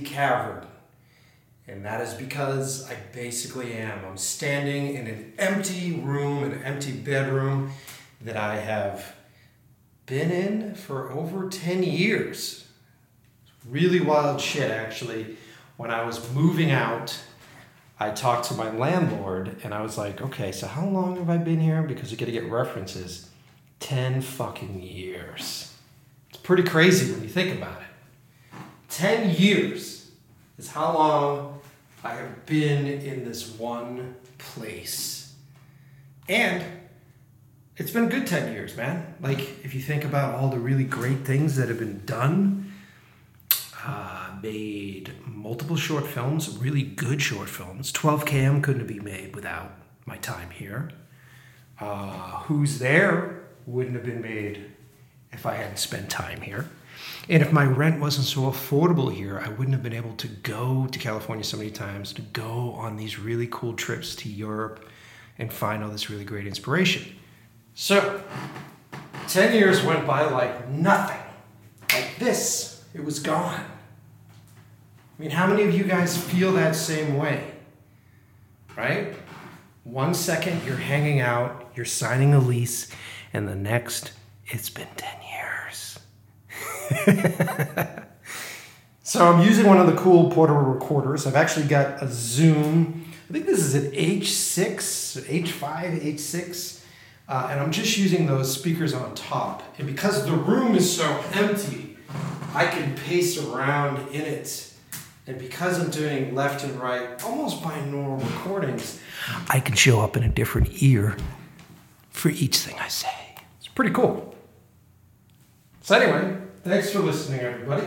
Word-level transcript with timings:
cavern. 0.00 0.66
And 1.66 1.84
that 1.84 2.00
is 2.00 2.14
because 2.14 2.90
I 2.90 2.96
basically 3.12 3.74
am. 3.74 4.04
I'm 4.04 4.16
standing 4.16 4.94
in 4.94 5.06
an 5.06 5.34
empty 5.38 5.92
room, 5.92 6.42
an 6.42 6.62
empty 6.62 6.92
bedroom 6.92 7.72
that 8.22 8.36
I 8.36 8.56
have 8.56 9.14
been 10.06 10.30
in 10.30 10.74
for 10.74 11.12
over 11.12 11.48
10 11.48 11.82
years. 11.82 12.66
Really 13.68 14.00
wild 14.00 14.40
shit, 14.40 14.70
actually. 14.70 15.36
When 15.76 15.90
I 15.90 16.04
was 16.04 16.32
moving 16.32 16.70
out, 16.70 17.20
I 18.00 18.10
talked 18.10 18.46
to 18.46 18.54
my 18.54 18.70
landlord 18.70 19.60
and 19.62 19.74
I 19.74 19.82
was 19.82 19.98
like, 19.98 20.22
okay, 20.22 20.52
so 20.52 20.66
how 20.66 20.86
long 20.86 21.16
have 21.16 21.28
I 21.28 21.36
been 21.36 21.60
here? 21.60 21.82
Because 21.82 22.10
you 22.10 22.16
got 22.16 22.26
to 22.26 22.32
get 22.32 22.50
references. 22.50 23.28
10 23.80 24.22
fucking 24.22 24.82
years. 24.82 25.74
It's 26.30 26.38
pretty 26.38 26.62
crazy 26.62 27.12
when 27.12 27.22
you 27.22 27.28
think 27.28 27.56
about 27.56 27.80
it. 27.82 27.87
10 28.90 29.30
years 29.30 30.10
is 30.58 30.70
how 30.70 30.94
long 30.94 31.60
I 32.02 32.14
have 32.14 32.46
been 32.46 32.86
in 32.86 33.24
this 33.24 33.48
one 33.58 34.16
place. 34.38 35.34
And 36.28 36.64
it's 37.76 37.90
been 37.90 38.08
good 38.08 38.26
10 38.26 38.52
years, 38.52 38.76
man. 38.76 39.14
Like, 39.20 39.40
if 39.64 39.74
you 39.74 39.80
think 39.80 40.04
about 40.04 40.34
all 40.34 40.48
the 40.48 40.58
really 40.58 40.84
great 40.84 41.24
things 41.24 41.56
that 41.56 41.68
have 41.68 41.78
been 41.78 42.04
done, 42.04 42.72
uh, 43.84 44.30
made 44.42 45.12
multiple 45.24 45.76
short 45.76 46.06
films, 46.06 46.58
really 46.58 46.82
good 46.82 47.22
short 47.22 47.48
films. 47.48 47.92
12KM 47.92 48.62
couldn't 48.62 48.86
be 48.86 49.00
made 49.00 49.34
without 49.34 49.72
my 50.06 50.16
time 50.18 50.50
here. 50.50 50.90
Uh, 51.80 52.40
Who's 52.42 52.78
There 52.78 53.44
wouldn't 53.66 53.94
have 53.94 54.04
been 54.04 54.20
made 54.22 54.64
if 55.30 55.46
I 55.46 55.54
hadn't 55.54 55.78
spent 55.78 56.10
time 56.10 56.40
here. 56.40 56.68
And 57.28 57.42
if 57.42 57.52
my 57.52 57.64
rent 57.64 58.00
wasn't 58.00 58.26
so 58.26 58.42
affordable 58.42 59.12
here, 59.12 59.38
I 59.38 59.48
wouldn't 59.50 59.72
have 59.72 59.82
been 59.82 59.92
able 59.92 60.14
to 60.16 60.28
go 60.28 60.86
to 60.90 60.98
California 60.98 61.44
so 61.44 61.56
many 61.56 61.70
times, 61.70 62.12
to 62.14 62.22
go 62.22 62.72
on 62.72 62.96
these 62.96 63.18
really 63.18 63.48
cool 63.50 63.74
trips 63.74 64.16
to 64.16 64.28
Europe 64.28 64.88
and 65.38 65.52
find 65.52 65.84
all 65.84 65.90
this 65.90 66.10
really 66.10 66.24
great 66.24 66.46
inspiration. 66.46 67.14
So, 67.74 68.22
10 69.28 69.54
years 69.54 69.82
went 69.84 70.06
by 70.06 70.24
like 70.24 70.68
nothing. 70.68 71.20
Like 71.92 72.18
this, 72.18 72.82
it 72.94 73.04
was 73.04 73.18
gone. 73.18 73.60
I 73.60 75.22
mean, 75.22 75.30
how 75.30 75.46
many 75.46 75.64
of 75.64 75.74
you 75.74 75.84
guys 75.84 76.16
feel 76.16 76.52
that 76.52 76.74
same 76.74 77.16
way? 77.16 77.52
Right? 78.76 79.14
One 79.84 80.14
second 80.14 80.64
you're 80.64 80.76
hanging 80.76 81.20
out, 81.20 81.72
you're 81.74 81.84
signing 81.84 82.34
a 82.34 82.38
lease, 82.38 82.90
and 83.32 83.48
the 83.48 83.54
next, 83.56 84.12
it's 84.46 84.70
been 84.70 84.88
10 84.96 85.22
years. 85.22 85.27
so 89.02 89.26
I'm 89.26 89.46
using 89.46 89.66
one 89.66 89.78
of 89.78 89.86
the 89.86 89.96
cool 89.96 90.30
portable 90.30 90.60
recorders. 90.62 91.26
I've 91.26 91.36
actually 91.36 91.66
got 91.66 92.02
a 92.02 92.08
Zoom. 92.08 93.12
I 93.28 93.32
think 93.32 93.46
this 93.46 93.58
is 93.58 93.74
an 93.74 93.90
H6, 93.92 95.22
H5, 95.22 96.02
H6. 96.02 96.82
Uh, 97.28 97.48
and 97.50 97.60
I'm 97.60 97.70
just 97.70 97.98
using 97.98 98.26
those 98.26 98.52
speakers 98.52 98.94
on 98.94 99.14
top. 99.14 99.62
And 99.78 99.86
because 99.86 100.24
the 100.24 100.32
room 100.32 100.74
is 100.74 100.96
so 100.96 101.22
empty, 101.34 101.98
I 102.54 102.66
can 102.66 102.94
pace 102.96 103.36
around 103.38 104.08
in 104.08 104.22
it. 104.22 104.72
And 105.26 105.38
because 105.38 105.78
I'm 105.78 105.90
doing 105.90 106.34
left 106.34 106.64
and 106.64 106.74
right, 106.80 107.22
almost 107.22 107.60
binaural 107.60 108.18
recordings, 108.18 108.98
I 109.50 109.60
can 109.60 109.74
show 109.74 110.00
up 110.00 110.16
in 110.16 110.22
a 110.22 110.28
different 110.28 110.82
ear 110.82 111.18
for 112.08 112.30
each 112.30 112.56
thing 112.56 112.76
I 112.80 112.88
say. 112.88 113.36
It's 113.58 113.68
pretty 113.68 113.92
cool. 113.92 114.34
So, 115.82 115.98
anyway, 115.98 116.38
thanks 116.68 116.90
for 116.90 116.98
listening, 116.98 117.40
everybody. 117.40 117.86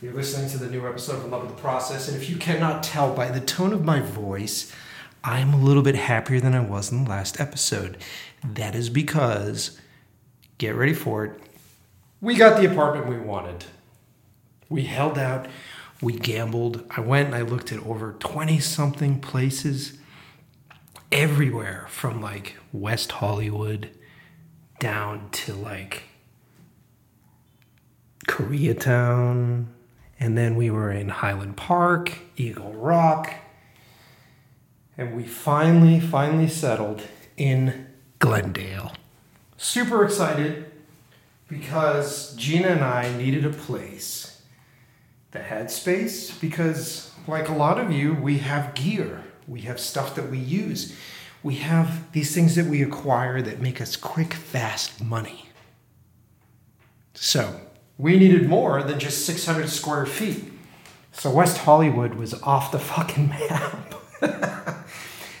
You're 0.00 0.12
listening 0.12 0.50
to 0.50 0.58
the 0.58 0.68
new 0.68 0.88
episode 0.88 1.24
of 1.24 1.30
Love 1.30 1.44
of 1.44 1.54
the 1.54 1.62
Process. 1.62 2.08
And 2.08 2.20
if 2.20 2.28
you 2.28 2.34
cannot 2.34 2.82
tell 2.82 3.14
by 3.14 3.28
the 3.28 3.40
tone 3.40 3.72
of 3.72 3.84
my 3.84 4.00
voice, 4.00 4.72
I'm 5.22 5.54
a 5.54 5.56
little 5.56 5.84
bit 5.84 5.94
happier 5.94 6.40
than 6.40 6.52
I 6.52 6.60
was 6.60 6.90
in 6.90 7.04
the 7.04 7.10
last 7.10 7.40
episode. 7.40 7.96
That 8.42 8.74
is 8.74 8.90
because, 8.90 9.80
get 10.58 10.74
ready 10.74 10.94
for 10.94 11.24
it, 11.26 11.40
we 12.20 12.34
got 12.34 12.60
the 12.60 12.68
apartment 12.68 13.06
we 13.06 13.20
wanted. 13.20 13.66
We 14.68 14.82
held 14.82 15.16
out, 15.16 15.46
we 16.00 16.14
gambled. 16.14 16.84
I 16.90 17.00
went 17.02 17.26
and 17.26 17.36
I 17.36 17.42
looked 17.42 17.70
at 17.70 17.86
over 17.86 18.16
20 18.18 18.58
something 18.58 19.20
places 19.20 19.96
everywhere 21.12 21.86
from 21.88 22.20
like 22.20 22.56
West 22.72 23.12
Hollywood 23.12 23.90
down 24.80 25.30
to 25.30 25.54
like 25.54 26.02
Koreatown. 28.26 29.66
And 30.18 30.38
then 30.38 30.54
we 30.54 30.70
were 30.70 30.90
in 30.90 31.08
Highland 31.08 31.56
Park, 31.56 32.18
Eagle 32.36 32.72
Rock. 32.74 33.34
And 34.96 35.16
we 35.16 35.24
finally, 35.24 35.98
finally 35.98 36.48
settled 36.48 37.02
in 37.36 37.86
Glendale. 38.18 38.92
Super 39.56 40.04
excited 40.04 40.70
because 41.48 42.34
Gina 42.36 42.68
and 42.68 42.84
I 42.84 43.14
needed 43.16 43.44
a 43.44 43.50
place 43.50 44.42
that 45.32 45.44
had 45.44 45.70
space 45.70 46.30
because, 46.38 47.10
like 47.26 47.48
a 47.48 47.52
lot 47.52 47.78
of 47.78 47.90
you, 47.90 48.14
we 48.14 48.38
have 48.38 48.74
gear, 48.74 49.22
we 49.48 49.62
have 49.62 49.80
stuff 49.80 50.14
that 50.14 50.30
we 50.30 50.38
use, 50.38 50.96
we 51.42 51.56
have 51.56 52.12
these 52.12 52.34
things 52.34 52.54
that 52.54 52.66
we 52.66 52.82
acquire 52.82 53.42
that 53.42 53.60
make 53.60 53.80
us 53.80 53.96
quick, 53.96 54.34
fast 54.34 55.02
money. 55.02 55.48
So, 57.14 57.60
we 58.02 58.18
needed 58.18 58.48
more 58.48 58.82
than 58.82 58.98
just 58.98 59.24
600 59.24 59.68
square 59.68 60.06
feet. 60.06 60.42
So, 61.12 61.30
West 61.30 61.58
Hollywood 61.58 62.14
was 62.14 62.34
off 62.42 62.72
the 62.72 62.80
fucking 62.80 63.28
map. 63.28 63.94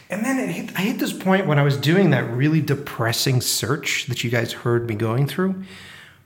and 0.08 0.24
then 0.24 0.38
it 0.38 0.48
hit, 0.48 0.78
I 0.78 0.82
hit 0.82 1.00
this 1.00 1.12
point 1.12 1.48
when 1.48 1.58
I 1.58 1.64
was 1.64 1.76
doing 1.76 2.10
that 2.10 2.22
really 2.30 2.60
depressing 2.60 3.40
search 3.40 4.06
that 4.06 4.22
you 4.22 4.30
guys 4.30 4.52
heard 4.52 4.86
me 4.88 4.94
going 4.94 5.26
through 5.26 5.64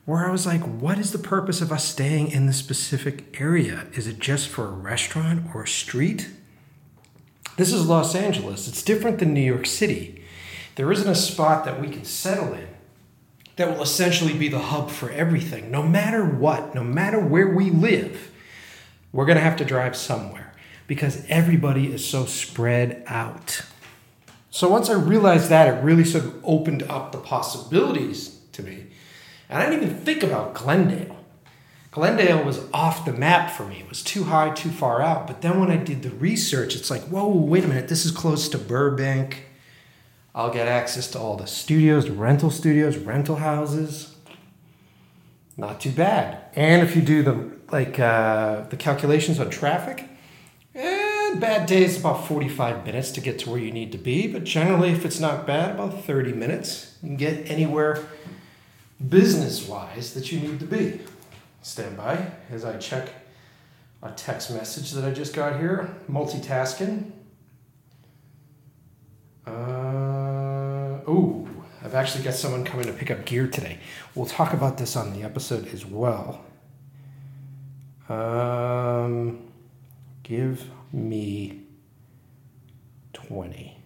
where 0.04 0.24
I 0.24 0.30
was 0.30 0.46
like, 0.46 0.60
what 0.60 0.98
is 0.98 1.10
the 1.10 1.18
purpose 1.18 1.60
of 1.60 1.72
us 1.72 1.84
staying 1.84 2.30
in 2.30 2.46
this 2.46 2.58
specific 2.58 3.40
area? 3.40 3.86
Is 3.94 4.06
it 4.06 4.20
just 4.20 4.46
for 4.46 4.66
a 4.66 4.70
restaurant 4.70 5.46
or 5.52 5.64
a 5.64 5.68
street? 5.68 6.28
This 7.56 7.72
is 7.72 7.86
Los 7.86 8.14
Angeles. 8.14 8.68
It's 8.68 8.82
different 8.82 9.18
than 9.18 9.34
New 9.34 9.40
York 9.40 9.66
City. 9.66 10.22
There 10.76 10.92
isn't 10.92 11.10
a 11.10 11.14
spot 11.14 11.64
that 11.64 11.80
we 11.80 11.88
can 11.88 12.04
settle 12.04 12.52
in 12.52 12.68
that 13.56 13.68
will 13.68 13.82
essentially 13.82 14.34
be 14.34 14.48
the 14.48 14.58
hub 14.58 14.90
for 14.90 15.10
everything. 15.10 15.70
No 15.70 15.82
matter 15.82 16.24
what, 16.24 16.74
no 16.74 16.84
matter 16.84 17.18
where 17.18 17.48
we 17.48 17.70
live, 17.70 18.30
we're 19.12 19.26
going 19.26 19.38
to 19.38 19.44
have 19.44 19.56
to 19.56 19.64
drive 19.64 19.96
somewhere 19.96 20.52
because 20.86 21.24
everybody 21.28 21.92
is 21.92 22.06
so 22.06 22.26
spread 22.26 23.02
out. 23.06 23.62
So 24.50 24.68
once 24.68 24.88
I 24.88 24.94
realized 24.94 25.48
that, 25.50 25.68
it 25.68 25.82
really 25.82 26.04
sort 26.04 26.24
of 26.24 26.44
opened 26.44 26.82
up 26.84 27.12
the 27.12 27.18
possibilities 27.18 28.40
to 28.52 28.62
me. 28.62 28.86
And 29.48 29.62
I 29.62 29.70
didn't 29.70 29.84
even 29.84 29.98
think 29.98 30.22
about 30.22 30.54
Glendale. 30.54 31.16
Glendale 31.90 32.44
was 32.44 32.60
off 32.74 33.06
the 33.06 33.12
map 33.12 33.50
for 33.50 33.64
me. 33.64 33.80
It 33.80 33.88
was 33.88 34.02
too 34.02 34.24
high, 34.24 34.50
too 34.50 34.70
far 34.70 35.00
out. 35.00 35.26
But 35.26 35.40
then 35.40 35.58
when 35.58 35.70
I 35.70 35.76
did 35.76 36.02
the 36.02 36.10
research, 36.10 36.74
it's 36.74 36.90
like, 36.90 37.02
whoa, 37.04 37.28
wait 37.28 37.64
a 37.64 37.68
minute, 37.68 37.88
this 37.88 38.04
is 38.04 38.12
close 38.12 38.50
to 38.50 38.58
Burbank. 38.58 39.45
I'll 40.36 40.52
get 40.52 40.68
access 40.68 41.10
to 41.12 41.18
all 41.18 41.36
the 41.36 41.46
studios, 41.46 42.10
rental 42.10 42.50
studios, 42.50 42.98
rental 42.98 43.36
houses. 43.36 44.14
Not 45.56 45.80
too 45.80 45.90
bad. 45.90 46.42
And 46.54 46.86
if 46.86 46.94
you 46.94 47.00
do 47.00 47.22
the 47.22 47.56
like 47.72 47.98
uh, 47.98 48.64
the 48.68 48.76
calculations 48.76 49.40
on 49.40 49.48
traffic, 49.48 50.04
eh, 50.74 51.34
bad 51.36 51.66
days 51.66 51.98
about 51.98 52.28
45 52.28 52.84
minutes 52.84 53.10
to 53.12 53.22
get 53.22 53.38
to 53.40 53.50
where 53.50 53.58
you 53.58 53.72
need 53.72 53.92
to 53.92 53.98
be. 53.98 54.26
But 54.26 54.44
generally, 54.44 54.90
if 54.90 55.06
it's 55.06 55.18
not 55.18 55.46
bad, 55.46 55.74
about 55.74 56.04
30 56.04 56.34
minutes. 56.34 56.98
You 57.02 57.08
can 57.08 57.16
get 57.16 57.50
anywhere 57.50 58.06
business 59.08 59.66
wise 59.66 60.12
that 60.12 60.30
you 60.30 60.38
need 60.38 60.60
to 60.60 60.66
be. 60.66 61.00
Stand 61.62 61.96
by 61.96 62.30
as 62.50 62.62
I 62.62 62.76
check 62.76 63.08
a 64.02 64.10
text 64.12 64.50
message 64.50 64.92
that 64.92 65.04
I 65.04 65.12
just 65.12 65.32
got 65.32 65.58
here. 65.58 65.96
Multitasking. 66.10 67.12
Uh, 69.46 70.15
actually 71.96 72.24
got 72.24 72.34
someone 72.34 72.64
coming 72.64 72.86
to 72.86 72.92
pick 72.92 73.10
up 73.10 73.24
gear 73.24 73.46
today. 73.46 73.78
We'll 74.14 74.26
talk 74.26 74.52
about 74.52 74.78
this 74.78 74.96
on 74.96 75.12
the 75.12 75.22
episode 75.22 75.68
as 75.74 75.84
well. 75.84 76.44
Um, 78.08 79.50
give 80.22 80.68
me 80.92 81.62
20 83.12 83.76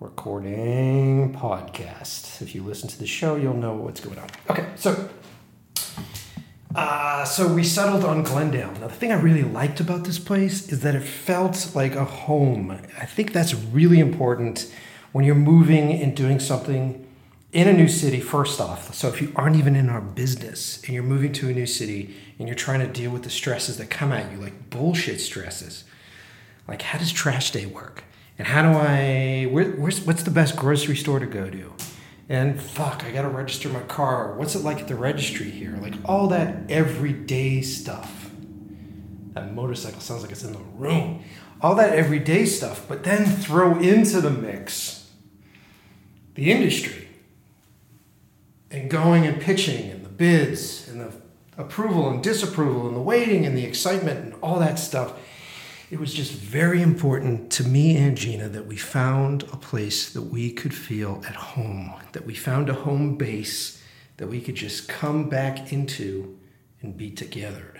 recording 0.00 1.32
podcast. 1.34 2.42
If 2.42 2.54
you 2.54 2.62
listen 2.62 2.88
to 2.88 2.98
the 2.98 3.06
show, 3.06 3.36
you'll 3.36 3.54
know 3.54 3.74
what's 3.74 4.00
going 4.00 4.18
on. 4.18 4.28
Okay, 4.50 4.66
so 4.76 5.08
Uh, 6.74 7.24
so 7.24 7.46
we 7.46 7.62
settled 7.62 8.04
on 8.04 8.24
Glendale. 8.24 8.72
Now, 8.80 8.88
the 8.88 8.94
thing 8.94 9.12
I 9.12 9.20
really 9.20 9.44
liked 9.44 9.78
about 9.78 10.02
this 10.04 10.18
place 10.18 10.72
is 10.72 10.80
that 10.80 10.96
it 10.96 11.04
felt 11.04 11.70
like 11.72 11.94
a 11.94 12.04
home. 12.04 12.72
I 13.00 13.06
think 13.06 13.32
that's 13.32 13.54
really 13.54 14.00
important 14.00 14.74
when 15.14 15.24
you're 15.24 15.36
moving 15.36 15.92
and 15.92 16.16
doing 16.16 16.40
something 16.40 17.06
in 17.52 17.68
a 17.68 17.72
new 17.72 17.86
city, 17.86 18.18
first 18.18 18.60
off. 18.60 18.92
So, 18.92 19.06
if 19.06 19.22
you 19.22 19.32
aren't 19.36 19.54
even 19.54 19.76
in 19.76 19.88
our 19.88 20.00
business 20.00 20.82
and 20.82 20.92
you're 20.92 21.04
moving 21.04 21.32
to 21.34 21.48
a 21.48 21.52
new 21.52 21.66
city 21.66 22.16
and 22.36 22.48
you're 22.48 22.56
trying 22.56 22.80
to 22.80 22.88
deal 22.88 23.12
with 23.12 23.22
the 23.22 23.30
stresses 23.30 23.76
that 23.76 23.90
come 23.90 24.10
at 24.10 24.32
you, 24.32 24.38
like 24.38 24.70
bullshit 24.70 25.20
stresses, 25.20 25.84
like 26.66 26.82
how 26.82 26.98
does 26.98 27.12
trash 27.12 27.52
day 27.52 27.64
work? 27.64 28.02
And 28.40 28.48
how 28.48 28.62
do 28.62 28.76
I, 28.76 29.44
where, 29.52 29.70
where's, 29.70 30.00
what's 30.00 30.24
the 30.24 30.32
best 30.32 30.56
grocery 30.56 30.96
store 30.96 31.20
to 31.20 31.26
go 31.26 31.48
to? 31.48 31.72
and 32.28 32.60
fuck, 32.60 33.04
I 33.04 33.12
gotta 33.12 33.28
register 33.28 33.68
my 33.68 33.82
car. 33.82 34.34
What's 34.34 34.56
it 34.56 34.64
like 34.64 34.80
at 34.80 34.88
the 34.88 34.96
registry 34.96 35.48
here? 35.48 35.78
Like 35.80 35.94
all 36.04 36.26
that 36.28 36.68
everyday 36.68 37.62
stuff. 37.62 38.30
That 39.34 39.54
motorcycle 39.54 40.00
sounds 40.00 40.22
like 40.22 40.32
it's 40.32 40.42
in 40.42 40.54
the 40.54 40.58
room. 40.76 41.22
All 41.60 41.76
that 41.76 41.92
everyday 41.92 42.46
stuff, 42.46 42.88
but 42.88 43.04
then 43.04 43.26
throw 43.26 43.78
into 43.78 44.20
the 44.20 44.30
mix 44.30 45.03
the 46.34 46.50
industry 46.50 47.08
and 48.70 48.90
going 48.90 49.26
and 49.26 49.40
pitching 49.40 49.90
and 49.90 50.04
the 50.04 50.08
bids 50.08 50.88
and 50.88 51.00
the 51.00 51.12
approval 51.56 52.08
and 52.08 52.22
disapproval 52.22 52.86
and 52.86 52.96
the 52.96 53.00
waiting 53.00 53.46
and 53.46 53.56
the 53.56 53.64
excitement 53.64 54.20
and 54.20 54.34
all 54.42 54.58
that 54.58 54.78
stuff 54.78 55.14
it 55.90 56.00
was 56.00 56.12
just 56.12 56.32
very 56.32 56.82
important 56.82 57.52
to 57.52 57.62
me 57.62 57.96
and 57.96 58.16
Gina 58.16 58.48
that 58.48 58.66
we 58.66 58.76
found 58.76 59.44
a 59.44 59.56
place 59.56 60.12
that 60.12 60.22
we 60.22 60.50
could 60.50 60.74
feel 60.74 61.22
at 61.28 61.36
home, 61.36 61.94
that 62.12 62.26
we 62.26 62.34
found 62.34 62.68
a 62.68 62.74
home 62.74 63.16
base 63.16 63.80
that 64.16 64.26
we 64.26 64.40
could 64.40 64.54
just 64.54 64.88
come 64.88 65.28
back 65.28 65.72
into 65.72 66.38
and 66.82 66.96
be 66.96 67.10
together. 67.10 67.74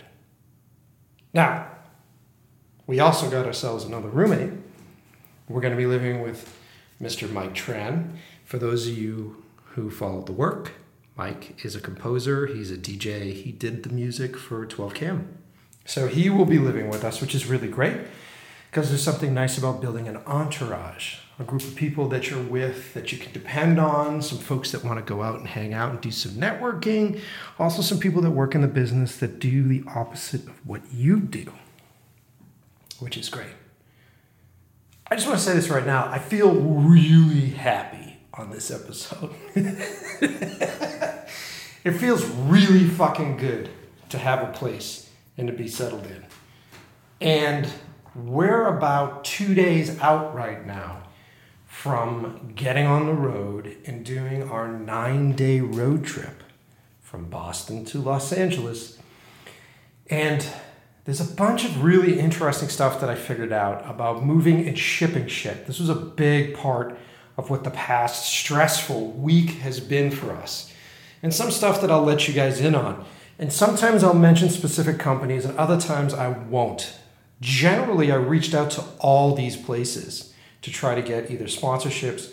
Now, 1.32 1.68
we 2.86 3.00
also 3.00 3.30
got 3.30 3.46
ourselves 3.46 3.84
another 3.84 4.10
roommate. 4.10 4.52
We're 5.48 5.60
going 5.60 5.72
to 5.72 5.76
be 5.76 5.86
living 5.86 6.22
with 6.22 6.56
Mr. 7.02 7.30
Mike 7.30 7.54
Tran. 7.54 8.10
For 8.44 8.58
those 8.58 8.86
of 8.86 8.96
you 8.96 9.42
who 9.70 9.90
follow 9.90 10.22
the 10.22 10.32
work, 10.32 10.72
Mike 11.16 11.64
is 11.64 11.74
a 11.74 11.80
composer, 11.80 12.46
he's 12.46 12.70
a 12.70 12.76
DJ, 12.76 13.32
he 13.32 13.50
did 13.52 13.82
the 13.82 13.88
music 13.88 14.36
for 14.36 14.66
12 14.66 14.94
Cam. 14.94 15.38
So 15.86 16.08
he 16.08 16.28
will 16.28 16.44
be 16.44 16.58
living 16.58 16.88
with 16.88 17.04
us, 17.04 17.20
which 17.20 17.34
is 17.34 17.46
really 17.46 17.68
great 17.68 18.00
because 18.70 18.88
there's 18.88 19.04
something 19.04 19.32
nice 19.32 19.56
about 19.56 19.80
building 19.80 20.08
an 20.08 20.16
entourage, 20.26 21.18
a 21.38 21.44
group 21.44 21.62
of 21.62 21.76
people 21.76 22.08
that 22.08 22.28
you're 22.28 22.42
with 22.42 22.92
that 22.92 23.12
you 23.12 23.18
can 23.18 23.32
depend 23.32 23.78
on, 23.78 24.20
some 24.20 24.38
folks 24.38 24.72
that 24.72 24.84
want 24.84 24.98
to 24.98 25.04
go 25.04 25.22
out 25.22 25.38
and 25.38 25.46
hang 25.46 25.72
out 25.72 25.90
and 25.90 26.00
do 26.00 26.10
some 26.10 26.32
networking, 26.32 27.20
also 27.58 27.82
some 27.82 28.00
people 28.00 28.20
that 28.20 28.32
work 28.32 28.54
in 28.54 28.62
the 28.62 28.68
business 28.68 29.16
that 29.18 29.38
do 29.38 29.62
the 29.62 29.84
opposite 29.94 30.44
of 30.48 30.66
what 30.66 30.82
you 30.92 31.20
do, 31.20 31.52
which 32.98 33.16
is 33.16 33.28
great. 33.28 33.54
I 35.08 35.14
just 35.14 35.28
want 35.28 35.38
to 35.38 35.44
say 35.44 35.54
this 35.54 35.68
right 35.68 35.86
now. 35.86 36.08
I 36.10 36.18
feel 36.18 36.52
really 36.52 37.50
happy 37.50 38.03
on 38.34 38.50
this 38.50 38.70
episode. 38.70 39.30
it 41.84 41.92
feels 41.92 42.24
really 42.24 42.84
fucking 42.84 43.36
good 43.36 43.70
to 44.08 44.18
have 44.18 44.42
a 44.42 44.52
place 44.52 45.10
and 45.36 45.46
to 45.48 45.52
be 45.52 45.68
settled 45.68 46.06
in. 46.06 46.24
And 47.20 47.68
we're 48.14 48.66
about 48.66 49.24
two 49.24 49.54
days 49.54 49.98
out 50.00 50.34
right 50.34 50.66
now 50.66 51.02
from 51.66 52.52
getting 52.54 52.86
on 52.86 53.06
the 53.06 53.12
road 53.12 53.76
and 53.86 54.04
doing 54.04 54.48
our 54.48 54.68
nine 54.68 55.32
day 55.32 55.60
road 55.60 56.04
trip 56.04 56.42
from 57.00 57.28
Boston 57.28 57.84
to 57.86 57.98
Los 57.98 58.32
Angeles. 58.32 58.98
And 60.08 60.46
there's 61.04 61.20
a 61.20 61.34
bunch 61.34 61.64
of 61.64 61.82
really 61.82 62.18
interesting 62.18 62.68
stuff 62.68 63.00
that 63.00 63.10
I 63.10 63.14
figured 63.14 63.52
out 63.52 63.88
about 63.88 64.24
moving 64.24 64.66
and 64.66 64.78
shipping 64.78 65.26
shit. 65.26 65.66
This 65.66 65.78
was 65.78 65.88
a 65.88 65.94
big 65.94 66.54
part 66.54 66.96
of 67.36 67.50
what 67.50 67.64
the 67.64 67.70
past 67.70 68.26
stressful 68.26 69.12
week 69.12 69.50
has 69.50 69.80
been 69.80 70.10
for 70.10 70.32
us. 70.32 70.72
And 71.22 71.34
some 71.34 71.50
stuff 71.50 71.80
that 71.80 71.90
I'll 71.90 72.02
let 72.02 72.28
you 72.28 72.34
guys 72.34 72.60
in 72.60 72.74
on. 72.74 73.04
And 73.38 73.52
sometimes 73.52 74.04
I'll 74.04 74.14
mention 74.14 74.48
specific 74.50 74.98
companies, 74.98 75.44
and 75.44 75.58
other 75.58 75.80
times 75.80 76.14
I 76.14 76.28
won't. 76.28 76.98
Generally, 77.40 78.12
I 78.12 78.16
reached 78.16 78.54
out 78.54 78.70
to 78.72 78.84
all 79.00 79.34
these 79.34 79.56
places 79.56 80.32
to 80.62 80.70
try 80.70 80.94
to 80.94 81.02
get 81.02 81.30
either 81.30 81.46
sponsorships 81.46 82.32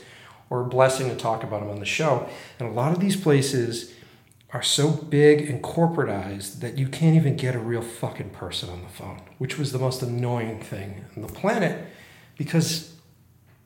or 0.50 0.62
a 0.62 0.65
blessing 0.65 1.09
to 1.09 1.15
talk 1.15 1.44
about 1.44 1.62
them 1.62 1.69
on 1.69 1.80
the 1.80 1.86
show. 1.86 2.27
And 2.59 2.69
a 2.69 2.71
lot 2.71 2.92
of 2.92 3.00
these 3.00 3.15
places 3.15 3.94
are 4.54 4.62
so 4.62 4.92
big 4.92 5.50
and 5.50 5.63
corporatized 5.63 6.59
that 6.59 6.77
you 6.77 6.88
can't 6.88 7.15
even 7.15 7.38
get 7.38 7.56
a 7.56 7.59
real 7.59 7.81
fucking 7.81 8.30
person 8.31 8.69
on 8.69 8.83
the 8.83 8.89
phone, 8.89 9.21
which 9.38 9.57
was 9.57 9.71
the 9.71 9.80
most 9.80 10.01
annoying 10.01 10.59
thing 10.59 11.06
on 11.15 11.21
the 11.21 11.30
planet 11.30 11.88
because 12.38 12.90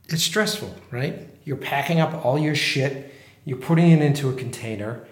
it's 0.10 0.24
stressful, 0.24 0.76
right? 0.92 1.28
You're 1.44 1.58
packing 1.58 2.00
up 2.00 2.26
all 2.26 2.40
your 2.40 2.56
shit, 2.56 3.14
you're 3.44 3.58
putting 3.58 3.92
it 3.92 4.02
into 4.02 4.30
a 4.30 4.34
container 4.34 5.06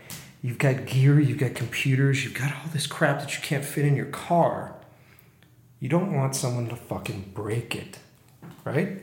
You've 0.43 0.57
got 0.57 0.85
gear, 0.85 1.21
you've 1.21 1.37
got 1.37 1.55
computers, 1.55 2.25
you've 2.25 2.33
got 2.33 2.51
all 2.51 2.69
this 2.73 2.85
crap 2.85 3.21
that 3.21 3.33
you 3.33 3.41
can't 3.41 3.63
fit 3.63 3.85
in 3.85 3.95
your 3.95 4.07
car. 4.07 4.75
You 5.79 5.87
don't 5.87 6.13
want 6.13 6.35
someone 6.35 6.67
to 6.67 6.75
fucking 6.75 7.31
break 7.33 7.73
it, 7.75 7.99
right? 8.65 8.99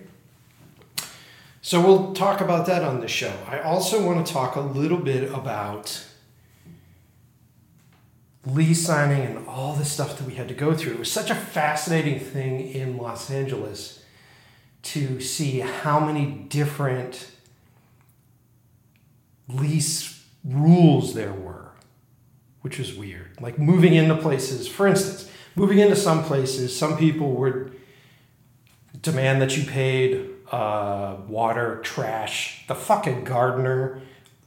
So 1.63 1.81
we'll 1.81 2.13
talk 2.13 2.43
about 2.43 2.67
that 2.67 2.85
on 2.85 3.01
the 3.01 3.09
show. 3.09 3.33
I 3.49 3.61
also 3.61 4.05
want 4.05 4.27
to 4.27 4.31
talk 4.31 4.55
a 4.55 4.61
little 4.61 4.99
bit 4.99 5.33
about 5.33 6.07
lease 8.45 8.85
signing 8.85 9.23
and 9.23 9.49
all 9.49 9.75
the 9.75 9.85
stuff 9.87 10.19
that 10.19 10.27
we 10.27 10.35
had 10.35 10.49
to 10.49 10.55
go 10.55 10.75
through. 10.75 10.93
It 10.93 10.99
was 10.99 11.11
such 11.11 11.31
a 11.31 11.35
fascinating 11.35 12.21
thing 12.21 12.61
in 12.61 12.99
Los 12.99 13.31
Angeles 13.31 14.00
to 14.83 15.21
see 15.21 15.61
how 15.61 16.01
many 16.01 16.27
different 16.49 17.31
lease 19.49 20.25
rules 20.45 21.15
there 21.15 21.33
were, 21.33 21.73
which 22.63 22.79
was 22.79 22.95
weird. 22.95 23.41
Like 23.41 23.59
moving 23.59 23.95
into 23.95 24.17
places, 24.17 24.67
for 24.69 24.87
instance, 24.87 25.31
moving 25.55 25.79
into 25.79 25.97
some 25.97 26.25
places, 26.25 26.77
some 26.77 26.97
people 26.97 27.33
would 27.37 27.79
demand 29.03 29.43
that 29.43 29.57
you 29.57 29.65
paid 29.65 30.31
uh, 30.51 31.17
water, 31.29 31.81
trash, 31.83 32.65
the 32.67 32.75
fucking 32.75 33.25
gardener, 33.25 34.01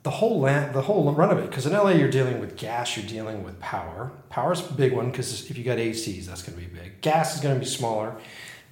the 0.04 0.10
whole 0.10 0.40
land, 0.42 0.74
the 0.74 0.82
whole 0.82 1.12
run 1.14 1.32
of 1.32 1.38
it. 1.38 1.50
Because 1.50 1.66
in 1.66 1.74
LA, 1.74 1.92
you're 1.92 2.12
dealing 2.12 2.40
with 2.40 2.58
gas, 2.58 2.98
you're 2.98 3.06
dealing 3.06 3.44
with 3.44 3.60
power. 3.60 4.12
Power's 4.30 4.68
a 4.68 4.74
big 4.74 4.94
one 4.94 5.12
because 5.12 5.50
if 5.50 5.58
you 5.58 5.64
got 5.64 5.78
ACs, 5.78 6.26
that's 6.26 6.42
going 6.42 6.58
to 6.58 6.66
be 6.66 6.80
big. 6.80 7.02
Gas 7.02 7.36
is 7.36 7.42
going 7.42 7.56
to 7.56 7.60
be 7.60 7.66
smaller 7.66 8.16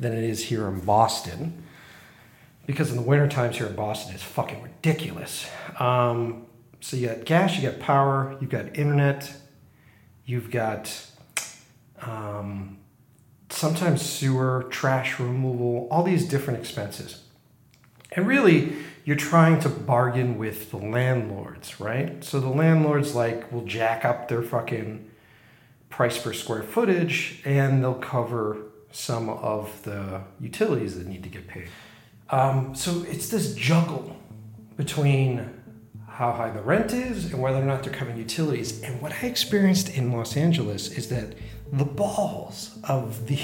than 0.02 0.14
it 0.14 0.24
is 0.24 0.44
here 0.46 0.68
in 0.68 0.82
Boston. 0.82 1.64
Because 2.66 2.90
in 2.90 2.98
the 2.98 3.04
winter 3.04 3.28
times 3.28 3.58
here 3.58 3.68
in 3.68 3.76
Boston, 3.76 4.14
it's 4.14 4.24
fucking 4.24 4.62
ridiculous. 4.62 5.48
Um, 5.80 6.48
so 6.80 6.98
you 6.98 7.08
got 7.08 7.26
gas, 7.26 7.58
you 7.58 7.70
got 7.70 7.80
power, 7.80 8.36
you've 8.42 8.50
got 8.50 8.76
internet, 8.76 9.32
you've 10.26 10.52
got 10.52 11.06
um, 12.02 12.80
sometimes 13.50 14.02
sewer, 14.02 14.66
trash 14.70 15.20
removal, 15.20 15.88
all 15.92 16.04
these 16.04 16.28
different 16.28 16.60
expenses. 16.60 17.24
And 18.14 18.28
really, 18.28 18.74
you're 19.06 19.16
trying 19.16 19.60
to 19.62 19.70
bargain 19.70 20.38
with 20.38 20.72
the 20.72 20.78
landlords, 20.78 21.80
right? 21.80 22.24
So 22.24 22.40
the 22.40 22.50
landlords 22.50 23.16
like 23.16 23.52
will 23.52 23.66
jack 23.66 24.04
up 24.04 24.28
their 24.28 24.42
fucking 24.42 25.10
price 25.90 26.18
per 26.18 26.34
square 26.34 26.64
footage 26.64 27.42
and 27.46 27.84
they'll 27.84 27.94
cover 27.94 28.58
some 28.92 29.30
of 29.30 29.84
the 29.84 30.22
utilities 30.40 30.98
that 30.98 31.08
need 31.08 31.24
to 31.24 31.30
get 31.30 31.48
paid. 31.48 31.70
Um, 32.30 32.76
so 32.76 33.04
it's 33.08 33.30
this 33.30 33.54
juggle 33.54 34.16
between 34.78 35.62
how 36.08 36.32
high 36.32 36.50
the 36.50 36.62
rent 36.62 36.94
is 36.94 37.32
and 37.32 37.42
whether 37.42 37.60
or 37.62 37.66
not 37.66 37.84
they're 37.84 37.94
covering 37.94 38.18
utilities. 38.18 38.82
And 38.84 39.02
what 39.02 39.12
I 39.12 39.26
experienced 39.28 39.90
in 39.90 40.12
Los 40.12 40.38
Angeles 40.38 40.92
is 40.92 41.10
that 41.10 41.36
the 41.72 41.86
balls 41.86 42.78
of 42.84 43.28
the 43.28 43.40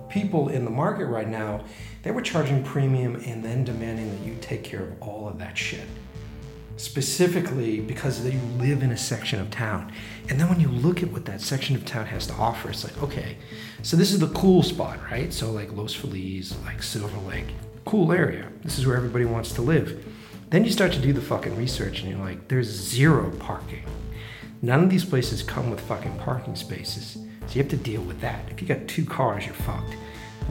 people 0.08 0.48
in 0.48 0.64
the 0.64 0.70
market 0.70 1.06
right 1.06 1.28
now, 1.28 1.64
they 2.02 2.10
were 2.10 2.22
charging 2.22 2.62
premium 2.62 3.16
and 3.26 3.44
then 3.44 3.64
demanding 3.64 4.10
that 4.10 4.26
you 4.26 4.36
take 4.40 4.62
care 4.62 4.82
of 4.82 5.02
all 5.02 5.28
of 5.28 5.38
that 5.38 5.58
shit. 5.58 5.86
Specifically 6.76 7.80
because 7.80 8.24
you 8.24 8.40
live 8.58 8.82
in 8.82 8.90
a 8.90 8.96
section 8.96 9.40
of 9.40 9.50
town. 9.50 9.92
And 10.28 10.40
then 10.40 10.48
when 10.48 10.60
you 10.60 10.68
look 10.68 11.02
at 11.02 11.12
what 11.12 11.24
that 11.26 11.40
section 11.40 11.76
of 11.76 11.84
town 11.84 12.06
has 12.06 12.26
to 12.26 12.32
offer, 12.34 12.70
it's 12.70 12.84
like, 12.84 13.00
okay, 13.02 13.36
so 13.82 13.96
this 13.96 14.12
is 14.12 14.18
the 14.18 14.28
cool 14.28 14.62
spot, 14.62 14.98
right? 15.10 15.32
So 15.32 15.52
like 15.52 15.72
Los 15.72 15.94
Feliz, 15.94 16.56
like 16.64 16.82
Silver 16.82 17.20
Lake, 17.28 17.46
cool 17.84 18.12
area. 18.12 18.50
This 18.62 18.78
is 18.78 18.86
where 18.86 18.96
everybody 18.96 19.24
wants 19.24 19.52
to 19.52 19.62
live. 19.62 20.04
Then 20.50 20.64
you 20.64 20.70
start 20.70 20.92
to 20.92 21.00
do 21.00 21.12
the 21.12 21.20
fucking 21.20 21.56
research 21.56 22.00
and 22.00 22.10
you're 22.10 22.18
like, 22.18 22.48
there's 22.48 22.68
zero 22.68 23.30
parking. 23.38 23.84
None 24.62 24.82
of 24.82 24.90
these 24.90 25.04
places 25.04 25.42
come 25.42 25.70
with 25.70 25.80
fucking 25.80 26.18
parking 26.18 26.56
spaces. 26.56 27.18
So 27.46 27.54
you 27.54 27.62
have 27.62 27.70
to 27.70 27.76
deal 27.76 28.02
with 28.02 28.20
that. 28.20 28.50
If 28.50 28.62
you 28.62 28.68
got 28.68 28.88
two 28.88 29.04
cars, 29.04 29.44
you're 29.44 29.54
fucked. 29.54 29.94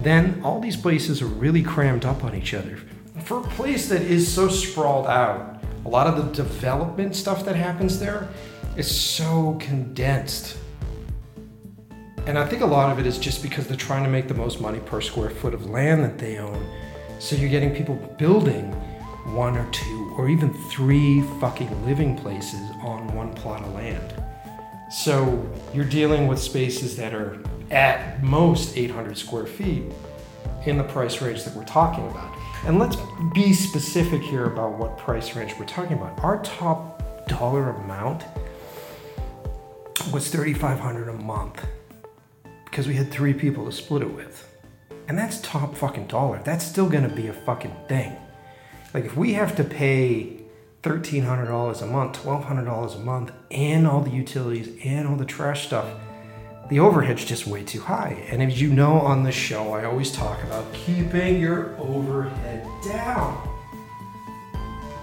Then 0.02 0.42
all 0.44 0.60
these 0.60 0.78
places 0.78 1.22
are 1.22 1.28
really 1.28 1.64
crammed 1.64 2.06
up 2.06 2.24
on 2.24 2.36
each 2.36 2.54
other. 2.54 2.80
For 3.24 3.40
a 3.40 3.44
place 3.44 3.90
that 3.90 4.02
is 4.02 4.32
so 4.32 4.50
sprawled 4.50 5.08
out, 5.08 5.53
a 5.86 5.90
lot 5.90 6.08
of 6.08 6.18
the 6.18 6.44
development 6.44 7.16
stuff 7.16 7.46
that 7.46 7.56
happens 7.56 8.00
there 8.00 8.28
is 8.78 8.90
so 8.90 9.58
condensed 9.60 10.58
And 12.26 12.40
I 12.40 12.46
think 12.46 12.62
a 12.62 12.66
lot 12.66 12.92
of 12.92 13.00
it 13.00 13.06
is 13.06 13.18
just 13.18 13.42
because 13.44 13.68
they're 13.68 13.76
trying 13.76 14.04
to 14.04 14.10
make 14.10 14.30
the 14.30 14.34
most 14.34 14.62
money 14.62 14.80
per 14.80 15.02
square 15.02 15.30
foot 15.30 15.54
of 15.54 15.70
land 15.70 16.04
that 16.06 16.18
they 16.18 16.38
own. 16.38 16.66
So 17.20 17.36
you're 17.36 17.50
getting 17.50 17.76
people 17.76 17.96
building 18.18 18.72
one 19.36 19.58
or 19.58 19.70
two 19.72 20.14
or 20.18 20.30
even 20.30 20.54
three 20.70 21.22
fucking 21.42 21.86
living 21.86 22.18
places 22.18 22.62
on 22.82 23.14
one 23.14 23.34
plot 23.34 23.62
of 23.64 23.74
land. 23.74 24.14
So 24.90 25.46
you're 25.74 25.86
dealing 25.86 26.28
with 26.28 26.40
spaces 26.40 26.96
that 26.98 27.14
are 27.14 27.40
at 27.72 28.24
most 28.24 28.78
800 28.78 29.18
square 29.18 29.46
feet 29.46 29.84
in 30.66 30.78
the 30.78 30.84
price 30.86 31.22
range 31.22 31.44
that 31.44 31.56
we're 31.56 31.66
talking 31.66 32.08
about. 32.08 32.34
And 32.66 32.80
let's 32.80 32.96
be 33.34 33.52
specific 33.52 34.22
here 34.22 34.46
about 34.46 34.78
what 34.78 34.98
price 34.98 35.36
range 35.36 35.54
we're 35.60 35.66
talking 35.66 35.98
about. 35.98 36.24
Our 36.24 36.42
top 36.44 37.28
dollar 37.28 37.72
amount 37.72 38.24
was 40.14 40.30
3500 40.30 41.10
a 41.10 41.14
month 41.14 41.66
because 42.64 42.88
we 42.88 42.94
had 42.94 43.12
three 43.12 43.34
people 43.34 43.66
to 43.66 43.72
split 43.74 44.02
it 44.02 44.14
with. 44.14 44.50
And 45.10 45.18
that's 45.20 45.42
top 45.42 45.76
fucking 45.76 46.08
dollar. 46.08 46.42
That's 46.46 46.66
still 46.66 46.88
gonna 46.88 47.14
be 47.14 47.28
a 47.28 47.34
fucking 47.34 47.76
thing. 47.90 48.16
Like 48.94 49.04
if 49.04 49.18
we 49.18 49.34
have 49.34 49.58
to 49.58 49.66
pay 49.66 50.44
$1,300 50.84 51.82
a 51.82 51.86
month, 51.86 52.24
$1,200 52.24 52.96
a 52.96 53.00
month, 53.00 53.32
and 53.52 53.86
all 53.86 54.00
the 54.00 54.12
utilities 54.12 54.70
and 54.86 55.06
all 55.06 55.18
the 55.18 55.26
trash 55.26 55.68
stuff, 55.68 55.88
the 56.74 56.80
overhead's 56.80 57.24
just 57.24 57.46
way 57.46 57.64
too 57.64 57.80
high. 57.80 58.26
And 58.32 58.42
as 58.42 58.60
you 58.60 58.74
know 58.74 58.94
on 58.94 59.22
the 59.22 59.32
show, 59.32 59.74
I 59.74 59.86
always 59.86 60.12
talk 60.12 60.42
about 60.42 60.74
keeping 60.74 61.40
your 61.40 61.78
overhead 61.78 62.68
down. 62.84 63.48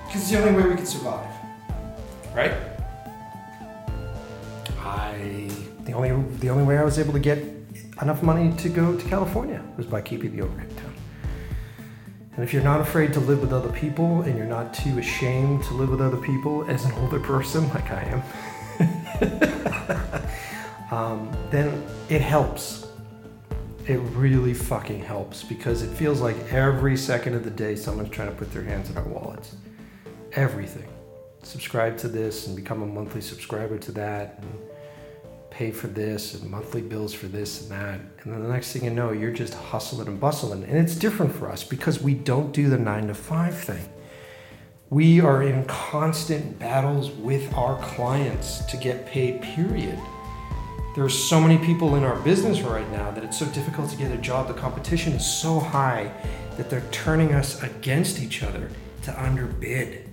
Because 0.05 0.23
it's 0.23 0.31
the 0.33 0.41
only 0.41 0.61
way 0.61 0.69
we 0.69 0.75
can 0.75 0.85
survive. 0.85 1.31
Right? 2.35 2.55
I 4.81 5.49
the 5.85 5.93
only 5.93 6.11
the 6.39 6.49
only 6.51 6.65
way 6.65 6.77
I 6.77 6.83
was 6.83 6.99
able 6.99 7.13
to 7.13 7.21
get 7.21 7.39
enough 8.03 8.21
money 8.21 8.53
to 8.57 8.69
go 8.69 8.97
to 8.97 9.09
California 9.09 9.63
was 9.77 9.87
by 9.87 10.01
keeping 10.01 10.35
the 10.37 10.43
overhead 10.43 10.75
down. 10.75 10.93
And 12.35 12.43
if 12.43 12.53
you're 12.53 12.65
not 12.65 12.81
afraid 12.81 13.13
to 13.13 13.21
live 13.21 13.41
with 13.41 13.53
other 13.53 13.71
people 13.71 14.23
and 14.23 14.37
you're 14.37 14.45
not 14.45 14.75
too 14.75 14.99
ashamed 14.99 15.63
to 15.65 15.75
live 15.75 15.91
with 15.91 16.01
other 16.01 16.17
people 16.17 16.69
as 16.69 16.85
an 16.85 16.91
older 16.95 17.21
person 17.21 17.69
like 17.69 17.93
I 17.93 18.03
am, 18.03 18.23
um, 20.91 21.31
then 21.51 21.83
it 22.09 22.21
helps. 22.21 22.87
It 23.87 23.97
really 23.97 24.55
fucking 24.55 25.03
helps 25.03 25.43
because 25.43 25.83
it 25.83 25.89
feels 25.89 26.21
like 26.21 26.37
every 26.53 26.97
second 26.97 27.35
of 27.35 27.45
the 27.45 27.51
day 27.51 27.75
someone's 27.75 28.11
trying 28.11 28.29
to 28.29 28.37
put 28.37 28.53
their 28.53 28.63
hands 28.63 28.91
in 28.91 28.97
our 28.97 29.05
wallets. 29.05 29.57
Everything. 30.33 30.89
Subscribe 31.43 31.97
to 31.99 32.09
this 32.09 32.47
and 32.47 32.55
become 32.55 32.83
a 32.83 32.87
monthly 32.87 33.21
subscriber 33.21 33.79
to 33.79 33.93
that. 33.93 34.39
And, 34.43 34.61
pay 35.51 35.71
for 35.71 35.89
this 35.89 36.35
and 36.35 36.51
monthly 36.51 36.81
bills 36.81 37.13
for 37.13 37.27
this 37.27 37.63
and 37.63 37.71
that. 37.71 38.01
And 38.23 38.33
then 38.33 38.43
the 38.43 38.49
next 38.49 38.73
thing 38.73 38.85
you 38.85 38.91
know, 38.91 39.13
you're 39.13 39.33
just 39.33 39.53
hustling 39.53 40.09
and 40.09 40.19
bustling. 40.19 40.65
And 40.65 40.79
it's 40.79 40.95
different 40.95 41.35
for 41.35 41.51
us 41.51 41.65
because 41.65 42.01
we 42.01 42.15
don't 42.15 42.53
do 42.53 42.71
the 42.71 42.79
nine 42.79 43.09
to 43.09 43.15
five 43.15 43.55
thing. 43.55 43.87
We 44.89 45.21
are 45.21 45.43
in 45.43 45.65
constant 45.67 46.59
battles 46.59 47.11
with 47.11 47.53
our 47.55 47.81
clients 47.83 48.65
to 48.67 48.77
get 48.77 49.07
paid, 49.07 49.43
period. 49.43 49.99
There 50.97 51.05
are 51.05 51.09
so 51.09 51.41
many 51.41 51.57
people 51.57 51.95
in 51.95 52.03
our 52.03 52.17
business 52.21 52.63
right 52.63 52.91
now 52.91 53.13
that 53.13 53.23
it's 53.23 53.39
so 53.39 53.47
difficult 53.47 53.91
to 53.91 53.97
get 53.97 54.11
a 54.11 54.17
job. 54.17 54.49
The 54.49 54.55
competition 54.55 55.13
is 55.13 55.25
so 55.25 55.61
high 55.61 56.11
that 56.57 56.69
they're 56.69 56.83
turning 56.91 57.33
us 57.33 57.63
against 57.63 58.19
each 58.19 58.43
other 58.43 58.69
to 59.03 59.23
underbid. 59.23 60.09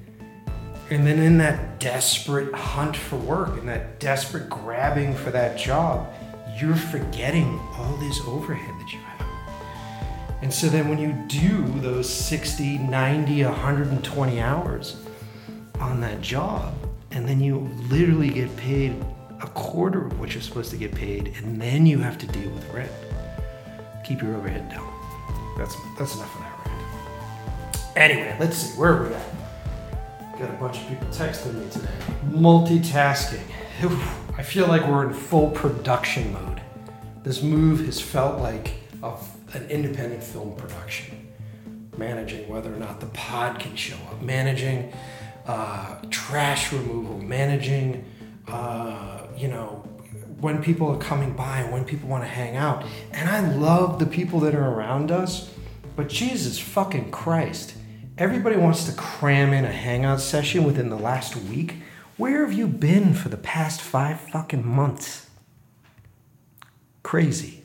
And 0.92 1.06
then 1.06 1.18
in 1.18 1.40
that 1.40 1.80
desperate 1.80 2.54
hunt 2.54 2.96
for 2.96 3.16
work 3.18 3.58
and 3.58 3.68
that 3.68 4.00
desperate 4.00 4.50
grabbing 4.52 5.16
for 5.16 5.32
that 5.32 5.58
job, 5.58 6.14
you're 6.60 6.76
forgetting 6.76 7.60
all 7.76 7.98
this 7.98 8.22
overhead 8.28 8.80
that 8.80 8.94
you 8.94 9.00
have. 9.00 9.28
And 10.44 10.54
so 10.54 10.70
then 10.70 10.90
when 10.90 11.00
you 11.00 11.14
do 11.28 11.64
those 11.80 12.08
60, 12.08 12.78
90, 12.78 13.44
120 13.44 14.42
hours 14.42 15.02
on 15.80 16.00
that 16.02 16.22
job, 16.22 16.76
and 17.12 17.28
then 17.28 17.40
you 17.40 17.68
literally 17.90 18.30
get 18.30 18.56
paid 18.58 19.04
a 19.42 19.48
quarter 19.48 20.06
of 20.06 20.20
what 20.20 20.34
you're 20.34 20.42
supposed 20.42 20.72
to 20.72 20.78
get 20.78 20.94
paid, 20.94 21.34
and 21.38 21.62
then 21.62 21.86
you 21.86 22.00
have 22.00 22.18
to 22.20 22.28
deal 22.28 22.50
with 22.52 22.68
rent. 22.74 22.92
Keep 24.04 24.22
your 24.22 24.36
overhead 24.36 24.70
down. 24.70 24.88
That's 25.58 25.76
that's 25.98 26.16
enough 26.16 26.34
of 26.36 26.42
that 26.42 26.54
rent. 26.66 27.98
Anyway, 27.98 28.36
let's 28.40 28.58
see, 28.58 28.78
where 28.80 28.94
are 28.94 29.08
we 29.08 29.14
at? 29.14 30.40
Got 30.40 30.50
a 30.50 30.54
bunch 30.54 30.78
of 30.78 30.88
people 30.88 31.08
texting 31.08 31.54
me 31.56 31.70
today. 31.70 31.88
Multitasking. 32.30 33.42
I 34.38 34.44
feel 34.44 34.68
like 34.68 34.88
we're 34.88 35.08
in 35.08 35.14
full 35.14 35.50
production 35.52 36.32
mode. 36.34 36.62
This 37.24 37.42
move 37.42 37.86
has 37.86 38.00
felt 38.00 38.40
like 38.40 38.74
a, 39.02 39.14
an 39.54 39.68
independent 39.70 40.24
film 40.24 40.56
production. 40.56 41.28
Managing 41.98 42.48
whether 42.48 42.72
or 42.72 42.78
not 42.78 43.00
the 43.00 43.08
pod 43.08 43.60
can 43.60 43.76
show 43.76 43.96
up, 44.12 44.22
managing 44.22 44.94
uh, 45.48 45.98
trash 46.12 46.72
removal, 46.72 47.18
managing, 47.18 48.06
uh, 48.48 49.17
you 49.38 49.48
know, 49.48 49.84
when 50.40 50.62
people 50.62 50.90
are 50.90 50.98
coming 50.98 51.34
by 51.34 51.60
and 51.60 51.72
when 51.72 51.86
people 51.86 52.10
want 52.10 52.24
to 52.24 52.30
hang 52.30 52.56
out. 52.56 52.86
And 53.12 53.30
I 53.30 53.40
love 53.56 54.00
the 54.00 54.06
people 54.06 54.40
that 54.42 54.54
are 54.54 54.70
around 54.70 55.12
us, 55.12 55.52
but 55.96 56.10
Jesus 56.10 56.60
fucking 56.60 57.12
Christ 57.12 57.74
Everybody 58.18 58.58
wants 58.58 58.86
to 58.86 58.94
cram 58.94 59.54
in 59.54 59.64
a 59.64 59.72
hangout 59.72 60.22
session 60.22 60.64
within 60.64 60.90
the 60.90 60.98
last 60.98 61.36
week. 61.36 61.76
Where 62.18 62.44
have 62.44 62.52
you 62.52 62.66
been 62.66 63.14
for 63.14 63.30
the 63.30 63.38
past 63.38 63.80
five 63.80 64.20
fucking 64.20 64.66
months? 64.66 65.30
Crazy. 67.04 67.64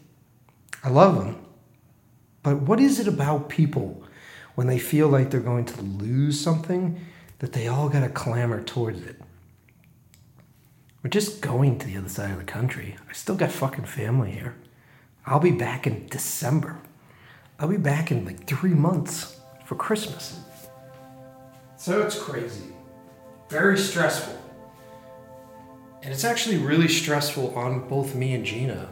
I 0.85 0.91
love 0.91 1.17
them. 1.17 1.43
But 2.43 2.61
what 2.63 2.81
is 2.81 3.01
it 3.01 3.09
about 3.09 3.49
people 3.49 4.05
when 4.55 4.67
they 4.67 4.79
feel 4.79 5.09
like 5.09 5.31
they're 5.31 5.41
going 5.41 5.65
to 5.65 5.81
lose 5.81 6.39
something 6.39 7.01
that 7.39 7.55
they 7.55 7.67
all 7.67 7.89
got 7.89 8.01
to 8.01 8.11
clamor 8.11 8.63
towards 8.63 9.01
it? 9.07 9.19
We're 11.03 11.11
just 11.11 11.41
going 11.41 11.81
to 11.81 11.87
the 11.87 11.97
other 11.97 12.09
side 12.09 12.31
of 12.31 12.39
the 12.39 12.45
country. 12.45 12.95
I 13.11 13.13
still 13.13 13.35
got 13.35 13.51
fucking 13.51 13.87
family 13.87 14.31
here. 14.31 14.55
I'll 15.27 15.41
be 15.41 15.51
back 15.51 15.85
in 15.87 16.07
December. 16.07 16.79
I'll 17.59 17.69
be 17.69 17.77
back 17.77 18.13
in 18.13 18.25
like 18.25 18.47
three 18.47 18.75
months 18.75 19.41
for 19.65 19.75
Christmas. 19.75 20.39
So 21.77 22.03
it's 22.03 22.17
crazy. 22.17 22.67
Very 23.49 23.77
stressful. 23.77 24.41
And 26.03 26.13
it's 26.13 26.25
actually 26.25 26.59
really 26.59 26.89
stressful 26.89 27.53
on 27.57 27.89
both 27.89 28.15
me 28.15 28.35
and 28.35 28.45
Gina. 28.45 28.89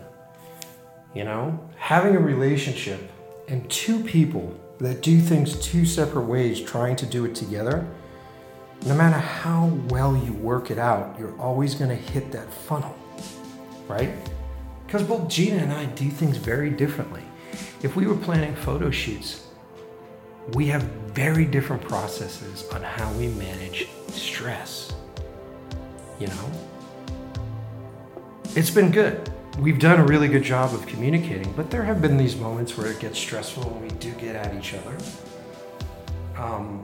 You 1.15 1.25
know, 1.25 1.61
having 1.77 2.17
a 2.17 2.21
relationship 2.21 3.11
and 3.47 3.69
two 3.71 4.03
people 4.03 4.59
that 4.79 5.03
do 5.03 5.21
things 5.21 5.61
two 5.61 5.85
separate 5.85 6.25
ways 6.25 6.61
trying 6.61 6.97
to 6.97 7.07
do 7.07 7.25
it 7.25 7.37
together, 7.37 7.87
no 8.87 8.95
matter 8.95 9.19
how 9.19 9.67
well 9.89 10.17
you 10.17 10.33
work 10.33 10.71
it 10.71 10.79
out, 10.79 11.17
you're 11.19 11.39
always 11.39 11.75
going 11.75 11.91
to 11.91 11.97
hit 11.97 12.33
that 12.33 12.51
funnel, 12.51 12.97
right? 13.89 14.11
Because 14.87 15.03
both 15.03 15.29
Gina 15.29 15.59
and 15.59 15.73
I 15.73 15.85
do 15.87 16.09
things 16.09 16.37
very 16.39 16.71
differently. 16.71 17.23
If 17.83 17.95
we 17.95 18.07
were 18.07 18.17
planning 18.17 18.55
photo 18.55 18.91
shoots, 18.91 19.47
we 20.55 20.67
have 20.67 20.83
very 20.83 21.45
different 21.45 21.83
processes 21.83 22.67
on 22.73 22.83
how 22.83 23.13
we 23.13 23.29
manage 23.29 23.89
stress. 24.09 24.93
You 26.19 26.29
know? 26.29 26.51
It's 28.57 28.71
been 28.71 28.91
good. 28.91 29.31
We've 29.59 29.79
done 29.79 30.01
a 30.01 30.05
really 30.05 30.29
good 30.29 30.43
job 30.43 30.73
of 30.75 30.87
communicating, 30.87 31.53
but 31.53 31.71
there 31.71 31.83
have 31.85 32.01
been 32.01 32.17
these 32.17 32.37
moments 32.37 32.77
where 32.77 32.91
it 32.91 32.99
gets 32.99 33.19
stressful 33.19 33.65
when 33.65 33.83
we 33.83 33.89
do 33.99 34.11
get 34.13 34.35
at 34.35 34.55
each 34.55 34.75
other. 34.75 34.97
Um, 36.37 36.83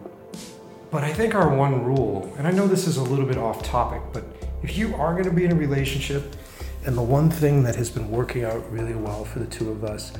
but 0.90 1.04
I 1.04 1.12
think 1.12 1.34
our 1.34 1.54
one 1.54 1.84
rule, 1.84 2.32
and 2.38 2.46
I 2.46 2.50
know 2.50 2.66
this 2.66 2.86
is 2.86 2.96
a 2.96 3.02
little 3.02 3.26
bit 3.26 3.38
off 3.38 3.62
topic, 3.62 4.02
but 4.12 4.24
if 4.62 4.76
you 4.76 4.94
are 4.96 5.12
going 5.12 5.24
to 5.24 5.30
be 5.30 5.44
in 5.44 5.52
a 5.52 5.56
relationship, 5.56 6.34
and 6.84 6.96
the 6.96 7.02
one 7.02 7.30
thing 7.30 7.64
that 7.64 7.74
has 7.76 7.90
been 7.90 8.10
working 8.10 8.44
out 8.44 8.70
really 8.70 8.94
well 8.94 9.24
for 9.24 9.40
the 9.40 9.46
two 9.46 9.70
of 9.70 9.84
us 9.84 10.12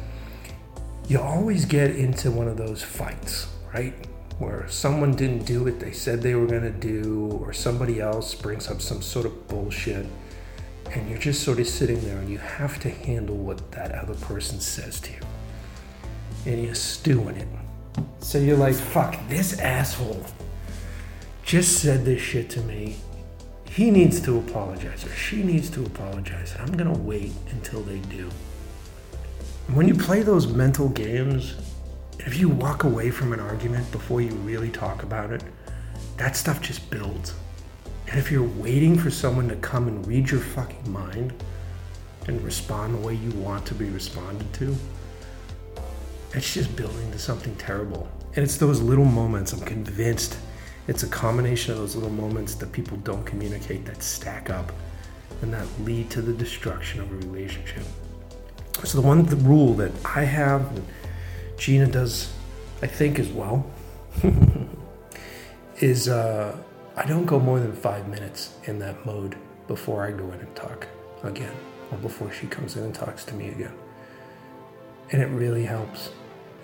you 1.08 1.20
always 1.20 1.64
get 1.64 1.94
into 1.94 2.32
one 2.32 2.48
of 2.48 2.56
those 2.56 2.82
fights, 2.82 3.46
right? 3.72 3.94
Where 4.38 4.68
someone 4.68 5.14
didn't 5.14 5.44
do 5.44 5.64
what 5.64 5.78
they 5.78 5.92
said 5.92 6.20
they 6.20 6.34
were 6.34 6.46
going 6.46 6.62
to 6.62 6.70
do, 6.70 7.38
or 7.40 7.52
somebody 7.52 8.00
else 8.00 8.34
brings 8.34 8.68
up 8.68 8.82
some 8.82 9.00
sort 9.02 9.24
of 9.24 9.46
bullshit, 9.46 10.06
and 10.92 11.08
you're 11.08 11.18
just 11.18 11.44
sort 11.44 11.60
of 11.60 11.68
sitting 11.68 12.00
there 12.00 12.18
and 12.18 12.28
you 12.28 12.38
have 12.38 12.80
to 12.80 12.90
handle 12.90 13.36
what 13.36 13.70
that 13.72 13.92
other 13.92 14.14
person 14.14 14.60
says 14.60 15.00
to 15.00 15.12
you. 15.12 15.20
And 16.44 16.62
you 16.62 16.74
stew 16.74 17.28
in 17.28 17.36
it. 17.36 17.48
So 18.20 18.38
you're 18.38 18.56
like, 18.56 18.74
fuck, 18.74 19.16
this 19.28 19.58
asshole 19.60 20.24
just 21.46 21.78
said 21.78 22.04
this 22.04 22.20
shit 22.20 22.50
to 22.50 22.60
me. 22.62 22.96
He 23.70 23.92
needs 23.92 24.20
to 24.22 24.38
apologize, 24.38 25.06
or 25.06 25.14
she 25.14 25.44
needs 25.44 25.70
to 25.70 25.86
apologize, 25.86 26.52
and 26.52 26.62
I'm 26.62 26.76
gonna 26.76 26.98
wait 26.98 27.30
until 27.52 27.82
they 27.82 27.98
do. 27.98 28.28
When 29.68 29.86
you 29.86 29.94
play 29.94 30.22
those 30.22 30.48
mental 30.48 30.88
games, 30.88 31.54
if 32.18 32.36
you 32.36 32.48
walk 32.48 32.82
away 32.82 33.12
from 33.12 33.32
an 33.32 33.38
argument 33.38 33.92
before 33.92 34.20
you 34.20 34.32
really 34.36 34.70
talk 34.70 35.04
about 35.04 35.30
it, 35.30 35.44
that 36.16 36.34
stuff 36.34 36.60
just 36.60 36.90
builds. 36.90 37.34
And 38.08 38.18
if 38.18 38.32
you're 38.32 38.42
waiting 38.42 38.98
for 38.98 39.10
someone 39.10 39.48
to 39.48 39.56
come 39.56 39.86
and 39.86 40.04
read 40.04 40.28
your 40.28 40.40
fucking 40.40 40.90
mind, 40.90 41.32
and 42.26 42.42
respond 42.42 42.92
the 42.92 43.06
way 43.06 43.14
you 43.14 43.30
want 43.38 43.64
to 43.66 43.74
be 43.74 43.88
responded 43.90 44.52
to, 44.54 44.74
it's 46.32 46.52
just 46.52 46.74
building 46.74 47.12
to 47.12 47.20
something 47.20 47.54
terrible. 47.54 48.08
And 48.34 48.42
it's 48.42 48.56
those 48.56 48.80
little 48.80 49.04
moments, 49.04 49.52
I'm 49.52 49.60
convinced 49.60 50.38
it's 50.88 51.02
a 51.02 51.08
combination 51.08 51.72
of 51.72 51.78
those 51.78 51.94
little 51.94 52.10
moments 52.10 52.54
that 52.56 52.72
people 52.72 52.96
don't 52.98 53.24
communicate 53.24 53.84
that 53.86 54.02
stack 54.02 54.50
up 54.50 54.72
and 55.42 55.52
that 55.52 55.66
lead 55.80 56.10
to 56.10 56.22
the 56.22 56.32
destruction 56.32 57.00
of 57.00 57.10
a 57.10 57.14
relationship. 57.16 57.82
So 58.84 59.00
the 59.00 59.06
one 59.06 59.24
the 59.24 59.36
rule 59.36 59.74
that 59.74 59.92
I 60.04 60.22
have, 60.22 60.70
and 60.76 60.86
Gina 61.58 61.86
does, 61.86 62.32
I 62.82 62.86
think 62.86 63.18
as 63.18 63.28
well, 63.28 63.66
is 65.80 66.08
uh, 66.08 66.56
I 66.96 67.06
don't 67.06 67.26
go 67.26 67.40
more 67.40 67.58
than 67.58 67.72
five 67.72 68.08
minutes 68.08 68.54
in 68.64 68.78
that 68.80 69.04
mode 69.04 69.36
before 69.66 70.06
I 70.06 70.12
go 70.12 70.24
in 70.32 70.40
and 70.40 70.54
talk 70.54 70.86
again, 71.22 71.54
or 71.90 71.98
before 71.98 72.30
she 72.30 72.46
comes 72.46 72.76
in 72.76 72.84
and 72.84 72.94
talks 72.94 73.24
to 73.26 73.34
me 73.34 73.48
again. 73.48 73.74
And 75.10 75.22
it 75.22 75.26
really 75.26 75.64
helps. 75.64 76.10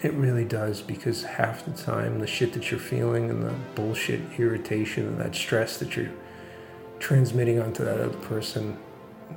It 0.03 0.13
really 0.15 0.45
does 0.45 0.83
because 0.83 1.23
half 1.23 1.65
the 1.65 1.71
time, 1.71 2.19
the 2.19 2.27
shit 2.27 2.53
that 2.55 2.73
you're 2.73 2.81
feeling 2.81 3.31
and 3.31 3.41
the 3.41 3.55
bullshit 3.77 4.21
irritation 4.37 5.07
and 5.07 5.21
that 5.21 5.37
stress 5.37 5.77
that 5.79 5.95
you're 5.97 6.11
transmitting 6.99 7.61
onto 7.61 7.85
that 7.85 8.01
other 8.01 8.17
person 8.19 8.77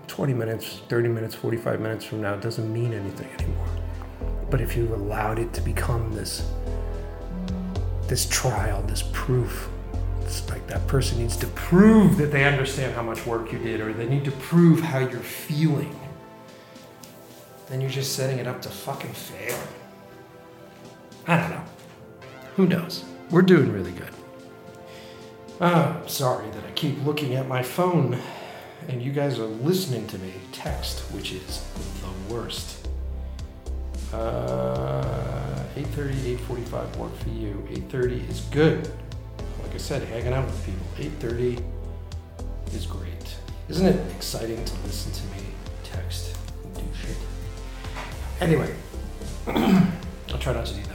20 0.08 0.34
minutes, 0.34 0.82
30 0.90 1.10
minutes, 1.10 1.36
45 1.36 1.80
minutes 1.80 2.04
from 2.04 2.22
now 2.22 2.36
doesn't 2.36 2.72
mean 2.74 2.94
anything 2.94 3.30
anymore. 3.40 3.68
But 4.50 4.60
if 4.60 4.76
you've 4.76 4.92
allowed 4.92 5.38
it 5.38 5.54
to 5.54 5.62
become 5.62 6.14
this 6.14 6.50
this 8.08 8.28
trial, 8.30 8.82
this 8.84 9.04
proof, 9.14 9.70
it's 10.22 10.48
like 10.50 10.66
that 10.68 10.88
person 10.88 11.20
needs 11.20 11.38
to 11.38 11.48
prove 11.48 12.18
that 12.18 12.32
they 12.32 12.44
understand 12.44 12.94
how 12.96 13.02
much 13.04 13.26
work 13.26 13.52
you 13.52 13.60
did 13.60 13.82
or 13.82 13.94
they 13.94 14.08
need 14.08 14.26
to 14.26 14.32
prove 14.32 14.80
how 14.80 15.00
you're 15.00 15.20
feeling. 15.20 16.00
Then 17.70 17.82
you're 17.82 17.90
just 17.90 18.16
setting 18.16 18.40
it 18.40 18.48
up 18.48 18.62
to 18.64 18.70
fucking 18.70 19.14
fail. 19.14 19.58
I 21.28 21.38
don't 21.38 21.50
know. 21.50 21.64
Who 22.56 22.68
knows? 22.68 23.04
We're 23.32 23.42
doing 23.42 23.72
really 23.72 23.92
good. 23.92 24.10
Oh, 25.60 26.02
sorry 26.06 26.50
that 26.52 26.64
I 26.66 26.72
keep 26.72 27.04
looking 27.06 27.36
at 27.36 27.48
my 27.48 27.64
phone 27.64 28.20
and 28.88 29.02
you 29.02 29.12
guys 29.12 29.40
are 29.40 29.46
listening 29.46 30.06
to 30.08 30.18
me 30.20 30.34
text, 30.52 31.00
which 31.12 31.32
is 31.32 31.66
the 32.02 32.34
worst. 32.34 32.88
Uh, 34.14 35.64
8.30, 35.76 36.38
8.45 36.38 36.96
work 36.98 37.18
for 37.18 37.30
you. 37.30 37.68
8.30 37.72 38.30
is 38.30 38.42
good. 38.52 38.88
Like 39.64 39.74
I 39.74 39.78
said, 39.78 40.04
hanging 40.04 40.34
out 40.34 40.46
with 40.46 40.66
people. 40.66 41.30
8.30 41.30 41.64
is 42.74 42.86
great. 42.86 43.36
Isn't 43.68 43.88
it 43.88 44.12
exciting 44.16 44.64
to 44.64 44.74
listen 44.86 45.12
to 45.12 45.24
me 45.36 45.44
text 45.84 46.38
and 46.64 46.76
do 46.76 46.84
shit? 46.94 47.18
Anyway, 48.40 48.74
I'll 49.48 50.40
try 50.40 50.54
not 50.54 50.66
to 50.68 50.74
do 50.76 50.84
that. 50.84 50.95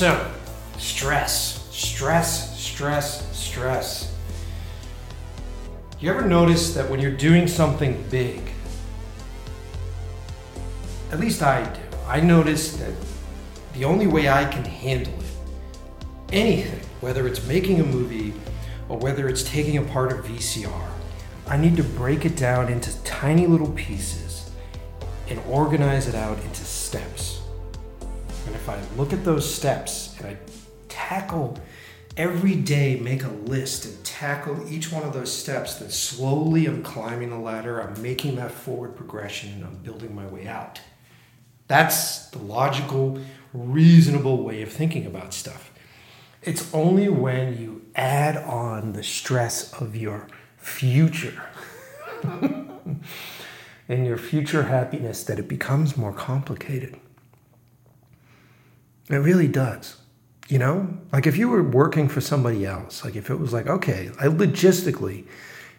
So, 0.00 0.32
stress, 0.78 1.68
stress, 1.76 2.58
stress, 2.58 3.38
stress. 3.38 4.16
You 6.00 6.08
ever 6.08 6.22
notice 6.22 6.72
that 6.72 6.88
when 6.88 7.00
you're 7.00 7.10
doing 7.10 7.46
something 7.46 8.02
big, 8.10 8.40
at 11.12 11.20
least 11.20 11.42
I 11.42 11.64
do, 11.64 11.80
I 12.06 12.18
notice 12.18 12.78
that 12.78 12.94
the 13.74 13.84
only 13.84 14.06
way 14.06 14.30
I 14.30 14.46
can 14.46 14.64
handle 14.64 15.12
it, 15.12 16.32
anything, 16.32 16.80
whether 17.02 17.28
it's 17.28 17.46
making 17.46 17.80
a 17.80 17.84
movie 17.84 18.32
or 18.88 18.96
whether 18.96 19.28
it's 19.28 19.42
taking 19.42 19.76
apart 19.76 20.12
a 20.12 20.14
VCR, 20.14 20.88
I 21.46 21.58
need 21.58 21.76
to 21.76 21.84
break 21.84 22.24
it 22.24 22.38
down 22.38 22.72
into 22.72 22.98
tiny 23.04 23.46
little 23.46 23.72
pieces 23.72 24.50
and 25.28 25.38
organize 25.46 26.08
it 26.08 26.14
out 26.14 26.38
into 26.38 26.64
I 28.70 28.80
look 28.96 29.12
at 29.12 29.24
those 29.24 29.52
steps 29.52 30.16
and 30.18 30.28
I 30.28 30.36
tackle 30.88 31.58
every 32.16 32.54
day, 32.54 32.98
make 33.00 33.24
a 33.24 33.28
list 33.28 33.84
and 33.84 34.04
tackle 34.04 34.70
each 34.70 34.92
one 34.92 35.02
of 35.02 35.12
those 35.12 35.32
steps, 35.32 35.76
then 35.76 35.90
slowly 35.90 36.66
I'm 36.66 36.82
climbing 36.82 37.30
the 37.30 37.38
ladder, 37.38 37.80
I'm 37.80 38.00
making 38.02 38.36
that 38.36 38.50
forward 38.50 38.96
progression, 38.96 39.52
and 39.52 39.64
I'm 39.64 39.76
building 39.76 40.14
my 40.14 40.26
way 40.26 40.46
out. 40.46 40.80
That's 41.68 42.26
the 42.30 42.38
logical, 42.38 43.20
reasonable 43.52 44.42
way 44.42 44.62
of 44.62 44.72
thinking 44.72 45.06
about 45.06 45.32
stuff. 45.32 45.70
It's 46.42 46.72
only 46.74 47.08
when 47.08 47.58
you 47.58 47.82
add 47.94 48.36
on 48.36 48.92
the 48.92 49.02
stress 49.02 49.72
of 49.74 49.94
your 49.94 50.26
future 50.56 51.42
and 52.22 53.00
your 53.88 54.16
future 54.16 54.64
happiness 54.64 55.22
that 55.24 55.38
it 55.38 55.48
becomes 55.48 55.96
more 55.96 56.12
complicated. 56.12 56.98
It 59.10 59.16
really 59.16 59.48
does. 59.48 59.96
You 60.48 60.58
know, 60.58 60.98
like 61.12 61.26
if 61.26 61.36
you 61.36 61.48
were 61.48 61.62
working 61.62 62.08
for 62.08 62.20
somebody 62.20 62.66
else, 62.66 63.04
like 63.04 63.14
if 63.14 63.30
it 63.30 63.36
was 63.36 63.52
like, 63.52 63.66
okay, 63.68 64.10
I 64.18 64.26
logistically 64.26 65.26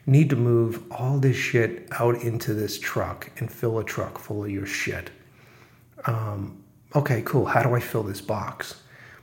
need 0.05 0.29
to 0.29 0.35
move 0.35 0.83
all 0.91 1.19
this 1.19 1.35
shit 1.35 1.87
out 1.91 2.15
into 2.21 2.53
this 2.53 2.79
truck 2.79 3.29
and 3.37 3.51
fill 3.51 3.79
a 3.79 3.83
truck 3.83 4.17
full 4.17 4.45
of 4.45 4.49
your 4.49 4.65
shit. 4.65 5.09
Um, 6.05 6.63
okay, 6.95 7.21
cool. 7.25 7.45
How 7.45 7.63
do 7.63 7.75
I 7.75 7.79
fill 7.79 8.03
this 8.03 8.21
box? 8.21 8.81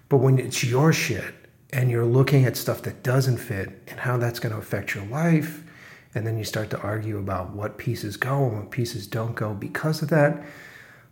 But 0.09 0.19
when 0.19 0.39
it's 0.39 0.63
your 0.63 0.93
shit 0.93 1.35
and 1.73 1.91
you're 1.91 2.07
looking 2.07 2.45
at 2.45 2.57
stuff 2.57 2.83
that 2.83 3.03
doesn't 3.03 3.39
fit 3.39 3.83
and 3.89 4.01
how 4.01 4.17
that's 4.19 4.39
going 4.39 4.53
to 4.53 4.59
affect 4.59 4.95
your 4.95 5.05
life, 5.07 5.65
and 6.15 6.27
then 6.27 6.39
you 6.39 6.45
start 6.45 6.71
to 6.71 6.81
argue 6.81 7.19
about 7.19 7.51
what 7.51 7.79
pieces 7.79 8.17
go 8.17 8.47
and 8.47 8.57
what 8.57 8.71
pieces 8.71 9.07
don't 9.07 9.35
go 9.35 9.55
because 9.55 10.03
of 10.03 10.09
that, 10.09 10.43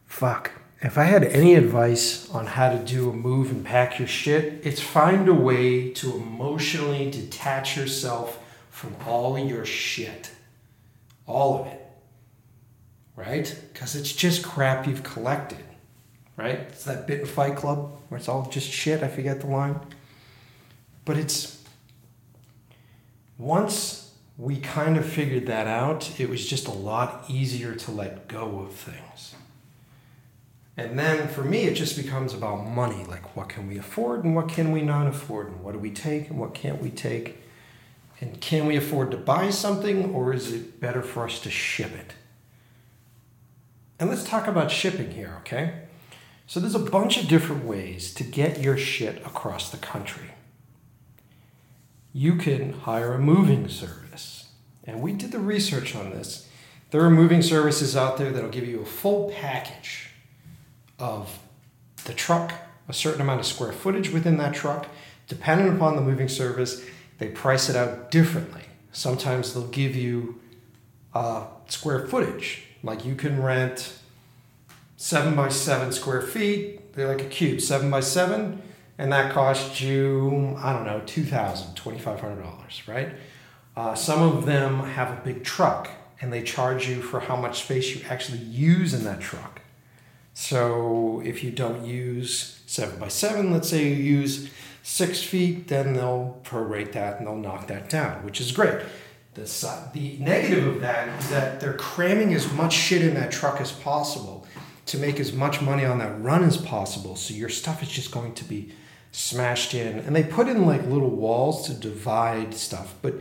fuck, 0.06 0.52
if 0.82 0.98
I 0.98 1.04
had 1.04 1.24
any 1.24 1.54
advice 1.54 2.28
on 2.30 2.46
how 2.46 2.70
to 2.70 2.78
do 2.78 3.08
a 3.08 3.12
move 3.12 3.50
and 3.50 3.64
pack 3.64 3.98
your 3.98 4.08
shit, 4.08 4.66
it's 4.66 4.80
find 4.80 5.28
a 5.28 5.34
way 5.34 5.90
to 5.90 6.14
emotionally 6.14 7.10
detach 7.10 7.76
yourself 7.76 8.38
from 8.68 8.94
all 9.06 9.38
your 9.38 9.64
shit. 9.64 10.30
All 11.26 11.60
of 11.60 11.66
it. 11.68 11.80
Right? 13.16 13.58
Because 13.72 13.96
it's 13.96 14.12
just 14.12 14.44
crap 14.44 14.86
you've 14.86 15.02
collected. 15.02 15.64
Right? 16.36 16.58
It's 16.58 16.84
that 16.84 17.06
bit 17.06 17.20
in 17.20 17.26
Fight 17.26 17.56
Club 17.56 17.98
where 18.08 18.18
it's 18.18 18.28
all 18.28 18.46
just 18.50 18.70
shit. 18.70 19.02
I 19.02 19.08
forget 19.08 19.40
the 19.40 19.46
line. 19.46 19.80
But 21.06 21.16
it's. 21.16 21.64
Once 23.38 24.14
we 24.36 24.56
kind 24.56 24.98
of 24.98 25.06
figured 25.06 25.46
that 25.46 25.66
out, 25.66 26.20
it 26.20 26.28
was 26.28 26.46
just 26.46 26.68
a 26.68 26.72
lot 26.72 27.24
easier 27.28 27.74
to 27.74 27.90
let 27.90 28.28
go 28.28 28.60
of 28.60 28.72
things. 28.72 29.35
And 30.76 30.98
then 30.98 31.28
for 31.28 31.42
me, 31.42 31.64
it 31.64 31.74
just 31.74 31.96
becomes 31.96 32.34
about 32.34 32.66
money. 32.66 33.04
Like, 33.04 33.34
what 33.34 33.48
can 33.48 33.66
we 33.66 33.78
afford 33.78 34.24
and 34.24 34.36
what 34.36 34.48
can 34.48 34.72
we 34.72 34.82
not 34.82 35.06
afford? 35.06 35.48
And 35.48 35.62
what 35.62 35.72
do 35.72 35.78
we 35.78 35.90
take 35.90 36.28
and 36.28 36.38
what 36.38 36.54
can't 36.54 36.82
we 36.82 36.90
take? 36.90 37.38
And 38.20 38.40
can 38.40 38.66
we 38.66 38.76
afford 38.76 39.10
to 39.12 39.16
buy 39.16 39.50
something 39.50 40.14
or 40.14 40.34
is 40.34 40.52
it 40.52 40.80
better 40.80 41.02
for 41.02 41.24
us 41.24 41.40
to 41.40 41.50
ship 41.50 41.92
it? 41.92 42.12
And 43.98 44.10
let's 44.10 44.24
talk 44.24 44.46
about 44.46 44.70
shipping 44.70 45.10
here, 45.10 45.36
okay? 45.40 45.82
So 46.46 46.60
there's 46.60 46.74
a 46.74 46.78
bunch 46.78 47.16
of 47.20 47.28
different 47.28 47.64
ways 47.64 48.12
to 48.14 48.24
get 48.24 48.60
your 48.60 48.76
shit 48.76 49.16
across 49.24 49.70
the 49.70 49.78
country. 49.78 50.32
You 52.12 52.36
can 52.36 52.72
hire 52.72 53.14
a 53.14 53.18
moving 53.18 53.68
service. 53.68 54.50
And 54.84 55.00
we 55.00 55.12
did 55.12 55.32
the 55.32 55.38
research 55.38 55.96
on 55.96 56.10
this. 56.10 56.48
There 56.90 57.00
are 57.00 57.10
moving 57.10 57.42
services 57.42 57.96
out 57.96 58.18
there 58.18 58.30
that'll 58.30 58.50
give 58.50 58.68
you 58.68 58.80
a 58.80 58.86
full 58.86 59.30
package 59.30 60.05
of 60.98 61.38
the 62.04 62.12
truck, 62.12 62.52
a 62.88 62.92
certain 62.92 63.20
amount 63.20 63.40
of 63.40 63.46
square 63.46 63.72
footage 63.72 64.10
within 64.10 64.36
that 64.38 64.54
truck. 64.54 64.86
Depending 65.28 65.74
upon 65.74 65.96
the 65.96 66.02
moving 66.02 66.28
service, 66.28 66.84
they 67.18 67.28
price 67.28 67.68
it 67.68 67.76
out 67.76 68.10
differently. 68.10 68.62
Sometimes 68.92 69.52
they'll 69.52 69.66
give 69.68 69.96
you 69.96 70.40
uh, 71.14 71.46
square 71.68 72.06
footage, 72.06 72.64
like 72.82 73.04
you 73.04 73.14
can 73.14 73.42
rent 73.42 73.98
seven 74.96 75.34
by 75.34 75.48
seven 75.48 75.92
square 75.92 76.22
feet. 76.22 76.94
They're 76.94 77.08
like 77.08 77.22
a 77.22 77.28
cube, 77.28 77.60
seven 77.60 77.90
by 77.90 78.00
seven, 78.00 78.62
and 78.98 79.12
that 79.12 79.32
costs 79.32 79.80
you, 79.80 80.56
I 80.58 80.72
don't 80.72 80.86
know, 80.86 81.00
$2,000, 81.00 81.74
$2,500, 81.74 82.88
right? 82.88 83.10
Uh, 83.76 83.94
some 83.94 84.22
of 84.22 84.46
them 84.46 84.80
have 84.80 85.10
a 85.10 85.20
big 85.22 85.44
truck 85.44 85.90
and 86.20 86.32
they 86.32 86.42
charge 86.42 86.88
you 86.88 87.02
for 87.02 87.20
how 87.20 87.36
much 87.36 87.62
space 87.64 87.94
you 87.94 88.02
actually 88.08 88.38
use 88.38 88.94
in 88.94 89.04
that 89.04 89.20
truck. 89.20 89.60
So 90.38 91.22
if 91.24 91.42
you 91.42 91.50
don't 91.50 91.86
use 91.86 92.60
seven 92.66 93.00
by 93.00 93.08
seven, 93.08 93.52
let's 93.52 93.70
say 93.70 93.88
you 93.88 93.94
use 93.94 94.50
six 94.82 95.22
feet, 95.22 95.68
then 95.68 95.94
they'll 95.94 96.38
prorate 96.44 96.92
that 96.92 97.16
and 97.16 97.26
they'll 97.26 97.36
knock 97.36 97.68
that 97.68 97.88
down, 97.88 98.22
which 98.22 98.38
is 98.38 98.52
great. 98.52 98.82
The, 99.32 99.90
the 99.94 100.18
negative 100.18 100.66
of 100.66 100.82
that 100.82 101.08
is 101.20 101.30
that 101.30 101.58
they're 101.58 101.72
cramming 101.72 102.34
as 102.34 102.52
much 102.52 102.74
shit 102.74 103.00
in 103.00 103.14
that 103.14 103.32
truck 103.32 103.62
as 103.62 103.72
possible 103.72 104.46
to 104.84 104.98
make 104.98 105.18
as 105.18 105.32
much 105.32 105.62
money 105.62 105.86
on 105.86 105.98
that 106.00 106.20
run 106.20 106.44
as 106.44 106.58
possible. 106.58 107.16
So 107.16 107.32
your 107.32 107.48
stuff 107.48 107.82
is 107.82 107.88
just 107.88 108.10
going 108.10 108.34
to 108.34 108.44
be 108.44 108.74
smashed 109.12 109.72
in. 109.72 110.00
And 110.00 110.14
they 110.14 110.22
put 110.22 110.48
in 110.48 110.66
like 110.66 110.82
little 110.84 111.10
walls 111.10 111.66
to 111.68 111.72
divide 111.72 112.52
stuff, 112.52 112.94
but 113.00 113.14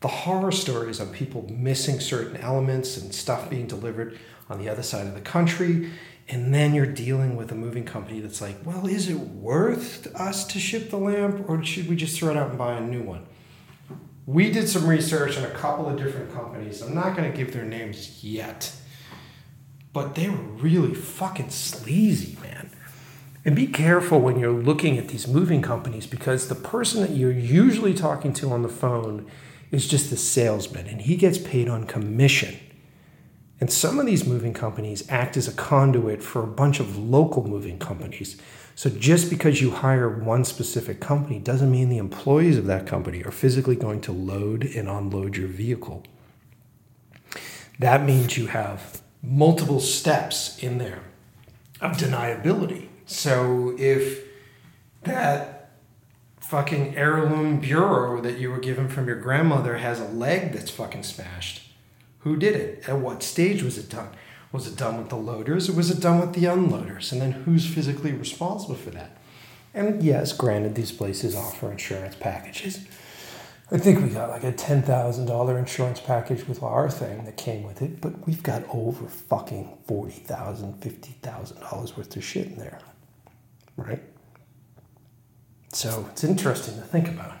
the 0.00 0.08
horror 0.08 0.52
stories 0.52 1.00
on 1.00 1.08
people 1.08 1.50
missing 1.50 2.00
certain 2.00 2.36
elements 2.36 2.98
and 2.98 3.14
stuff 3.14 3.48
being 3.48 3.66
delivered 3.66 4.18
on 4.50 4.58
the 4.58 4.68
other 4.68 4.82
side 4.82 5.06
of 5.06 5.14
the 5.14 5.20
country. 5.22 5.90
And 6.30 6.54
then 6.54 6.74
you're 6.74 6.86
dealing 6.86 7.34
with 7.34 7.50
a 7.50 7.56
moving 7.56 7.84
company 7.84 8.20
that's 8.20 8.40
like, 8.40 8.64
well, 8.64 8.86
is 8.86 9.08
it 9.08 9.18
worth 9.18 10.14
us 10.14 10.46
to 10.46 10.60
ship 10.60 10.90
the 10.90 10.96
lamp 10.96 11.48
or 11.48 11.62
should 11.64 11.88
we 11.88 11.96
just 11.96 12.16
throw 12.16 12.30
it 12.30 12.36
out 12.36 12.50
and 12.50 12.58
buy 12.58 12.74
a 12.74 12.80
new 12.80 13.02
one? 13.02 13.26
We 14.26 14.52
did 14.52 14.68
some 14.68 14.86
research 14.86 15.36
on 15.36 15.44
a 15.44 15.50
couple 15.50 15.88
of 15.88 15.98
different 15.98 16.32
companies. 16.32 16.82
I'm 16.82 16.94
not 16.94 17.16
going 17.16 17.28
to 17.28 17.36
give 17.36 17.52
their 17.52 17.64
names 17.64 18.22
yet, 18.22 18.72
but 19.92 20.14
they 20.14 20.28
were 20.28 20.36
really 20.36 20.94
fucking 20.94 21.50
sleazy, 21.50 22.38
man. 22.40 22.70
And 23.44 23.56
be 23.56 23.66
careful 23.66 24.20
when 24.20 24.38
you're 24.38 24.52
looking 24.52 24.98
at 24.98 25.08
these 25.08 25.26
moving 25.26 25.62
companies 25.62 26.06
because 26.06 26.46
the 26.46 26.54
person 26.54 27.00
that 27.00 27.10
you're 27.10 27.32
usually 27.32 27.94
talking 27.94 28.32
to 28.34 28.52
on 28.52 28.62
the 28.62 28.68
phone 28.68 29.28
is 29.72 29.88
just 29.88 30.10
the 30.10 30.16
salesman 30.16 30.86
and 30.86 31.02
he 31.02 31.16
gets 31.16 31.38
paid 31.38 31.68
on 31.68 31.86
commission. 31.86 32.56
And 33.60 33.70
some 33.70 33.98
of 33.98 34.06
these 34.06 34.26
moving 34.26 34.54
companies 34.54 35.08
act 35.10 35.36
as 35.36 35.46
a 35.46 35.52
conduit 35.52 36.22
for 36.22 36.42
a 36.42 36.46
bunch 36.46 36.80
of 36.80 36.96
local 36.96 37.46
moving 37.46 37.78
companies. 37.78 38.40
So 38.74 38.88
just 38.88 39.28
because 39.28 39.60
you 39.60 39.70
hire 39.70 40.08
one 40.08 40.46
specific 40.46 41.00
company 41.00 41.38
doesn't 41.38 41.70
mean 41.70 41.90
the 41.90 41.98
employees 41.98 42.56
of 42.56 42.64
that 42.66 42.86
company 42.86 43.22
are 43.22 43.30
physically 43.30 43.76
going 43.76 44.00
to 44.02 44.12
load 44.12 44.64
and 44.64 44.88
unload 44.88 45.36
your 45.36 45.48
vehicle. 45.48 46.04
That 47.78 48.02
means 48.04 48.38
you 48.38 48.46
have 48.46 49.02
multiple 49.22 49.80
steps 49.80 50.58
in 50.58 50.78
there 50.78 51.02
of 51.82 51.98
deniability. 51.98 52.88
So 53.04 53.76
if 53.78 54.24
that 55.02 55.72
fucking 56.40 56.96
heirloom 56.96 57.60
bureau 57.60 58.20
that 58.22 58.38
you 58.38 58.50
were 58.50 58.58
given 58.58 58.88
from 58.88 59.06
your 59.06 59.20
grandmother 59.20 59.76
has 59.76 60.00
a 60.00 60.08
leg 60.08 60.52
that's 60.52 60.70
fucking 60.70 61.02
smashed, 61.02 61.69
who 62.20 62.36
did 62.36 62.56
it? 62.56 62.88
At 62.88 62.98
what 62.98 63.22
stage 63.22 63.62
was 63.62 63.78
it 63.78 63.88
done? 63.88 64.10
Was 64.52 64.66
it 64.66 64.76
done 64.76 64.98
with 64.98 65.08
the 65.08 65.16
loaders 65.16 65.68
or 65.68 65.74
was 65.74 65.90
it 65.90 66.00
done 66.00 66.20
with 66.20 66.34
the 66.34 66.44
unloaders? 66.44 67.12
And 67.12 67.20
then 67.20 67.32
who's 67.32 67.66
physically 67.66 68.12
responsible 68.12 68.74
for 68.74 68.90
that? 68.90 69.16
And 69.72 70.02
yes, 70.02 70.32
granted, 70.32 70.74
these 70.74 70.90
places 70.92 71.36
offer 71.36 71.70
insurance 71.70 72.16
packages. 72.16 72.84
I 73.72 73.78
think 73.78 74.02
we 74.02 74.08
got 74.08 74.30
like 74.30 74.42
a 74.42 74.50
ten 74.50 74.82
thousand 74.82 75.26
dollar 75.26 75.56
insurance 75.56 76.00
package 76.00 76.48
with 76.48 76.60
our 76.60 76.90
thing 76.90 77.24
that 77.24 77.36
came 77.36 77.62
with 77.62 77.80
it, 77.82 78.00
but 78.00 78.26
we've 78.26 78.42
got 78.42 78.64
over 78.68 79.06
fucking 79.06 79.78
forty 79.86 80.10
thousand, 80.12 80.82
fifty 80.82 81.12
thousand 81.22 81.60
dollars 81.60 81.96
worth 81.96 82.16
of 82.16 82.24
shit 82.24 82.48
in 82.48 82.56
there, 82.56 82.80
right? 83.76 84.02
So 85.72 86.08
it's 86.10 86.24
interesting 86.24 86.74
to 86.74 86.80
think 86.80 87.06
about. 87.06 87.34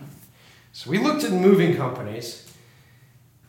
So 0.72 0.88
we 0.88 0.98
looked 0.98 1.24
at 1.24 1.32
moving 1.32 1.76
companies, 1.76 2.48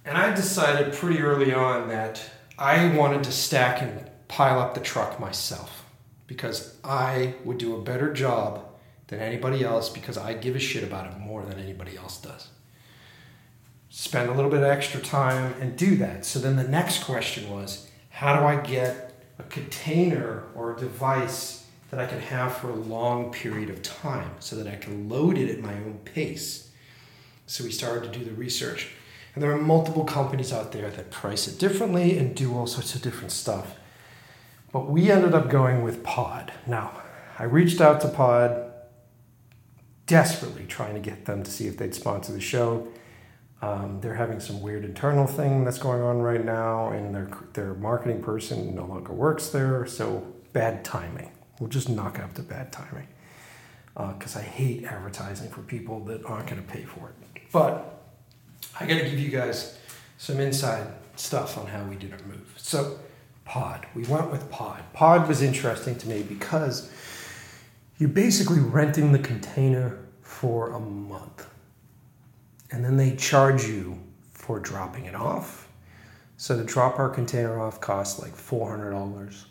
and 0.06 0.18
I 0.18 0.34
decided 0.34 0.94
pretty 0.94 1.20
early 1.20 1.54
on 1.54 1.90
that 1.90 2.24
I 2.58 2.96
wanted 2.96 3.24
to 3.26 3.32
stack 3.32 3.82
and 3.82 4.10
pile 4.28 4.60
up 4.60 4.74
the 4.74 4.80
truck 4.80 5.20
myself 5.20 5.86
because 6.28 6.78
I 6.84 7.36
would 7.44 7.58
do 7.58 7.76
a 7.76 7.82
better 7.82 8.14
job 8.14 8.66
than 9.08 9.20
anybody 9.20 9.64
else 9.64 9.90
because 9.90 10.18
I 10.18 10.34
give 10.34 10.56
a 10.56 10.60
shit 10.60 10.84
about 10.84 11.12
it 11.12 11.20
more 11.20 11.44
than 11.44 11.60
anybody 11.60 11.98
else 11.98 12.20
does. 12.20 12.48
Spend 13.90 14.30
a 14.30 14.34
little 14.34 14.50
bit 14.50 14.62
of 14.62 14.70
extra 14.70 15.02
time 15.02 15.54
and 15.60 15.78
do 15.78 15.98
that. 15.98 16.26
So 16.26 16.40
then 16.40 16.56
the 16.56 16.64
next 16.64 17.04
question 17.04 17.50
was 17.50 17.90
how 18.10 18.40
do 18.40 18.46
I 18.46 18.56
get 18.56 19.14
a 19.38 19.44
container 19.44 20.44
or 20.56 20.76
a 20.76 20.80
device 20.80 21.68
that 21.90 22.00
I 22.00 22.06
can 22.06 22.22
have 22.22 22.56
for 22.56 22.70
a 22.70 22.76
long 22.76 23.32
period 23.32 23.70
of 23.70 23.82
time 23.82 24.32
so 24.40 24.56
that 24.56 24.68
I 24.68 24.78
can 24.78 25.10
load 25.10 25.38
it 25.38 25.50
at 25.50 25.60
my 25.60 25.74
own 25.74 26.00
pace? 26.06 26.72
So 27.48 27.66
we 27.66 27.72
started 27.72 28.12
to 28.12 28.20
do 28.20 28.24
the 28.24 28.32
research. 28.32 28.88
And 29.34 29.44
there 29.44 29.52
are 29.52 29.58
multiple 29.58 30.04
companies 30.04 30.52
out 30.52 30.72
there 30.72 30.90
that 30.90 31.10
price 31.10 31.48
it 31.48 31.58
differently 31.58 32.18
and 32.18 32.36
do 32.36 32.56
all 32.56 32.68
sorts 32.68 32.96
of 32.96 33.02
different 33.02 33.32
stuff. 33.32 33.76
But 34.72 34.90
we 34.90 35.12
ended 35.12 35.34
up 35.34 35.50
going 35.50 35.84
with 35.84 36.04
Pod. 36.04 36.52
Now, 36.68 37.02
I 37.40 37.44
reached 37.44 37.82
out 37.82 38.02
to 38.02 38.08
Pod 38.08 38.72
desperately 40.06 40.66
trying 40.66 40.94
to 40.94 41.00
get 41.00 41.26
them 41.26 41.44
to 41.44 41.52
see 41.52 41.68
if 41.68 41.78
they'd 41.78 41.96
sponsor 41.96 42.34
the 42.34 42.42
show. 42.42 42.88
Um, 43.62 44.00
they're 44.02 44.16
having 44.16 44.40
some 44.40 44.62
weird 44.62 44.84
internal 44.84 45.28
thing 45.28 45.64
that's 45.64 45.78
going 45.78 46.02
on 46.02 46.20
right 46.20 46.44
now, 46.44 46.90
and 46.90 47.14
their 47.14 47.30
their 47.54 47.74
marketing 47.76 48.24
person 48.24 48.76
no 48.76 48.86
longer 48.86 49.14
works 49.14 49.50
there, 49.50 49.86
so 49.86 50.26
bad 50.52 50.84
timing. 50.84 51.32
We'll 51.60 51.70
just 51.70 51.88
knock 51.88 52.20
out 52.20 52.34
the 52.34 52.42
bad 52.42 52.74
timing 52.74 53.08
because 53.94 54.36
uh, 54.36 54.40
I 54.40 54.42
hate 54.42 54.86
advertising 54.86 55.50
for 55.50 55.62
people 55.62 56.04
that 56.06 56.26
aren't 56.26 56.48
going 56.48 56.62
to 56.62 56.68
pay 56.68 56.84
for 56.84 57.10
it. 57.10 57.44
But 57.52 58.01
I 58.80 58.86
got 58.86 59.00
to 59.00 59.10
give 59.10 59.20
you 59.20 59.30
guys 59.30 59.78
some 60.18 60.40
inside 60.40 60.88
stuff 61.16 61.58
on 61.58 61.68
how 61.68 61.84
we 61.84 61.96
did 61.96 62.14
our 62.14 62.20
move. 62.28 62.54
So, 62.58 63.00
Pod, 63.46 63.86
we 63.96 64.04
went 64.06 64.32
with 64.32 64.50
Pod. 64.50 64.82
Pod 64.94 65.28
was 65.28 65.42
interesting 65.42 65.96
to 65.98 66.08
me 66.08 66.24
because 66.24 66.92
you're 67.98 68.10
basically 68.10 68.60
renting 68.60 69.12
the 69.12 69.20
container 69.20 70.00
for 70.22 70.72
a 70.72 70.80
month 70.80 71.46
and 72.72 72.84
then 72.84 72.98
they 72.98 73.16
charge 73.16 73.66
you 73.66 74.00
for 74.32 74.60
dropping 74.60 75.06
it 75.06 75.16
off. 75.16 75.68
So 76.38 76.58
to 76.58 76.64
drop 76.64 76.98
our 76.98 77.10
container 77.10 77.62
off 77.62 77.80
costs 77.80 78.20
like 78.20 78.36
$400. 78.36 79.46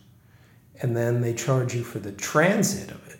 And 0.82 0.96
then 0.96 1.20
they 1.20 1.34
charge 1.34 1.74
you 1.74 1.84
for 1.84 1.98
the 1.98 2.12
transit 2.12 2.90
of 2.90 3.06
it. 3.08 3.19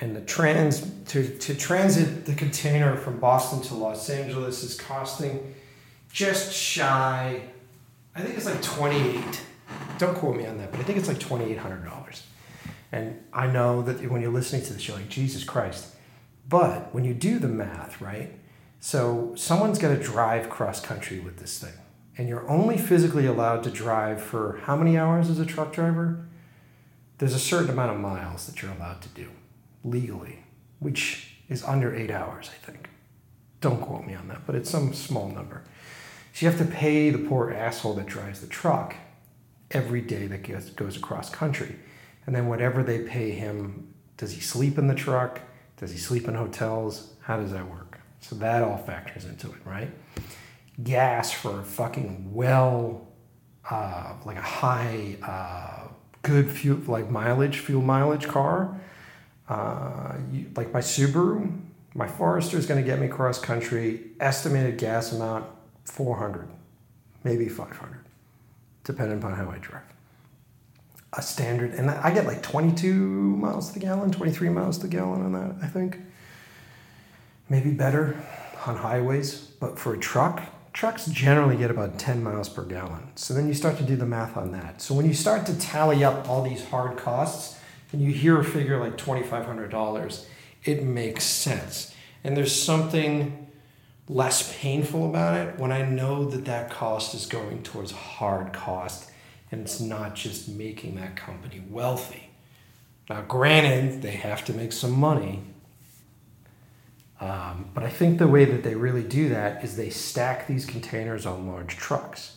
And 0.00 0.14
the 0.14 0.20
trans 0.20 0.88
to, 1.06 1.38
to 1.38 1.54
transit 1.54 2.26
the 2.26 2.34
container 2.34 2.96
from 2.96 3.18
Boston 3.18 3.62
to 3.62 3.74
Los 3.74 4.10
Angeles 4.10 4.62
is 4.62 4.78
costing 4.78 5.54
just 6.12 6.52
shy, 6.52 7.42
I 8.14 8.20
think 8.22 8.36
it's 8.36 8.46
like 8.46 8.62
28. 8.62 9.42
Don't 9.98 10.14
quote 10.14 10.36
me 10.36 10.46
on 10.46 10.58
that, 10.58 10.70
but 10.70 10.80
I 10.80 10.82
think 10.82 10.98
it's 10.98 11.08
like 11.08 11.18
$2,800. 11.18 12.20
And 12.92 13.22
I 13.32 13.46
know 13.46 13.82
that 13.82 14.10
when 14.10 14.22
you're 14.22 14.32
listening 14.32 14.62
to 14.62 14.72
this, 14.72 14.86
you're 14.86 14.96
like, 14.96 15.08
Jesus 15.08 15.44
Christ. 15.44 15.94
But 16.48 16.94
when 16.94 17.04
you 17.04 17.14
do 17.14 17.38
the 17.38 17.48
math, 17.48 18.00
right? 18.00 18.32
So 18.80 19.32
someone's 19.36 19.78
got 19.78 19.88
to 19.88 20.02
drive 20.02 20.48
cross 20.48 20.80
country 20.80 21.18
with 21.20 21.38
this 21.38 21.58
thing. 21.58 21.74
And 22.18 22.28
you're 22.28 22.48
only 22.48 22.78
physically 22.78 23.26
allowed 23.26 23.62
to 23.64 23.70
drive 23.70 24.22
for 24.22 24.60
how 24.62 24.76
many 24.76 24.96
hours 24.96 25.28
as 25.28 25.38
a 25.38 25.44
truck 25.44 25.72
driver? 25.72 26.26
There's 27.18 27.34
a 27.34 27.38
certain 27.38 27.70
amount 27.70 27.92
of 27.92 28.00
miles 28.00 28.46
that 28.46 28.62
you're 28.62 28.72
allowed 28.72 29.02
to 29.02 29.08
do 29.08 29.28
legally, 29.86 30.40
which 30.80 31.36
is 31.48 31.62
under 31.64 31.94
eight 31.94 32.10
hours, 32.10 32.50
I 32.52 32.66
think. 32.66 32.90
Don't 33.60 33.80
quote 33.80 34.04
me 34.04 34.14
on 34.14 34.28
that, 34.28 34.46
but 34.46 34.54
it's 34.54 34.68
some 34.68 34.92
small 34.92 35.28
number. 35.28 35.62
So 36.32 36.44
you 36.44 36.52
have 36.52 36.60
to 36.60 36.70
pay 36.70 37.10
the 37.10 37.18
poor 37.18 37.50
asshole 37.50 37.94
that 37.94 38.06
drives 38.06 38.40
the 38.40 38.46
truck 38.46 38.94
every 39.70 40.02
day 40.02 40.26
that 40.26 40.42
gets, 40.42 40.70
goes 40.70 40.96
across 40.96 41.30
country. 41.30 41.76
And 42.26 42.34
then 42.34 42.48
whatever 42.48 42.82
they 42.82 42.98
pay 43.00 43.30
him, 43.30 43.94
does 44.16 44.32
he 44.32 44.40
sleep 44.40 44.76
in 44.76 44.88
the 44.88 44.94
truck? 44.94 45.40
Does 45.76 45.92
he 45.92 45.98
sleep 45.98 46.28
in 46.28 46.34
hotels? 46.34 47.14
How 47.22 47.38
does 47.38 47.52
that 47.52 47.68
work? 47.70 47.98
So 48.20 48.34
that 48.36 48.62
all 48.62 48.76
factors 48.76 49.24
into 49.24 49.48
it, 49.48 49.58
right? 49.64 49.90
Gas 50.82 51.32
for 51.32 51.60
a 51.60 51.62
fucking 51.62 52.34
well, 52.34 53.06
uh, 53.70 54.14
like 54.24 54.36
a 54.36 54.42
high, 54.42 55.16
uh, 55.22 55.88
good 56.22 56.50
fuel, 56.50 56.80
like 56.86 57.10
mileage, 57.10 57.60
fuel 57.60 57.82
mileage 57.82 58.26
car. 58.26 58.80
Uh, 59.48 60.16
like 60.56 60.72
my 60.72 60.80
Subaru, 60.80 61.60
my 61.94 62.08
Forester 62.08 62.58
is 62.58 62.66
going 62.66 62.82
to 62.82 62.86
get 62.88 63.00
me 63.00 63.08
cross 63.08 63.38
country. 63.38 64.10
Estimated 64.20 64.78
gas 64.78 65.12
amount 65.12 65.46
400, 65.84 66.48
maybe 67.24 67.48
500, 67.48 68.04
depending 68.84 69.18
upon 69.18 69.34
how 69.34 69.48
I 69.48 69.58
drive. 69.58 69.82
A 71.12 71.22
standard, 71.22 71.72
and 71.74 71.90
I 71.90 72.12
get 72.12 72.26
like 72.26 72.42
22 72.42 72.92
miles 72.92 73.68
to 73.68 73.74
the 73.74 73.80
gallon, 73.80 74.10
23 74.10 74.48
miles 74.50 74.78
to 74.78 74.86
the 74.86 74.88
gallon 74.88 75.22
on 75.22 75.32
that, 75.32 75.64
I 75.64 75.68
think 75.68 75.98
maybe 77.48 77.70
better 77.70 78.16
on 78.66 78.76
highways, 78.76 79.40
but 79.60 79.78
for 79.78 79.94
a 79.94 79.98
truck, 79.98 80.42
trucks 80.72 81.06
generally 81.06 81.56
get 81.56 81.70
about 81.70 81.98
10 81.98 82.22
miles 82.22 82.48
per 82.48 82.64
gallon. 82.64 83.08
So 83.14 83.32
then 83.32 83.48
you 83.48 83.54
start 83.54 83.78
to 83.78 83.82
do 83.82 83.96
the 83.96 84.04
math 84.04 84.36
on 84.36 84.52
that. 84.52 84.82
So 84.82 84.94
when 84.94 85.06
you 85.06 85.14
start 85.14 85.46
to 85.46 85.58
tally 85.58 86.04
up 86.04 86.28
all 86.28 86.42
these 86.42 86.64
hard 86.64 86.98
costs 86.98 87.55
and 87.92 88.02
you 88.02 88.12
hear 88.12 88.38
a 88.38 88.44
figure 88.44 88.78
like 88.78 88.96
$2,500, 88.96 90.24
it 90.64 90.82
makes 90.82 91.24
sense. 91.24 91.94
And 92.24 92.36
there's 92.36 92.54
something 92.54 93.48
less 94.08 94.56
painful 94.60 95.08
about 95.08 95.36
it 95.36 95.58
when 95.58 95.72
I 95.72 95.82
know 95.82 96.24
that 96.26 96.44
that 96.44 96.70
cost 96.70 97.14
is 97.14 97.26
going 97.26 97.62
towards 97.62 97.92
hard 97.92 98.52
cost 98.52 99.10
and 99.50 99.60
it's 99.60 99.80
not 99.80 100.14
just 100.14 100.48
making 100.48 100.96
that 100.96 101.16
company 101.16 101.62
wealthy. 101.70 102.30
Now, 103.08 103.22
granted, 103.22 104.02
they 104.02 104.12
have 104.12 104.44
to 104.46 104.52
make 104.52 104.72
some 104.72 104.92
money, 104.92 105.42
um, 107.20 107.70
but 107.72 107.84
I 107.84 107.88
think 107.88 108.18
the 108.18 108.28
way 108.28 108.44
that 108.44 108.62
they 108.62 108.74
really 108.74 109.02
do 109.02 109.28
that 109.30 109.64
is 109.64 109.76
they 109.76 109.90
stack 109.90 110.46
these 110.46 110.66
containers 110.66 111.24
on 111.24 111.46
large 111.46 111.76
trucks. 111.76 112.35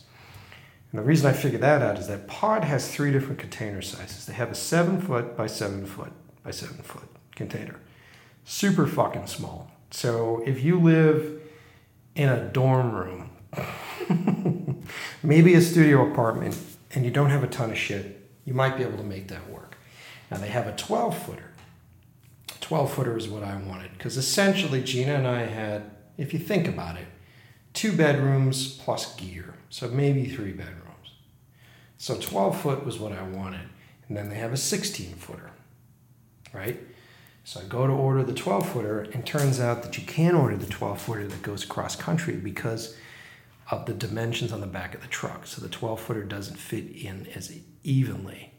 And 0.92 1.00
the 1.00 1.04
reason 1.04 1.28
I 1.28 1.32
figured 1.32 1.62
that 1.62 1.82
out 1.82 1.98
is 1.98 2.08
that 2.08 2.26
Pod 2.26 2.64
has 2.64 2.92
three 2.92 3.12
different 3.12 3.38
container 3.38 3.80
sizes. 3.80 4.26
They 4.26 4.32
have 4.32 4.50
a 4.50 4.56
seven 4.56 5.00
foot 5.00 5.36
by 5.36 5.46
seven 5.46 5.86
foot 5.86 6.12
by 6.42 6.50
seven 6.50 6.78
foot 6.78 7.08
container. 7.36 7.76
Super 8.44 8.86
fucking 8.86 9.26
small. 9.28 9.70
So 9.90 10.42
if 10.46 10.62
you 10.64 10.80
live 10.80 11.40
in 12.14 12.28
a 12.28 12.48
dorm 12.48 12.92
room, 12.92 13.30
maybe 15.22 15.54
a 15.54 15.60
studio 15.60 16.10
apartment, 16.10 16.58
and 16.92 17.04
you 17.04 17.10
don't 17.10 17.30
have 17.30 17.44
a 17.44 17.48
ton 17.48 17.70
of 17.70 17.78
shit, 17.78 18.28
you 18.44 18.54
might 18.54 18.76
be 18.76 18.82
able 18.82 18.98
to 18.98 19.04
make 19.04 19.28
that 19.28 19.48
work. 19.48 19.76
Now 20.30 20.38
they 20.38 20.48
have 20.48 20.66
a 20.66 20.74
12 20.74 21.16
footer. 21.26 21.50
12 22.60 22.92
footer 22.92 23.16
is 23.16 23.28
what 23.28 23.42
I 23.42 23.56
wanted 23.56 23.92
because 23.92 24.16
essentially 24.16 24.82
Gina 24.82 25.14
and 25.14 25.26
I 25.26 25.46
had, 25.46 25.90
if 26.16 26.32
you 26.32 26.38
think 26.38 26.68
about 26.68 26.96
it, 26.96 27.06
two 27.72 27.92
bedrooms 27.92 28.74
plus 28.78 29.14
gear. 29.16 29.54
So 29.70 29.88
maybe 29.88 30.26
three 30.26 30.52
bedrooms. 30.52 30.79
So 32.00 32.16
12 32.16 32.62
foot 32.62 32.86
was 32.86 32.98
what 32.98 33.12
I 33.12 33.22
wanted. 33.22 33.68
And 34.08 34.16
then 34.16 34.30
they 34.30 34.36
have 34.36 34.54
a 34.54 34.56
16 34.56 35.16
footer, 35.16 35.50
right? 36.50 36.80
So 37.44 37.60
I 37.60 37.64
go 37.64 37.86
to 37.86 37.92
order 37.92 38.22
the 38.22 38.32
12 38.32 38.70
footer, 38.70 39.02
and 39.12 39.26
turns 39.26 39.60
out 39.60 39.82
that 39.82 39.98
you 39.98 40.06
can 40.06 40.34
order 40.34 40.56
the 40.56 40.66
12 40.66 40.98
footer 40.98 41.28
that 41.28 41.42
goes 41.42 41.66
cross 41.66 41.96
country 41.96 42.36
because 42.36 42.96
of 43.70 43.84
the 43.84 43.92
dimensions 43.92 44.50
on 44.50 44.62
the 44.62 44.66
back 44.66 44.94
of 44.94 45.02
the 45.02 45.08
truck. 45.08 45.46
So 45.46 45.60
the 45.60 45.68
12 45.68 46.00
footer 46.00 46.24
doesn't 46.24 46.56
fit 46.56 46.90
in 46.90 47.26
as 47.34 47.52
evenly 47.84 48.54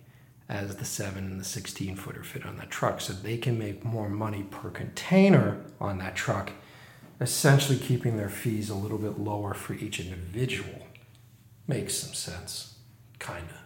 as 0.48 0.76
the 0.76 0.86
7 0.86 1.26
and 1.26 1.40
the 1.40 1.44
16 1.44 1.96
footer 1.96 2.24
fit 2.24 2.46
on 2.46 2.58
that 2.58 2.70
truck. 2.70 3.02
So 3.02 3.12
they 3.12 3.38
can 3.38 3.58
make 3.58 3.84
more 3.84 4.08
money 4.08 4.44
per 4.44 4.70
container 4.70 5.66
on 5.80 5.98
that 5.98 6.16
truck, 6.16 6.52
essentially 7.20 7.80
keeping 7.80 8.18
their 8.18 8.30
fees 8.30 8.70
a 8.70 8.76
little 8.76 9.00
bit 9.00 9.18
lower 9.18 9.56
for 9.56 9.74
each 9.74 10.00
individual. 10.00 10.86
Makes 11.68 11.96
some 11.96 12.14
sense, 12.14 12.71
kind 13.22 13.50
of. 13.50 13.58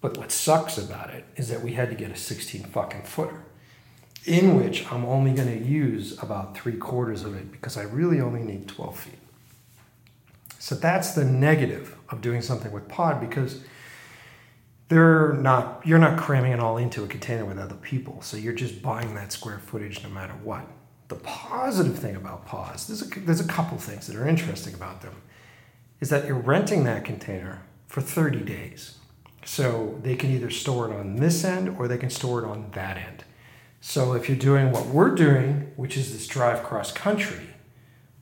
But 0.00 0.16
what 0.16 0.32
sucks 0.32 0.78
about 0.78 1.10
it 1.10 1.24
is 1.36 1.48
that 1.48 1.62
we 1.62 1.72
had 1.72 1.90
to 1.90 1.96
get 1.96 2.10
a 2.10 2.16
16 2.16 2.64
fucking 2.64 3.02
footer, 3.02 3.44
in 4.24 4.56
which 4.56 4.90
I'm 4.90 5.04
only 5.04 5.32
going 5.32 5.48
to 5.48 5.64
use 5.64 6.20
about 6.22 6.56
three 6.56 6.76
quarters 6.76 7.24
of 7.24 7.34
it 7.34 7.50
because 7.50 7.76
I 7.76 7.82
really 7.82 8.20
only 8.20 8.42
need 8.42 8.68
12 8.68 8.98
feet. 8.98 9.18
So 10.58 10.74
that's 10.74 11.12
the 11.12 11.24
negative 11.24 11.96
of 12.10 12.20
doing 12.20 12.42
something 12.42 12.70
with 12.72 12.88
pod 12.88 13.20
because 13.20 13.62
they're 14.88 15.34
not 15.34 15.82
you're 15.86 15.98
not 15.98 16.18
cramming 16.18 16.52
it 16.52 16.60
all 16.60 16.78
into 16.78 17.04
a 17.04 17.06
container 17.06 17.44
with 17.44 17.58
other 17.58 17.76
people. 17.76 18.22
So 18.22 18.36
you're 18.36 18.54
just 18.54 18.82
buying 18.82 19.14
that 19.14 19.32
square 19.32 19.58
footage 19.58 20.02
no 20.02 20.08
matter 20.08 20.34
what. 20.42 20.66
The 21.08 21.16
positive 21.16 21.98
thing 21.98 22.16
about 22.16 22.46
pods, 22.46 22.86
there's 22.86 23.02
a, 23.02 23.20
there's 23.20 23.40
a 23.40 23.48
couple 23.48 23.78
things 23.78 24.06
that 24.06 24.16
are 24.16 24.28
interesting 24.28 24.74
about 24.74 25.00
them, 25.00 25.14
is 26.00 26.10
that 26.10 26.26
you're 26.26 26.36
renting 26.36 26.84
that 26.84 27.04
container 27.04 27.62
for 27.88 28.00
30 28.00 28.40
days. 28.40 28.98
So 29.44 29.98
they 30.02 30.14
can 30.14 30.30
either 30.30 30.50
store 30.50 30.92
it 30.92 30.94
on 30.94 31.16
this 31.16 31.42
end 31.42 31.76
or 31.78 31.88
they 31.88 31.98
can 31.98 32.10
store 32.10 32.44
it 32.44 32.46
on 32.46 32.70
that 32.72 32.98
end. 32.98 33.24
So 33.80 34.12
if 34.12 34.28
you're 34.28 34.38
doing 34.38 34.70
what 34.70 34.86
we're 34.86 35.14
doing, 35.14 35.72
which 35.76 35.96
is 35.96 36.12
this 36.12 36.26
drive 36.26 36.62
cross 36.62 36.92
country, 36.92 37.46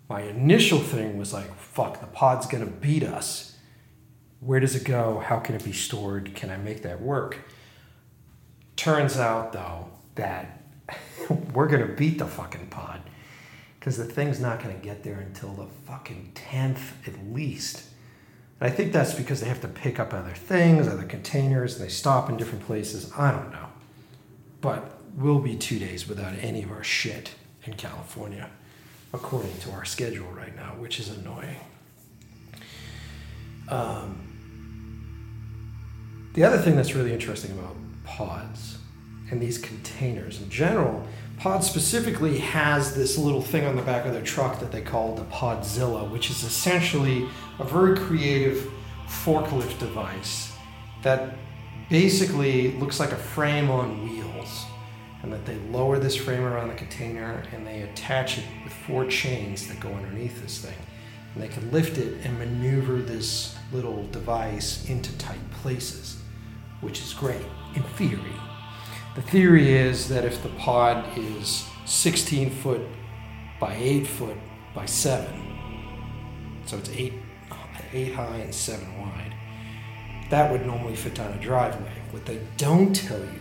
my 0.09 0.23
initial 0.23 0.79
thing 0.79 1.19
was 1.19 1.33
like, 1.33 1.53
fuck, 1.59 2.01
the 2.01 2.07
pod's 2.07 2.47
gonna 2.47 2.67
beat 2.67 3.03
us. 3.03 3.57
Where 4.39 4.61
does 4.61 4.77
it 4.77 4.85
go? 4.85 5.19
How 5.19 5.41
can 5.41 5.57
it 5.57 5.65
be 5.65 5.73
stored? 5.73 6.35
Can 6.35 6.51
I 6.51 6.59
make 6.59 6.83
that 6.83 7.01
work? 7.01 7.39
Turns 8.77 9.17
out 9.17 9.53
though 9.53 9.91
that 10.15 10.63
we're 11.53 11.67
gonna 11.67 11.87
beat 11.89 12.19
the 12.19 12.27
fucking 12.27 12.69
pod 12.69 13.01
because 13.81 13.97
the 13.97 14.05
thing's 14.05 14.39
not 14.39 14.63
gonna 14.63 14.75
get 14.75 15.03
there 15.03 15.19
until 15.19 15.53
the 15.55 15.67
fucking 15.87 16.33
10th 16.35 17.09
at 17.09 17.33
least. 17.33 17.83
And 18.61 18.71
I 18.71 18.75
think 18.75 18.93
that's 18.93 19.15
because 19.15 19.41
they 19.41 19.49
have 19.49 19.61
to 19.61 19.69
pick 19.69 20.01
up 20.01 20.15
other 20.15 20.33
things, 20.33 20.89
other 20.89 21.05
containers, 21.05 21.77
and 21.77 21.85
they 21.85 21.91
stop 21.93 22.31
in 22.31 22.37
different 22.37 22.65
places. 22.67 23.11
I 23.17 23.31
don't 23.31 23.53
know. 23.53 23.69
But 24.61 24.99
we'll 25.15 25.41
be 25.41 25.57
two 25.57 25.79
days 25.79 26.09
without 26.09 26.35
any 26.41 26.63
of 26.63 26.71
our 26.71 26.85
shit 26.85 27.35
in 27.65 27.75
California, 27.75 28.49
according 29.13 29.57
to 29.59 29.71
our 29.73 29.85
schedule 29.85 30.29
right 30.29 30.55
now, 30.57 30.75
which 30.79 30.99
is 30.99 31.09
annoying. 31.11 31.61
Um, 33.69 34.23
the 36.35 36.45
other 36.45 36.59
thing 36.59 36.77
that's 36.77 36.95
really 36.95 37.13
interesting 37.13 37.53
about 37.59 37.77
pods 38.05 38.79
and 39.31 39.41
these 39.41 39.59
containers 39.59 40.41
in 40.41 40.49
general, 40.49 41.07
Pod 41.39 41.63
specifically 41.63 42.39
has 42.39 42.95
this 42.95 43.19
little 43.19 43.43
thing 43.43 43.67
on 43.67 43.77
the 43.77 43.83
back 43.83 44.07
of 44.07 44.13
their 44.15 44.23
truck 44.23 44.59
that 44.61 44.73
they 44.73 44.81
call 44.81 45.15
the 45.15 45.25
Podzilla, 45.25 46.11
which 46.11 46.31
is 46.31 46.43
essentially 46.43 47.29
a 47.59 47.65
very 47.65 47.95
creative 47.95 48.71
forklift 49.07 49.79
device 49.79 50.53
that 51.03 51.37
basically 51.91 52.73
looks 52.79 52.99
like 52.99 53.13
a 53.13 53.17
frame 53.17 53.71
on 53.71 54.03
wheels. 54.09 54.65
And 55.23 55.33
that 55.33 55.45
they 55.45 55.57
lower 55.71 55.99
this 55.99 56.15
frame 56.15 56.43
around 56.43 56.69
the 56.69 56.75
container 56.75 57.43
and 57.53 57.67
they 57.67 57.83
attach 57.83 58.39
it 58.39 58.45
with 58.63 58.73
four 58.73 59.07
chains 59.07 59.67
that 59.67 59.81
go 59.81 59.89
underneath 59.89 60.41
this 60.41 60.59
thing. 60.61 60.77
And 61.35 61.43
they 61.43 61.49
can 61.49 61.71
lift 61.73 61.99
it 61.99 62.25
and 62.25 62.39
maneuver 62.39 62.99
this 63.03 63.57
little 63.73 64.07
device 64.09 64.89
into 64.89 65.17
tight 65.19 65.51
places, 65.51 66.19
which 66.81 67.01
is 67.01 67.13
great 67.13 67.43
in 67.75 67.83
theory. 67.83 68.35
The 69.17 69.23
theory 69.23 69.73
is 69.73 70.11
that 70.11 70.27
if 70.27 70.43
the 70.43 70.51
pod 70.51 71.07
is 71.17 71.67
16 71.87 72.51
foot 72.51 72.83
by 73.59 73.75
8 73.75 74.07
foot 74.07 74.37
by 74.75 74.85
7, 74.85 75.27
so 76.67 76.77
it's 76.77 76.91
8, 76.91 77.15
8 77.95 78.13
high 78.13 78.37
and 78.37 78.55
7 78.55 79.01
wide, 79.01 79.33
that 80.29 80.53
would 80.53 80.67
normally 80.67 80.97
fit 80.97 81.15
down 81.15 81.33
a 81.33 81.41
driveway. 81.41 81.95
What 82.11 82.27
they 82.27 82.41
don't 82.59 82.95
tell 82.95 83.19
you 83.19 83.41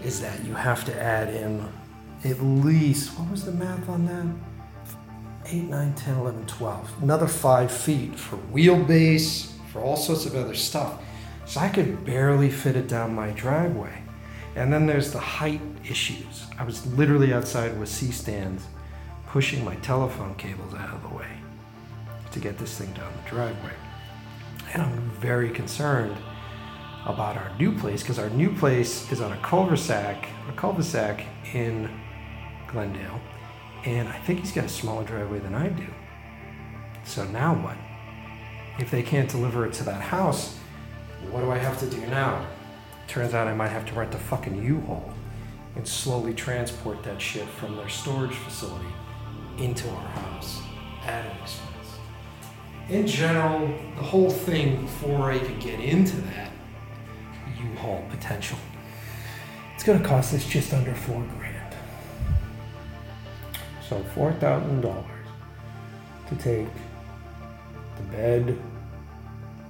is 0.00 0.20
that 0.20 0.44
you 0.44 0.54
have 0.54 0.84
to 0.84 0.94
add 1.02 1.28
in 1.34 1.68
at 2.22 2.40
least, 2.40 3.18
what 3.18 3.32
was 3.32 3.44
the 3.44 3.50
math 3.50 3.88
on 3.88 4.06
that? 4.06 5.52
8, 5.52 5.64
9, 5.64 5.94
10, 5.94 6.18
11, 6.18 6.46
12. 6.46 7.02
Another 7.02 7.26
5 7.26 7.72
feet 7.72 8.14
for 8.14 8.36
wheelbase, 8.36 9.50
for 9.72 9.80
all 9.80 9.96
sorts 9.96 10.24
of 10.24 10.36
other 10.36 10.54
stuff. 10.54 11.02
So 11.46 11.58
I 11.58 11.68
could 11.68 12.04
barely 12.04 12.48
fit 12.48 12.76
it 12.76 12.86
down 12.86 13.12
my 13.12 13.30
driveway. 13.30 14.03
And 14.56 14.72
then 14.72 14.86
there's 14.86 15.12
the 15.12 15.18
height 15.18 15.60
issues. 15.88 16.46
I 16.58 16.64
was 16.64 16.86
literally 16.94 17.32
outside 17.32 17.78
with 17.78 17.88
C 17.88 18.12
stands 18.12 18.64
pushing 19.26 19.64
my 19.64 19.74
telephone 19.76 20.34
cables 20.36 20.74
out 20.74 20.94
of 20.94 21.02
the 21.02 21.08
way 21.08 21.26
to 22.30 22.38
get 22.38 22.56
this 22.58 22.78
thing 22.78 22.92
down 22.92 23.12
the 23.24 23.30
driveway. 23.30 23.72
And 24.72 24.82
I'm 24.82 25.10
very 25.20 25.50
concerned 25.50 26.16
about 27.04 27.36
our 27.36 27.52
new 27.58 27.76
place 27.76 28.02
because 28.02 28.18
our 28.18 28.30
new 28.30 28.54
place 28.54 29.10
is 29.12 29.20
on 29.20 29.32
a 29.32 29.36
cul-de-sac, 29.38 30.28
a 30.48 30.52
cul-de-sac 30.52 31.26
in 31.52 31.90
Glendale, 32.68 33.20
and 33.84 34.08
I 34.08 34.18
think 34.20 34.40
he's 34.40 34.52
got 34.52 34.64
a 34.64 34.68
smaller 34.68 35.04
driveway 35.04 35.40
than 35.40 35.54
I 35.54 35.68
do. 35.68 35.86
So 37.04 37.24
now 37.24 37.54
what? 37.54 37.76
If 38.78 38.90
they 38.90 39.02
can't 39.02 39.28
deliver 39.28 39.66
it 39.66 39.72
to 39.74 39.84
that 39.84 40.00
house, 40.00 40.58
what 41.30 41.40
do 41.40 41.50
I 41.50 41.58
have 41.58 41.78
to 41.80 41.90
do 41.90 42.00
now? 42.06 42.46
Turns 43.06 43.34
out 43.34 43.46
I 43.46 43.54
might 43.54 43.68
have 43.68 43.86
to 43.86 43.94
rent 43.94 44.14
a 44.14 44.18
fucking 44.18 44.62
U-Haul 44.62 45.12
and 45.76 45.86
slowly 45.86 46.34
transport 46.34 47.02
that 47.04 47.20
shit 47.20 47.46
from 47.48 47.76
their 47.76 47.88
storage 47.88 48.34
facility 48.34 48.88
into 49.58 49.88
our 49.88 50.08
house 50.08 50.60
at 51.04 51.24
an 51.24 51.36
expense. 51.42 51.70
In 52.88 53.06
general, 53.06 53.68
the 53.96 54.02
whole 54.02 54.30
thing 54.30 54.82
before 54.82 55.30
I 55.30 55.36
even 55.36 55.58
get 55.58 55.80
into 55.80 56.16
that 56.16 56.50
U-Haul 57.58 58.04
potential, 58.10 58.58
it's 59.74 59.84
to 59.84 59.98
cost 60.00 60.34
us 60.34 60.46
just 60.46 60.72
under 60.72 60.94
four 60.94 61.22
grand. 61.38 61.74
So 63.88 64.02
four 64.14 64.32
thousand 64.32 64.80
dollars 64.80 65.04
to 66.28 66.36
take 66.36 66.68
the 67.96 68.02
bed, 68.04 68.58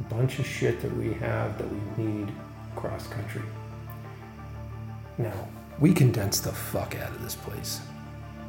a 0.01 0.15
bunch 0.15 0.39
of 0.39 0.47
shit 0.47 0.81
that 0.81 0.97
we 0.97 1.15
have 1.15 1.59
that 1.59 1.69
we 1.69 2.05
need 2.05 2.33
cross 2.75 3.07
country. 3.09 3.43
Now, 5.19 5.49
we 5.79 5.93
condense 5.93 6.41
the 6.41 6.53
fuck 6.53 6.97
out 6.97 7.11
of 7.11 7.23
this 7.23 7.35
place. 7.35 7.81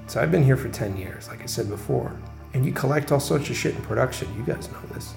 So 0.08 0.22
I've 0.22 0.32
been 0.32 0.44
here 0.44 0.58
for 0.58 0.70
10 0.70 0.98
years, 0.98 1.28
like 1.28 1.42
I 1.42 1.48
said 1.48 1.70
before, 1.70 2.16
and 2.54 2.66
you 2.66 2.72
collect 2.72 3.12
all 3.12 3.20
sorts 3.20 3.50
of 3.50 3.56
shit 3.56 3.76
in 3.76 3.82
production. 3.82 4.28
You 4.38 4.44
guys 4.44 4.70
know 4.72 4.82
this. 4.94 5.14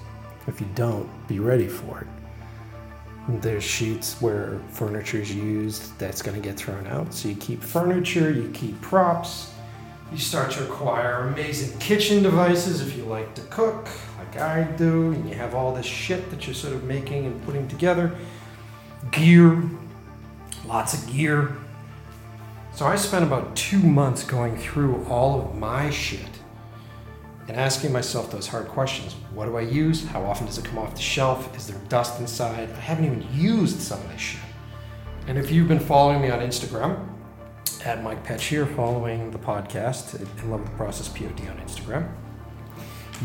If 0.47 0.59
you 0.59 0.67
don't, 0.73 1.07
be 1.27 1.39
ready 1.39 1.67
for 1.67 2.01
it. 2.01 2.07
There's 3.41 3.63
sheets 3.63 4.19
where 4.19 4.59
furniture 4.71 5.19
is 5.19 5.33
used 5.33 5.97
that's 5.99 6.23
going 6.23 6.41
to 6.41 6.45
get 6.45 6.57
thrown 6.57 6.87
out. 6.87 7.13
So 7.13 7.29
you 7.29 7.35
keep 7.35 7.61
furniture, 7.61 8.31
you 8.31 8.49
keep 8.53 8.81
props, 8.81 9.53
you 10.11 10.17
start 10.17 10.49
to 10.51 10.63
acquire 10.63 11.27
amazing 11.27 11.77
kitchen 11.77 12.23
devices 12.23 12.81
if 12.81 12.97
you 12.97 13.03
like 13.03 13.35
to 13.35 13.41
cook, 13.43 13.87
like 14.17 14.37
I 14.37 14.63
do, 14.63 15.11
and 15.11 15.29
you 15.29 15.35
have 15.35 15.53
all 15.53 15.73
this 15.73 15.85
shit 15.85 16.31
that 16.31 16.47
you're 16.47 16.55
sort 16.55 16.73
of 16.73 16.83
making 16.85 17.27
and 17.27 17.43
putting 17.45 17.67
together 17.67 18.17
gear, 19.11 19.61
lots 20.65 20.93
of 20.93 21.11
gear. 21.11 21.55
So 22.73 22.85
I 22.85 22.95
spent 22.95 23.25
about 23.25 23.55
two 23.55 23.79
months 23.79 24.23
going 24.23 24.57
through 24.57 25.03
all 25.05 25.41
of 25.41 25.55
my 25.55 25.89
shit 25.89 26.39
and 27.47 27.57
asking 27.57 27.91
myself 27.91 28.31
those 28.31 28.47
hard 28.47 28.67
questions. 28.67 29.13
What 29.33 29.45
do 29.45 29.57
I 29.57 29.61
use? 29.61 30.05
How 30.05 30.23
often 30.23 30.45
does 30.45 30.57
it 30.57 30.65
come 30.65 30.77
off 30.77 30.95
the 30.95 31.01
shelf? 31.01 31.55
Is 31.57 31.67
there 31.67 31.79
dust 31.89 32.19
inside? 32.19 32.69
I 32.69 32.79
haven't 32.79 33.05
even 33.05 33.25
used 33.33 33.79
some 33.79 33.99
of 33.99 34.09
this 34.11 34.21
shit. 34.21 34.41
And 35.27 35.37
if 35.37 35.51
you've 35.51 35.67
been 35.67 35.79
following 35.79 36.21
me 36.21 36.29
on 36.29 36.39
Instagram, 36.39 37.05
at 37.85 38.03
Mike 38.03 38.25
Pecci 38.25 38.49
here, 38.49 38.65
following 38.65 39.31
the 39.31 39.37
podcast, 39.37 40.19
In 40.19 40.51
Love 40.51 40.61
with 40.61 40.69
the 40.69 40.75
Process 40.75 41.07
POD 41.07 41.47
on 41.49 41.57
Instagram, 41.59 42.11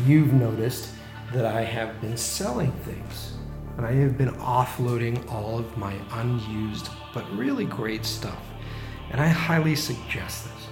you've 0.05 0.33
noticed 0.33 0.89
that 1.33 1.45
I 1.45 1.61
have 1.61 1.99
been 2.01 2.15
selling 2.15 2.71
things. 2.71 3.33
And 3.77 3.85
I 3.85 3.91
have 3.93 4.17
been 4.17 4.33
offloading 4.35 5.29
all 5.31 5.59
of 5.59 5.77
my 5.77 5.93
unused 6.13 6.89
but 7.13 7.29
really 7.35 7.65
great 7.65 8.05
stuff. 8.05 8.41
And 9.11 9.21
I 9.21 9.27
highly 9.27 9.75
suggest 9.75 10.45
this. 10.45 10.67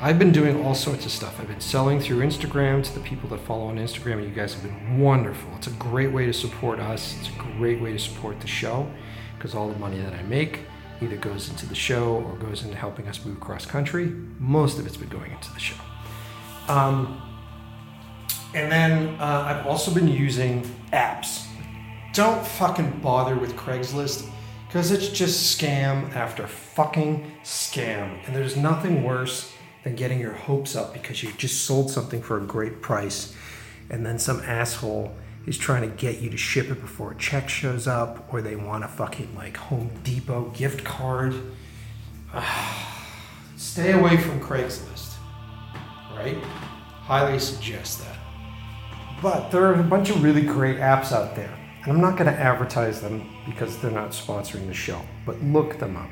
I've 0.00 0.18
been 0.18 0.32
doing 0.32 0.64
all 0.64 0.74
sorts 0.74 1.04
of 1.04 1.12
stuff. 1.12 1.38
I've 1.38 1.48
been 1.48 1.60
selling 1.60 2.00
through 2.00 2.24
Instagram 2.24 2.82
to 2.84 2.94
the 2.94 3.00
people 3.00 3.28
that 3.30 3.40
follow 3.40 3.66
on 3.66 3.76
Instagram, 3.76 4.14
and 4.14 4.24
you 4.24 4.30
guys 4.30 4.54
have 4.54 4.62
been 4.62 4.98
wonderful. 4.98 5.50
It's 5.56 5.66
a 5.66 5.72
great 5.72 6.10
way 6.10 6.24
to 6.24 6.32
support 6.32 6.80
us, 6.80 7.14
it's 7.18 7.28
a 7.28 7.38
great 7.58 7.82
way 7.82 7.92
to 7.92 7.98
support 7.98 8.40
the 8.40 8.46
show 8.46 8.90
because 9.36 9.54
all 9.54 9.68
the 9.68 9.78
money 9.78 10.00
that 10.00 10.14
I 10.14 10.22
make 10.22 10.60
either 11.02 11.16
goes 11.16 11.50
into 11.50 11.66
the 11.66 11.74
show 11.74 12.16
or 12.16 12.36
goes 12.36 12.62
into 12.62 12.76
helping 12.76 13.08
us 13.08 13.24
move 13.24 13.40
cross 13.40 13.66
country. 13.66 14.06
Most 14.38 14.78
of 14.78 14.86
it's 14.86 14.96
been 14.96 15.08
going 15.08 15.32
into 15.32 15.52
the 15.52 15.60
show. 15.60 15.76
Um, 16.68 17.20
and 18.54 18.70
then 18.70 19.20
uh, 19.20 19.44
I've 19.46 19.66
also 19.66 19.92
been 19.92 20.08
using 20.08 20.62
apps. 20.92 21.46
Don't 22.20 22.46
fucking 22.46 23.00
bother 23.00 23.34
with 23.34 23.56
Craigslist 23.56 24.28
because 24.66 24.90
it's 24.90 25.08
just 25.08 25.58
scam 25.58 26.14
after 26.14 26.46
fucking 26.46 27.32
scam. 27.42 28.18
And 28.26 28.36
there's 28.36 28.58
nothing 28.58 29.04
worse 29.04 29.54
than 29.84 29.96
getting 29.96 30.20
your 30.20 30.34
hopes 30.34 30.76
up 30.76 30.92
because 30.92 31.22
you 31.22 31.32
just 31.38 31.64
sold 31.64 31.90
something 31.90 32.20
for 32.20 32.36
a 32.36 32.42
great 32.42 32.82
price 32.82 33.34
and 33.88 34.04
then 34.04 34.18
some 34.18 34.40
asshole 34.40 35.14
is 35.46 35.56
trying 35.56 35.80
to 35.80 35.96
get 35.96 36.20
you 36.20 36.28
to 36.28 36.36
ship 36.36 36.68
it 36.68 36.82
before 36.82 37.12
a 37.12 37.14
check 37.14 37.48
shows 37.48 37.86
up 37.86 38.30
or 38.30 38.42
they 38.42 38.54
want 38.54 38.84
a 38.84 38.88
fucking 38.88 39.34
like 39.34 39.56
Home 39.56 39.90
Depot 40.04 40.50
gift 40.50 40.84
card. 40.84 41.34
Stay 43.56 43.92
away 43.92 44.18
from 44.18 44.38
Craigslist, 44.40 45.14
right? 46.14 46.36
Highly 46.36 47.38
suggest 47.38 48.04
that. 48.04 48.18
But 49.22 49.48
there 49.48 49.64
are 49.64 49.80
a 49.80 49.82
bunch 49.82 50.10
of 50.10 50.22
really 50.22 50.42
great 50.42 50.76
apps 50.76 51.12
out 51.12 51.34
there. 51.34 51.56
And 51.82 51.92
I'm 51.92 52.00
not 52.00 52.18
going 52.18 52.30
to 52.32 52.38
advertise 52.38 53.00
them 53.00 53.26
because 53.46 53.78
they're 53.78 53.90
not 53.90 54.10
sponsoring 54.10 54.66
the 54.66 54.74
show, 54.74 55.00
but 55.24 55.40
look 55.42 55.78
them 55.78 55.96
up. 55.96 56.10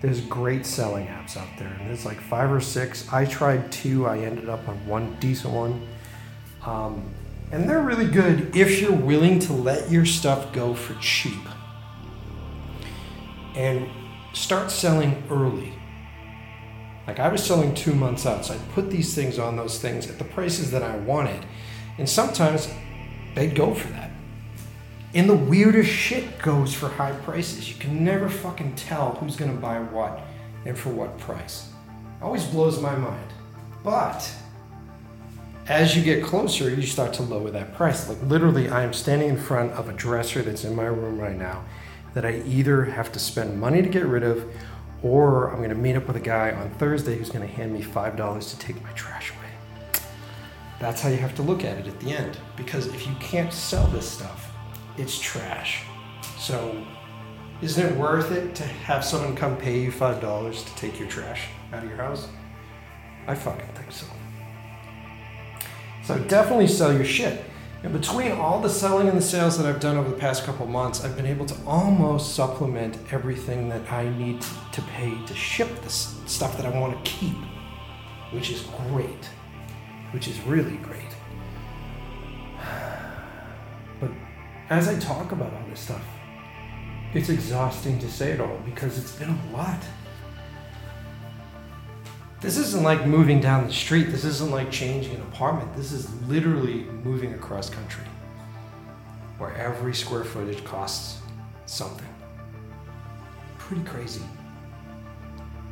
There's 0.00 0.20
great 0.20 0.64
selling 0.64 1.06
apps 1.08 1.36
out 1.36 1.48
there, 1.58 1.68
and 1.68 1.88
there's 1.88 2.06
like 2.06 2.20
five 2.20 2.50
or 2.50 2.60
six. 2.60 3.12
I 3.12 3.24
tried 3.26 3.70
two, 3.70 4.06
I 4.06 4.18
ended 4.18 4.48
up 4.48 4.66
on 4.68 4.86
one 4.86 5.16
decent 5.20 5.52
one. 5.52 5.86
Um, 6.64 7.12
and 7.52 7.68
they're 7.68 7.82
really 7.82 8.08
good 8.08 8.56
if 8.56 8.80
you're 8.80 8.92
willing 8.92 9.40
to 9.40 9.52
let 9.52 9.90
your 9.90 10.06
stuff 10.06 10.52
go 10.52 10.74
for 10.74 10.94
cheap 11.00 11.42
and 13.56 13.88
start 14.32 14.70
selling 14.70 15.22
early. 15.30 15.74
Like 17.06 17.18
I 17.18 17.28
was 17.28 17.44
selling 17.44 17.74
two 17.74 17.92
months 17.92 18.24
out, 18.24 18.46
so 18.46 18.54
I 18.54 18.58
put 18.72 18.88
these 18.88 19.14
things 19.14 19.38
on 19.38 19.56
those 19.56 19.80
things 19.80 20.08
at 20.08 20.18
the 20.18 20.24
prices 20.24 20.70
that 20.70 20.82
I 20.82 20.96
wanted. 20.98 21.44
And 21.98 22.08
sometimes 22.08 22.72
they'd 23.34 23.54
go 23.54 23.74
for 23.74 23.88
that. 23.88 23.99
And 25.12 25.28
the 25.28 25.36
weirdest 25.36 25.90
shit 25.90 26.38
goes 26.38 26.72
for 26.72 26.88
high 26.88 27.12
prices. 27.12 27.68
You 27.68 27.74
can 27.76 28.04
never 28.04 28.28
fucking 28.28 28.76
tell 28.76 29.14
who's 29.16 29.36
gonna 29.36 29.54
buy 29.54 29.80
what 29.80 30.20
and 30.64 30.78
for 30.78 30.90
what 30.90 31.18
price. 31.18 31.70
Always 32.22 32.44
blows 32.44 32.80
my 32.80 32.94
mind. 32.94 33.26
But 33.82 34.32
as 35.66 35.96
you 35.96 36.02
get 36.02 36.22
closer, 36.22 36.70
you 36.70 36.82
start 36.82 37.12
to 37.14 37.22
lower 37.22 37.50
that 37.50 37.74
price. 37.74 38.08
Like 38.08 38.22
literally, 38.22 38.68
I 38.68 38.82
am 38.82 38.92
standing 38.92 39.30
in 39.30 39.36
front 39.36 39.72
of 39.72 39.88
a 39.88 39.92
dresser 39.92 40.42
that's 40.42 40.64
in 40.64 40.76
my 40.76 40.86
room 40.86 41.18
right 41.18 41.36
now 41.36 41.64
that 42.14 42.24
I 42.24 42.42
either 42.46 42.84
have 42.84 43.12
to 43.12 43.18
spend 43.18 43.58
money 43.58 43.82
to 43.82 43.88
get 43.88 44.04
rid 44.04 44.22
of 44.22 44.44
or 45.02 45.50
I'm 45.50 45.62
gonna 45.62 45.74
meet 45.74 45.96
up 45.96 46.06
with 46.06 46.16
a 46.16 46.20
guy 46.20 46.52
on 46.52 46.70
Thursday 46.70 47.16
who's 47.16 47.30
gonna 47.30 47.46
hand 47.46 47.72
me 47.72 47.82
$5 47.82 48.50
to 48.50 48.58
take 48.58 48.82
my 48.82 48.90
trash 48.92 49.30
away. 49.30 50.02
That's 50.78 51.00
how 51.00 51.08
you 51.08 51.16
have 51.16 51.34
to 51.36 51.42
look 51.42 51.64
at 51.64 51.78
it 51.78 51.86
at 51.86 51.98
the 52.00 52.12
end. 52.12 52.38
Because 52.56 52.86
if 52.86 53.06
you 53.06 53.14
can't 53.20 53.52
sell 53.52 53.86
this 53.88 54.08
stuff, 54.08 54.49
it's 55.00 55.18
trash. 55.18 55.82
So, 56.38 56.76
isn't 57.62 57.86
it 57.86 57.96
worth 57.96 58.32
it 58.32 58.54
to 58.56 58.62
have 58.62 59.04
someone 59.04 59.34
come 59.34 59.56
pay 59.56 59.80
you 59.80 59.90
$5 59.90 60.64
to 60.64 60.74
take 60.76 60.98
your 60.98 61.08
trash 61.08 61.48
out 61.72 61.82
of 61.82 61.88
your 61.88 61.98
house? 61.98 62.28
I 63.26 63.34
fucking 63.34 63.68
think 63.74 63.90
so. 63.90 64.06
So, 66.04 66.18
definitely 66.24 66.66
sell 66.66 66.92
your 66.92 67.04
shit. 67.04 67.44
And 67.82 67.94
between 67.94 68.32
all 68.32 68.60
the 68.60 68.68
selling 68.68 69.08
and 69.08 69.16
the 69.16 69.22
sales 69.22 69.56
that 69.56 69.66
I've 69.66 69.80
done 69.80 69.96
over 69.96 70.10
the 70.10 70.16
past 70.16 70.44
couple 70.44 70.66
months, 70.66 71.02
I've 71.02 71.16
been 71.16 71.26
able 71.26 71.46
to 71.46 71.56
almost 71.66 72.34
supplement 72.34 72.98
everything 73.10 73.70
that 73.70 73.90
I 73.90 74.06
need 74.18 74.42
to 74.72 74.82
pay 74.82 75.16
to 75.26 75.34
ship 75.34 75.80
the 75.82 75.88
stuff 75.88 76.58
that 76.58 76.66
I 76.66 76.78
want 76.78 77.02
to 77.02 77.10
keep, 77.10 77.36
which 78.32 78.50
is 78.50 78.66
great, 78.88 79.24
which 80.12 80.28
is 80.28 80.38
really 80.42 80.76
great. 80.76 81.09
As 84.70 84.86
I 84.86 84.96
talk 85.00 85.32
about 85.32 85.52
all 85.52 85.64
this 85.68 85.80
stuff, 85.80 86.04
it's 87.12 87.28
exhausting 87.28 87.98
to 87.98 88.08
say 88.08 88.30
it 88.30 88.40
all 88.40 88.60
because 88.64 88.96
it's 88.96 89.12
been 89.12 89.30
a 89.30 89.52
lot. 89.52 89.82
This 92.40 92.56
isn't 92.56 92.84
like 92.84 93.04
moving 93.04 93.40
down 93.40 93.66
the 93.66 93.72
street. 93.72 94.04
This 94.04 94.24
isn't 94.24 94.50
like 94.50 94.70
changing 94.70 95.16
an 95.16 95.22
apartment. 95.22 95.76
This 95.76 95.90
is 95.90 96.08
literally 96.22 96.84
moving 97.04 97.34
across 97.34 97.68
country 97.68 98.04
where 99.38 99.52
every 99.56 99.92
square 99.92 100.24
footage 100.24 100.62
costs 100.64 101.20
something. 101.66 102.06
Pretty 103.58 103.82
crazy. 103.82 104.22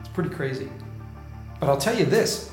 It's 0.01 0.09
pretty 0.09 0.31
crazy. 0.31 0.69
But 1.61 1.69
I'll 1.69 1.79
tell 1.79 1.97
you 1.97 2.05
this 2.05 2.51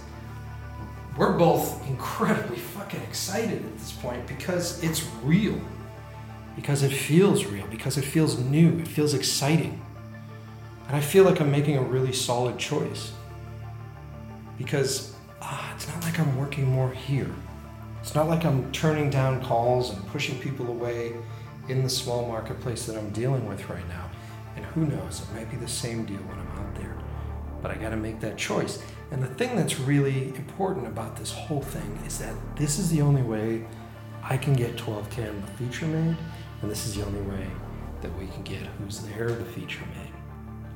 we're 1.18 1.38
both 1.38 1.86
incredibly 1.88 2.58
fucking 2.58 3.02
excited 3.02 3.66
at 3.66 3.78
this 3.80 3.94
point 3.94 4.28
because 4.28 4.84
it's 4.84 5.08
real. 5.24 5.60
Because 6.56 6.84
it 6.84 6.92
feels 6.92 7.46
real. 7.46 7.68
Because 7.68 7.98
it 7.98 8.06
feels 8.06 8.40
new. 8.40 8.80
It 8.80 8.88
feels 8.88 9.14
exciting. 9.14 9.82
And 10.88 10.96
I 10.96 11.02
feel 11.02 11.24
like 11.24 11.42
I'm 11.42 11.52
making 11.52 11.78
a 11.78 11.82
really 11.82 12.14
solid 12.14 12.58
choice 12.60 13.12
because 14.58 15.16
ah, 15.42 15.74
it's 15.76 15.88
not 15.88 16.02
like 16.04 16.20
I'm 16.20 16.38
working 16.38 16.66
more 16.66 16.92
here. 16.92 17.34
It's 18.02 18.16
not 18.16 18.28
like 18.28 18.46
I'm 18.46 18.72
turning 18.72 19.10
down 19.10 19.44
calls 19.44 19.92
and 19.92 20.08
pushing 20.08 20.40
people 20.40 20.68
away 20.68 21.14
in 21.68 21.84
the 21.84 21.90
small 21.90 22.28
marketplace 22.28 22.86
that 22.86 22.96
I'm 22.96 23.10
dealing 23.10 23.48
with 23.48 23.68
right 23.70 23.88
now. 23.90 24.10
And 24.56 24.64
who 24.66 24.86
knows, 24.86 25.24
it 25.24 25.36
might 25.36 25.50
be 25.50 25.58
the 25.58 25.68
same 25.68 26.06
deal 26.06 26.18
when 26.18 26.38
I'm 26.38 26.66
out 26.66 26.76
there. 26.76 26.96
But 27.62 27.72
I 27.72 27.76
got 27.76 27.90
to 27.90 27.98
make 27.98 28.20
that 28.20 28.38
choice. 28.38 28.82
And 29.12 29.22
the 29.22 29.28
thing 29.28 29.56
that's 29.56 29.80
really 29.80 30.30
important 30.30 30.88
about 30.88 31.16
this 31.16 31.32
whole 31.32 31.62
thing 31.62 32.00
is 32.06 32.20
that 32.20 32.36
this 32.56 32.78
is 32.78 32.92
the 32.92 33.02
only 33.02 33.24
way 33.24 33.66
I 34.24 34.38
can 34.38 34.54
get 34.54 34.78
12 34.78 35.10
Cam 35.10 35.42
the 35.42 35.48
feature 35.54 35.88
made, 35.88 36.16
and 36.62 36.72
this 36.72 36.86
is 36.86 36.96
the 36.96 37.06
only 37.06 37.22
way 37.22 37.48
that 38.02 38.18
we 38.20 38.28
can 38.28 38.44
get 38.44 38.62
Who's 38.80 39.00
There 39.00 39.30
the 39.30 39.46
feature 39.46 39.84
made. 39.98 40.14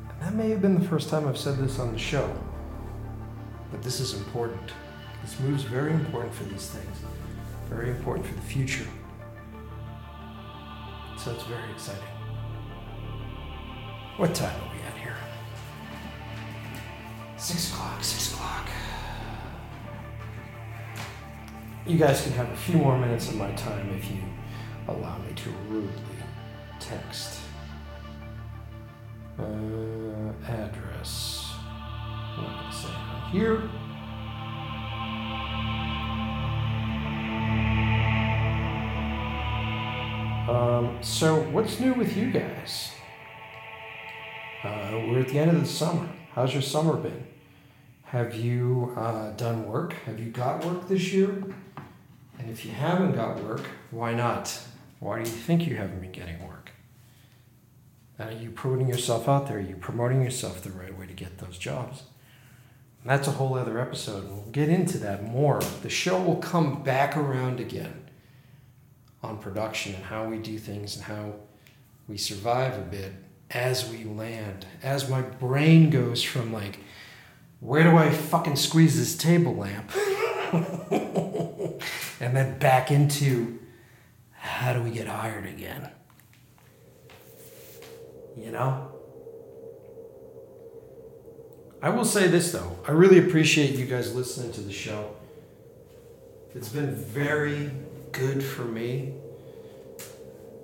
And 0.10 0.22
that 0.22 0.34
may 0.34 0.50
have 0.50 0.62
been 0.62 0.80
the 0.80 0.88
first 0.88 1.10
time 1.10 1.28
I've 1.28 1.38
said 1.38 1.58
this 1.58 1.80
on 1.80 1.92
the 1.94 2.00
show. 2.00 2.32
But 3.72 3.84
this 3.84 4.00
is 4.00 4.14
important. 4.14 4.72
This 5.22 5.40
move's 5.40 5.64
very 5.64 5.94
important 5.94 6.34
for 6.34 6.44
these 6.46 6.70
things, 6.70 6.98
very 7.70 7.90
important 7.90 8.26
for 8.26 8.34
the 8.34 8.42
future. 8.42 8.88
So 11.18 11.32
it's 11.32 11.44
very 11.44 11.70
exciting. 11.72 12.04
What 14.18 14.34
time 14.34 14.56
are 14.62 14.74
we 14.74 14.82
at 14.82 14.98
here? 14.98 15.18
Six 17.38 17.72
o'clock, 17.72 18.04
six 18.04 18.34
o'clock. 18.34 18.68
You 21.86 21.98
guys 21.98 22.22
can 22.22 22.32
have 22.34 22.50
a 22.50 22.56
few 22.56 22.78
more 22.78 22.98
minutes 22.98 23.30
of 23.30 23.36
my 23.36 23.52
time 23.52 23.90
if 23.92 24.10
you 24.10 24.18
allow 24.90 25.18
me 25.20 25.34
to 25.36 25.50
rudely 25.68 25.92
text. 26.80 27.40
Uh, 29.38 30.34
address. 30.48 31.54
Not 32.38 32.62
going 32.62 32.72
to 32.72 32.88
it 32.88 33.32
here. 33.32 33.70
Um, 40.50 40.98
so, 41.02 41.42
what's 41.52 41.80
new 41.80 41.94
with 41.94 42.18
you 42.18 42.32
guys? 42.32 42.92
Uh, 44.64 45.04
we're 45.08 45.20
at 45.20 45.28
the 45.28 45.40
end 45.40 45.52
of 45.52 45.60
the 45.62 45.68
summer. 45.68 46.10
How's 46.34 46.54
your 46.54 46.62
summer 46.62 46.98
been? 46.98 47.28
Have 48.06 48.36
you 48.36 48.94
uh, 48.98 49.32
done 49.32 49.68
work? 49.68 49.94
Have 50.06 50.20
you 50.20 50.32
got 50.32 50.66
work 50.66 50.88
this 50.88 51.14
year? 51.14 51.44
And 52.40 52.50
if 52.50 52.66
you 52.66 52.72
haven't 52.72 53.14
got 53.14 53.42
work, 53.44 53.62
why 53.92 54.14
not? 54.14 54.60
Why 55.00 55.24
do 55.24 55.30
you 55.30 55.36
think 55.36 55.66
you 55.66 55.78
haven't 55.78 56.02
been 56.02 56.12
getting 56.12 56.46
work? 56.46 56.72
And 58.18 58.30
are 58.30 58.42
you 58.42 58.52
putting 58.52 58.88
yourself 58.88 59.30
out 59.30 59.48
there? 59.48 59.58
Are 59.58 59.62
you 59.62 59.76
promoting 59.76 60.22
yourself 60.22 60.62
the 60.62 60.72
right 60.72 60.98
way 60.98 61.08
to 61.08 61.14
get 61.14 61.38
those 61.38 61.58
jobs? 61.58 62.04
And 63.02 63.10
that's 63.10 63.28
a 63.28 63.32
whole 63.32 63.56
other 63.56 63.80
episode. 63.80 64.26
and 64.26 64.34
We'll 64.34 64.52
get 64.52 64.68
into 64.68 64.98
that 65.00 65.24
more. 65.24 65.62
The 65.82 65.90
show 65.90 66.22
will 66.22 66.36
come 66.36 66.84
back 66.84 67.16
around 67.16 67.62
again 67.62 68.10
on 69.24 69.38
production 69.38 69.96
and 69.96 70.04
how 70.04 70.26
we 70.26 70.38
do 70.38 70.58
things 70.58 70.96
and 70.96 71.06
how 71.06 71.36
we 72.08 72.18
survive 72.18 72.78
a 72.78 72.82
bit 72.82 73.14
as 73.52 73.90
we 73.90 74.04
land. 74.04 74.66
As 74.84 75.10
my 75.10 75.22
brain 75.22 75.90
goes 75.90 76.22
from 76.22 76.52
like, 76.52 76.80
where 77.62 77.84
do 77.84 77.98
I 77.98 78.10
fucking 78.10 78.58
squeeze 78.58 78.98
this 78.98 79.16
table 79.16 79.56
lamp? 79.56 79.92
and 82.20 82.36
then 82.36 82.58
back 82.60 82.92
into 82.92 83.59
how 84.40 84.74
do 84.74 84.82
we 84.82 84.90
get 84.92 85.08
hired 85.08 85.46
again? 85.46 85.90
You 88.38 88.52
know? 88.52 88.92
I 91.82 91.90
will 91.90 92.06
say 92.06 92.28
this 92.28 92.52
though. 92.52 92.80
I 92.88 92.92
really 92.92 93.20
appreciate 93.20 93.76
you 93.76 93.86
guys 93.86 94.16
listening 94.16 94.52
to 94.54 94.62
the 94.62 94.72
show. 94.72 95.16
It's 96.56 96.70
been 96.70 96.96
very 96.96 97.72
good 98.12 98.42
for 98.44 98.64
me 98.64 99.14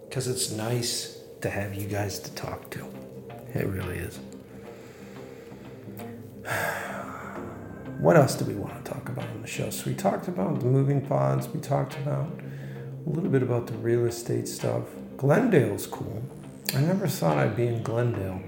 because 0.08 0.28
it's 0.28 0.52
nice 0.52 1.20
to 1.42 1.50
have 1.50 1.76
you 1.76 1.88
guys 1.88 2.20
to 2.20 2.34
talk 2.34 2.70
to. 2.72 2.88
It 3.54 3.68
really 3.68 3.98
is. 3.98 4.20
What 7.98 8.18
else 8.18 8.36
do 8.36 8.44
we 8.44 8.56
want 8.56 8.84
to 8.84 8.92
talk 8.92 9.08
about 9.08 9.28
on 9.30 9.42
the 9.42 9.48
show? 9.48 9.70
So 9.70 9.90
we 9.90 9.96
talked 9.96 10.28
about 10.28 10.60
the 10.60 10.66
moving 10.66 11.02
pods. 11.02 11.48
We 11.48 11.62
talked 11.62 11.96
about 11.96 12.30
a 13.06 13.10
little 13.10 13.30
bit 13.30 13.44
about 13.44 13.68
the 13.68 13.74
real 13.74 14.06
estate 14.06 14.48
stuff. 14.48 14.84
Glendale's 15.18 15.88
cool. 15.88 16.24
I 16.74 16.82
never 16.82 17.08
thought 17.08 17.38
I'd 17.38 17.56
be 17.56 17.68
in 17.68 17.84
Glendale. 17.84 18.42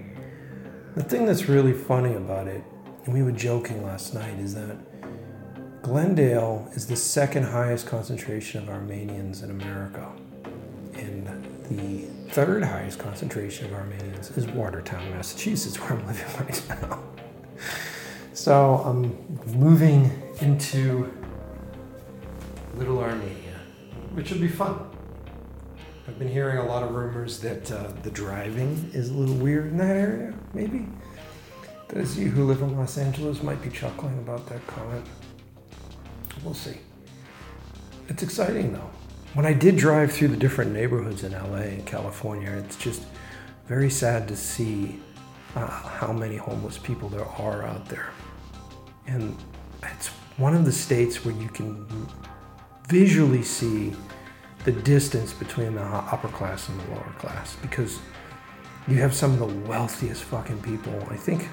The 0.96 1.04
thing 1.04 1.26
that's 1.26 1.48
really 1.48 1.74
funny 1.74 2.16
about 2.16 2.48
it, 2.48 2.64
and 3.06 3.14
we 3.14 3.22
were 3.22 3.32
joking 3.32 3.86
last 3.86 4.14
night, 4.14 4.40
is 4.40 4.56
that 4.56 4.76
Glendale 5.84 6.70
is 6.74 6.88
the 6.88 6.96
second 6.96 7.44
highest 7.44 7.86
concentration 7.86 8.64
of 8.64 8.70
Armenians 8.70 9.44
in 9.44 9.52
America. 9.52 10.12
And 10.96 11.28
the 11.70 12.08
third 12.34 12.64
highest 12.64 13.00
concentration 13.00 13.68
of 13.68 13.74
Armenians 13.74 14.32
is 14.32 14.48
Watertown, 14.48 15.12
Massachusetts, 15.12 15.76
where 15.80 15.94
I'm 15.94 16.08
living 16.08 16.26
right 16.40 16.64
now. 16.70 17.04
So 18.34 18.82
I'm 18.86 19.16
moving 19.56 20.12
into 20.42 21.14
Little 22.76 23.00
Armenia, 23.00 23.47
which 24.18 24.32
will 24.32 24.40
be 24.40 24.48
fun. 24.48 24.80
I've 26.08 26.18
been 26.18 26.28
hearing 26.28 26.58
a 26.58 26.66
lot 26.66 26.82
of 26.82 26.96
rumors 26.96 27.40
that 27.42 27.72
uh, 27.72 27.92
the 28.02 28.10
driving 28.10 28.90
is 28.92 29.10
a 29.10 29.14
little 29.14 29.36
weird 29.36 29.68
in 29.68 29.78
that 29.78 29.96
area, 29.96 30.34
maybe. 30.56 30.88
Those 31.90 32.18
of 32.18 32.24
you 32.24 32.30
who 32.32 32.46
live 32.46 32.64
in 32.64 32.76
Los 32.76 32.98
Angeles 32.98 33.44
might 33.44 33.62
be 33.62 33.70
chuckling 33.70 34.18
about 34.18 34.48
that 34.48 34.66
comment. 34.66 35.06
We'll 36.44 36.56
see. 36.56 36.78
It's 38.08 38.24
exciting 38.24 38.74
though. 38.74 38.90
When 39.36 39.46
I 39.46 39.54
did 39.54 39.78
drive 39.78 40.12
through 40.12 40.30
the 40.30 40.38
different 40.38 40.72
neighborhoods 40.72 41.24
in 41.24 41.34
LA 41.34 41.68
and 41.78 41.86
California, 41.86 42.50
it's 42.50 42.76
just 42.76 43.04
very 43.68 43.92
sad 43.92 44.28
to 44.30 44.36
see 44.36 45.00
uh, 45.56 45.68
how 45.68 46.12
many 46.12 46.38
homeless 46.38 46.80
people 46.80 47.08
there 47.08 47.26
are 47.26 47.64
out 47.64 47.88
there 47.88 48.10
and 49.08 49.36
it's 49.84 50.08
one 50.38 50.56
of 50.56 50.66
the 50.66 50.72
states 50.72 51.24
where 51.24 51.36
you 51.36 51.48
can 51.50 51.86
visually 52.88 53.44
see 53.44 53.94
the 54.64 54.72
distance 54.72 55.34
between 55.34 55.76
the 55.76 55.82
upper 55.82 56.30
class 56.30 56.70
and 56.70 56.80
the 56.80 56.92
lower 56.92 57.14
class 57.20 57.56
because 57.62 58.00
you 58.88 58.96
have 58.96 59.14
some 59.14 59.34
of 59.34 59.40
the 59.40 59.70
wealthiest 59.70 60.24
fucking 60.24 60.62
people. 60.62 60.94
I 61.10 61.18
think 61.18 61.50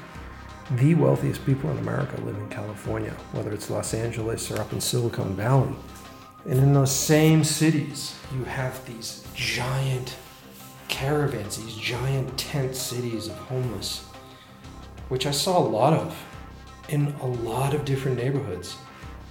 the 0.72 0.94
wealthiest 0.94 1.44
people 1.44 1.70
in 1.70 1.78
America 1.78 2.20
live 2.22 2.36
in 2.36 2.48
California, 2.48 3.12
whether 3.32 3.52
it's 3.52 3.68
Los 3.68 3.92
Angeles 3.94 4.50
or 4.50 4.60
up 4.60 4.72
in 4.72 4.80
Silicon 4.80 5.34
Valley. 5.34 5.74
And 6.48 6.58
in 6.58 6.72
those 6.72 6.94
same 6.94 7.42
cities, 7.42 8.16
you 8.36 8.44
have 8.44 8.84
these 8.86 9.26
giant 9.34 10.16
caravans, 10.88 11.56
these 11.56 11.74
giant 11.74 12.36
tent 12.38 12.76
cities 12.76 13.26
of 13.28 13.36
homeless, 13.36 14.04
which 15.08 15.26
I 15.26 15.32
saw 15.32 15.58
a 15.58 15.66
lot 15.66 15.92
of 15.92 16.16
in 16.88 17.14
a 17.22 17.26
lot 17.26 17.74
of 17.74 17.84
different 17.84 18.18
neighborhoods. 18.18 18.76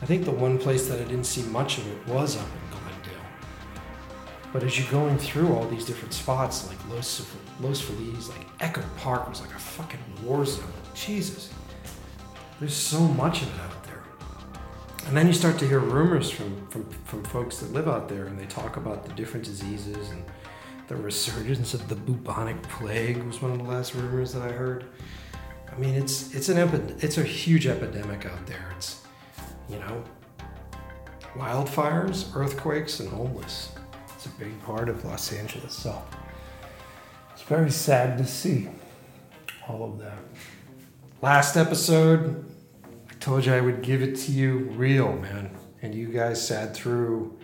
I 0.04 0.06
think 0.06 0.26
the 0.26 0.32
one 0.32 0.58
place 0.58 0.88
that 0.90 1.00
I 1.00 1.06
didn't 1.06 1.24
see 1.24 1.44
much 1.44 1.78
of 1.78 1.88
it 1.88 2.08
was 2.10 2.36
up 2.36 2.46
in 2.46 2.78
Glendale. 2.78 3.26
But 4.52 4.64
as 4.64 4.78
you're 4.78 4.92
going 4.92 5.18
through 5.18 5.56
all 5.56 5.66
these 5.66 5.86
different 5.86 6.14
spots, 6.14 6.68
like 6.68 6.78
Los, 6.90 7.26
Los 7.62 7.80
Feliz, 7.80 8.28
like 8.28 8.46
Echo 8.60 8.84
Park 8.98 9.30
was 9.30 9.40
like 9.40 9.52
a 9.52 9.60
fucking 9.60 10.02
war 10.22 10.46
zone. 10.46 10.66
Jesus. 10.94 11.54
There's 12.60 12.74
so 12.74 13.00
much 13.00 13.44
of 13.44 13.56
it 13.56 13.62
out 13.62 13.82
there. 13.86 14.04
And 15.08 15.16
then 15.16 15.26
you 15.26 15.32
start 15.32 15.58
to 15.60 15.68
hear 15.70 15.80
rumors 15.80 16.30
from, 16.30 16.68
from, 16.68 16.84
from 17.06 17.24
folks 17.24 17.60
that 17.60 17.72
live 17.72 17.88
out 17.88 18.10
there 18.10 18.26
and 18.26 18.38
they 18.38 18.48
talk 18.48 18.76
about 18.76 19.06
the 19.06 19.14
different 19.14 19.46
diseases 19.46 20.10
and 20.10 20.26
the 20.90 20.98
resurgence 20.98 21.74
of 21.74 21.88
the 21.88 21.96
bubonic 21.96 22.62
plague 22.64 23.24
was 23.24 23.42
one 23.42 23.54
of 23.54 23.58
the 23.58 23.64
last 23.64 23.96
rumors 23.96 24.34
that 24.34 24.42
I 24.42 24.52
heard. 24.52 24.84
I 25.72 25.80
mean, 25.80 25.96
it's 25.96 26.36
it's 26.36 26.50
an 26.50 26.58
epi- 26.58 26.94
it's 27.00 27.18
a 27.18 27.24
huge 27.24 27.68
epidemic 27.68 28.26
out 28.26 28.46
there. 28.46 28.74
It's 28.76 29.03
you 29.70 29.80
know, 29.80 30.04
wildfires, 31.36 32.36
earthquakes, 32.36 33.00
and 33.00 33.10
homeless. 33.10 33.72
It's 34.16 34.26
a 34.26 34.30
big 34.30 34.62
part 34.64 34.90
of 34.90 35.04
Los 35.06 35.34
Angeles. 35.34 35.74
So 35.74 36.02
it's 37.32 37.42
very 37.44 37.72
sad 37.72 38.18
to 38.20 38.26
see 38.26 38.70
all 39.68 39.84
of 39.84 40.00
that. 40.00 40.20
Last 41.22 41.56
episode, 41.56 42.46
I 43.10 43.14
told 43.16 43.46
you 43.46 43.54
I 43.54 43.62
would 43.62 43.82
give 43.82 44.02
it 44.02 44.16
to 44.18 44.32
you 44.32 44.60
real, 44.76 45.14
man, 45.14 45.56
and 45.82 45.96
you 45.96 46.08
guys 46.08 46.46
sat 46.46 46.76
through 46.76 47.38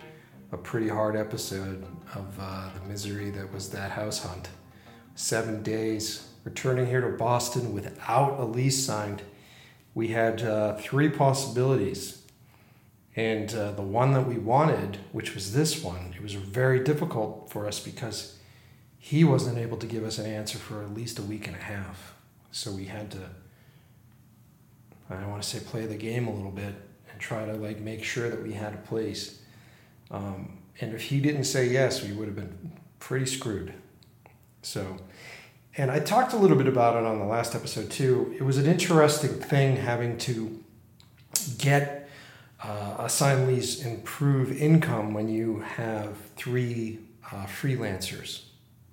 a 0.52 0.56
pretty 0.56 0.88
hard 0.88 1.16
episode 1.16 1.86
of 2.14 2.26
uh, 2.40 2.68
the 2.74 2.88
misery 2.88 3.30
that 3.30 3.52
was 3.52 3.70
that 3.70 3.90
house 3.92 4.22
hunt. 4.22 4.48
Seven 5.14 5.62
days 5.62 6.28
returning 6.44 6.86
here 6.86 7.00
to 7.00 7.16
Boston 7.16 7.72
without 7.74 8.38
a 8.40 8.44
lease 8.44 8.84
signed, 8.84 9.22
we 10.00 10.08
had 10.08 10.40
uh, 10.40 10.74
three 10.76 11.10
possibilities. 11.10 12.22
And 13.16 13.54
uh, 13.54 13.72
the 13.72 13.82
one 13.82 14.14
that 14.14 14.26
we 14.26 14.38
wanted, 14.38 14.96
which 15.12 15.34
was 15.34 15.52
this 15.52 15.84
one, 15.84 16.14
it 16.16 16.22
was 16.22 16.32
very 16.32 16.82
difficult 16.82 17.50
for 17.50 17.66
us 17.66 17.78
because 17.78 18.38
he 18.98 19.24
wasn't 19.24 19.58
able 19.58 19.76
to 19.76 19.86
give 19.86 20.02
us 20.04 20.16
an 20.16 20.24
answer 20.24 20.56
for 20.56 20.82
at 20.82 20.94
least 20.94 21.18
a 21.18 21.22
week 21.22 21.46
and 21.46 21.54
a 21.54 21.60
half. 21.60 22.14
So 22.50 22.72
we 22.72 22.86
had 22.86 23.10
to, 23.10 23.18
I 25.10 25.16
don't 25.16 25.28
want 25.28 25.42
to 25.42 25.48
say 25.50 25.60
play 25.60 25.84
the 25.84 25.96
game 25.96 26.26
a 26.28 26.34
little 26.34 26.50
bit 26.50 26.74
and 27.12 27.20
try 27.20 27.44
to 27.44 27.52
like 27.52 27.80
make 27.80 28.02
sure 28.02 28.30
that 28.30 28.42
we 28.42 28.54
had 28.54 28.72
a 28.72 28.78
place. 28.78 29.42
Um, 30.10 30.60
and 30.80 30.94
if 30.94 31.02
he 31.02 31.20
didn't 31.20 31.44
say 31.44 31.68
yes, 31.68 32.02
we 32.02 32.12
would 32.12 32.26
have 32.26 32.36
been 32.36 32.72
pretty 33.00 33.26
screwed. 33.26 33.74
So 34.62 34.96
and 35.76 35.90
I 35.90 36.00
talked 36.00 36.32
a 36.32 36.36
little 36.36 36.56
bit 36.56 36.66
about 36.66 36.96
it 36.96 37.04
on 37.04 37.18
the 37.18 37.24
last 37.24 37.54
episode 37.54 37.90
too. 37.90 38.34
It 38.36 38.42
was 38.42 38.58
an 38.58 38.66
interesting 38.66 39.30
thing 39.30 39.76
having 39.76 40.18
to 40.18 40.62
get 41.58 42.08
uh, 42.62 42.96
assignees 42.98 43.86
improve 43.86 44.60
income 44.60 45.14
when 45.14 45.28
you 45.28 45.60
have 45.60 46.16
three 46.36 46.98
uh, 47.32 47.46
freelancers 47.46 48.42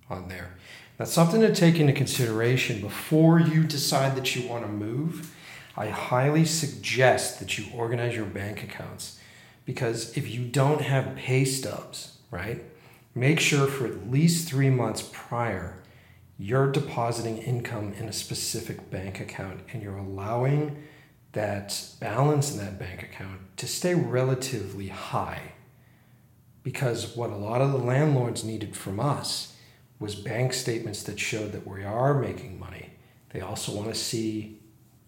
on 0.09 0.29
there. 0.29 0.55
That's 0.97 1.11
something 1.11 1.41
to 1.41 1.53
take 1.53 1.79
into 1.79 1.93
consideration 1.93 2.81
before 2.81 3.39
you 3.39 3.63
decide 3.63 4.15
that 4.15 4.35
you 4.35 4.47
want 4.47 4.63
to 4.63 4.71
move. 4.71 5.35
I 5.75 5.89
highly 5.89 6.45
suggest 6.45 7.39
that 7.39 7.57
you 7.57 7.65
organize 7.75 8.15
your 8.15 8.25
bank 8.25 8.63
accounts 8.63 9.19
because 9.65 10.17
if 10.17 10.29
you 10.33 10.45
don't 10.45 10.81
have 10.81 11.15
pay 11.15 11.43
stubs, 11.43 12.17
right, 12.31 12.63
make 13.13 13.39
sure 13.39 13.67
for 13.67 13.85
at 13.85 14.09
least 14.09 14.47
three 14.47 14.69
months 14.69 15.07
prior 15.11 15.77
you're 16.37 16.71
depositing 16.71 17.37
income 17.39 17.93
in 17.93 18.07
a 18.07 18.13
specific 18.13 18.91
bank 18.91 19.19
account 19.19 19.61
and 19.73 19.81
you're 19.81 19.97
allowing 19.97 20.83
that 21.31 21.79
balance 21.99 22.51
in 22.51 22.59
that 22.59 22.77
bank 22.77 23.03
account 23.03 23.39
to 23.57 23.67
stay 23.67 23.95
relatively 23.95 24.87
high. 24.89 25.53
Because 26.63 27.15
what 27.15 27.31
a 27.31 27.35
lot 27.35 27.61
of 27.61 27.71
the 27.71 27.77
landlords 27.77 28.43
needed 28.43 28.75
from 28.75 28.99
us 28.99 29.55
was 29.99 30.15
bank 30.15 30.53
statements 30.53 31.03
that 31.03 31.19
showed 31.19 31.51
that 31.53 31.65
we 31.65 31.83
are 31.83 32.13
making 32.13 32.59
money. 32.59 32.91
They 33.31 33.41
also 33.41 33.71
want 33.71 33.87
to 33.87 33.95
see 33.95 34.59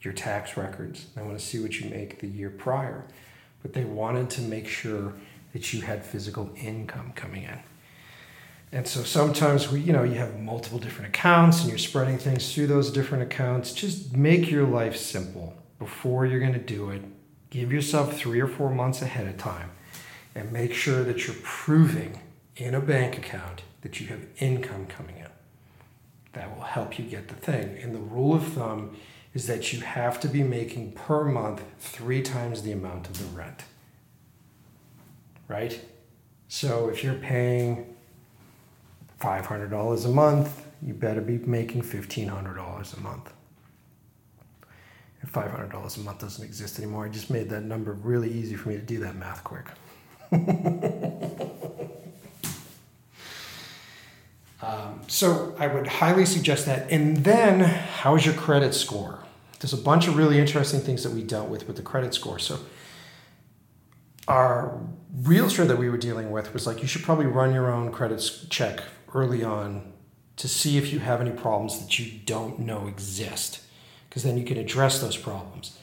your 0.02 0.14
tax 0.14 0.58
records. 0.58 1.08
They 1.16 1.22
want 1.22 1.38
to 1.38 1.46
see 1.46 1.60
what 1.60 1.80
you 1.80 1.90
make 1.90 2.20
the 2.20 2.28
year 2.28 2.50
prior. 2.50 3.06
But 3.62 3.74
they 3.74 3.84
wanted 3.84 4.30
to 4.32 4.42
make 4.42 4.68
sure 4.68 5.14
that 5.54 5.74
you 5.74 5.82
had 5.82 6.06
physical 6.06 6.52
income 6.56 7.12
coming 7.16 7.44
in. 7.44 7.60
And 8.72 8.88
so 8.88 9.04
sometimes 9.04 9.72
we, 9.72 9.82
you 9.82 9.92
know, 9.92 10.04
you 10.04 10.16
have 10.16 10.40
multiple 10.40 10.78
different 10.78 11.10
accounts 11.10 11.62
and 11.62 11.70
you're 11.70 11.80
spreading 11.80 12.18
things 12.18 12.54
through 12.54 12.68
those 12.68 12.92
different 12.92 13.24
accounts. 13.24 13.74
Just 13.74 14.16
make 14.16 14.52
your 14.52 14.68
life 14.68 14.96
simple 14.96 15.56
before 15.80 16.26
you're 16.26 16.40
going 16.40 16.54
to 16.54 16.60
do 16.60 16.92
it. 16.92 17.02
Give 17.50 17.74
yourself 17.74 18.16
three 18.16 18.40
or 18.40 18.48
four 18.48 18.70
months 18.70 19.02
ahead 19.02 19.28
of 19.28 19.38
time 19.38 19.72
and 20.36 20.52
make 20.52 20.74
sure 20.74 21.04
that 21.04 21.26
you're 21.26 21.36
proving 21.42 22.22
in 22.58 22.76
a 22.76 22.80
bank 22.80 23.18
account 23.18 23.64
that 23.82 24.00
you 24.00 24.08
have 24.08 24.26
income 24.38 24.86
coming 24.86 25.18
in. 25.18 25.30
That 26.34 26.56
will 26.56 26.64
help 26.64 27.00
you 27.00 27.06
get 27.06 27.28
the 27.28 27.34
thing. 27.34 27.80
And 27.82 27.96
the 27.96 28.00
rule 28.00 28.36
of 28.36 28.44
thumb 28.44 28.96
is 29.34 29.48
that 29.48 29.74
you 29.74 29.82
have 29.82 30.20
to 30.20 30.28
be 30.28 30.44
making 30.44 30.92
per 30.92 31.24
month 31.24 31.64
three 31.80 32.22
times 32.22 32.62
the 32.62 32.72
amount 32.72 33.08
of 33.08 33.18
the 33.18 33.26
rent. 33.36 33.64
Right? 35.48 35.84
So 36.48 36.90
if 36.90 37.04
you're 37.04 37.16
paying 37.16 37.96
$500 39.20 40.06
a 40.06 40.10
month, 40.10 40.66
you 40.82 40.94
better 40.94 41.22
be 41.22 41.38
making 41.40 41.82
$1,500 41.82 42.98
a 42.98 43.00
month. 43.02 43.34
And 45.22 45.32
$500 45.32 45.98
a 45.98 46.00
month 46.00 46.20
doesn't 46.20 46.46
exist 46.46 46.80
anymore. 46.80 47.06
I 47.06 47.10
just 47.10 47.30
made 47.30 47.50
that 47.50 47.64
number 47.64 47.92
really 47.94 48.32
easy 48.32 48.56
for 48.56 48.70
me 48.70 48.76
to 48.76 48.82
do 48.82 49.00
that 49.00 49.16
math 49.18 49.44
quick. 49.44 49.66
um, 54.62 55.02
so 55.08 55.54
I 55.60 55.68
would 55.68 55.88
highly 55.88 56.26
suggest 56.26 56.66
that. 56.68 56.90
And 56.90 57.18
then, 57.18 57.60
how's 57.60 58.26
your 58.26 58.36
credit 58.36 58.74
score? 58.74 59.26
There's 59.60 59.74
a 59.74 59.78
bunch 59.78 60.08
of 60.08 60.16
really 60.16 60.40
interesting 60.40 60.80
things 60.80 61.04
that 61.04 61.12
we 61.12 61.24
dealt 61.24 61.50
with 61.50 61.68
with 61.68 61.76
the 61.76 61.82
credit 61.82 62.14
score. 62.14 62.40
So 62.40 62.60
our 64.30 64.80
realtor 65.24 65.66
that 65.66 65.78
we 65.78 65.90
were 65.90 65.98
dealing 65.98 66.32
with 66.32 66.54
was 66.54 66.66
like, 66.66 66.82
you 66.82 66.88
should 66.88 67.04
probably 67.04 67.26
run 67.26 67.54
your 67.54 67.70
own 67.70 67.92
credit 67.92 68.24
check 68.50 68.84
early 69.14 69.44
on 69.44 69.94
to 70.38 70.48
see 70.48 70.78
if 70.78 70.94
you 70.94 71.00
have 71.00 71.22
any 71.22 71.32
problems 71.32 71.80
that 71.80 72.00
you 72.00 72.20
don't 72.26 72.60
know 72.60 72.88
exist, 72.88 73.62
because 74.08 74.24
then 74.24 74.38
you 74.38 74.46
can 74.46 74.58
address 74.58 75.02
those 75.02 75.18
problems. 75.18 75.78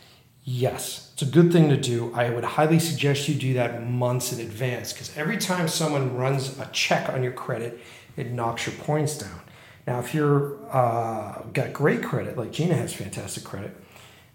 Yes, 0.44 1.10
it's 1.12 1.22
a 1.22 1.26
good 1.26 1.52
thing 1.52 1.68
to 1.70 1.76
do. 1.76 2.12
I 2.14 2.30
would 2.30 2.44
highly 2.44 2.78
suggest 2.78 3.28
you 3.28 3.34
do 3.34 3.54
that 3.54 3.84
months 3.86 4.32
in 4.32 4.40
advance 4.40 4.92
because 4.92 5.16
every 5.16 5.38
time 5.38 5.66
someone 5.66 6.16
runs 6.16 6.58
a 6.58 6.66
check 6.72 7.08
on 7.08 7.22
your 7.22 7.32
credit, 7.32 7.80
it 8.16 8.30
knocks 8.30 8.66
your 8.66 8.76
points 8.76 9.18
down. 9.18 9.40
Now, 9.86 9.98
if 9.98 10.14
you're 10.14 10.58
uh, 10.74 11.42
got 11.52 11.72
great 11.72 12.02
credit, 12.02 12.36
like 12.36 12.52
Gina 12.52 12.74
has 12.74 12.94
fantastic 12.94 13.44
credit, 13.44 13.76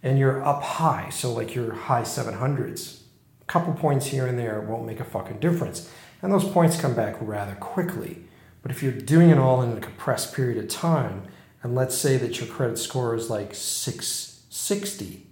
and 0.04 0.18
you're 0.18 0.44
up 0.44 0.64
high, 0.64 1.10
so 1.10 1.34
like 1.34 1.56
you're 1.56 1.74
high 1.74 2.02
700s, 2.02 3.02
a 3.42 3.46
couple 3.46 3.74
points 3.74 4.08
here 4.08 4.28
and 4.28 4.38
there 4.38 4.62
won't 4.62 4.86
make 4.86 5.00
a 5.00 5.06
fucking 5.06 5.40
difference. 5.40 5.90
And 6.22 6.32
those 6.32 6.46
points 6.46 6.80
come 6.80 6.94
back 6.94 7.16
rather 7.20 7.56
quickly. 7.56 8.26
But 8.62 8.72
if 8.72 8.84
you're 8.84 8.92
doing 8.92 9.30
it 9.30 9.38
all 9.38 9.62
in 9.62 9.76
a 9.78 9.82
compressed 9.82 10.34
period 10.34 10.58
of 10.58 10.70
time, 10.70 11.24
and 11.64 11.76
let's 11.76 11.98
say 11.98 12.18
that 12.18 12.40
your 12.40 12.48
credit 12.48 12.78
score 12.78 13.16
is 13.16 13.30
like 13.30 13.54
660, 13.54 15.28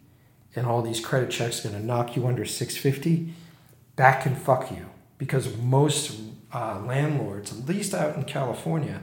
and 0.56 0.66
all 0.66 0.82
these 0.82 1.00
credit 1.00 1.30
checks 1.30 1.64
are 1.64 1.70
going 1.70 1.80
to 1.80 1.86
knock 1.86 2.16
you 2.16 2.26
under 2.28 2.46
650, 2.46 3.34
that 3.96 4.22
can 4.24 4.36
fuck 4.36 4.72
you. 4.72 4.88
Because 5.18 5.56
most 5.58 6.20
uh, 6.54 6.80
landlords, 6.86 7.52
at 7.52 7.68
least 7.68 7.94
out 7.94 8.16
in 8.16 8.24
California, 8.24 9.02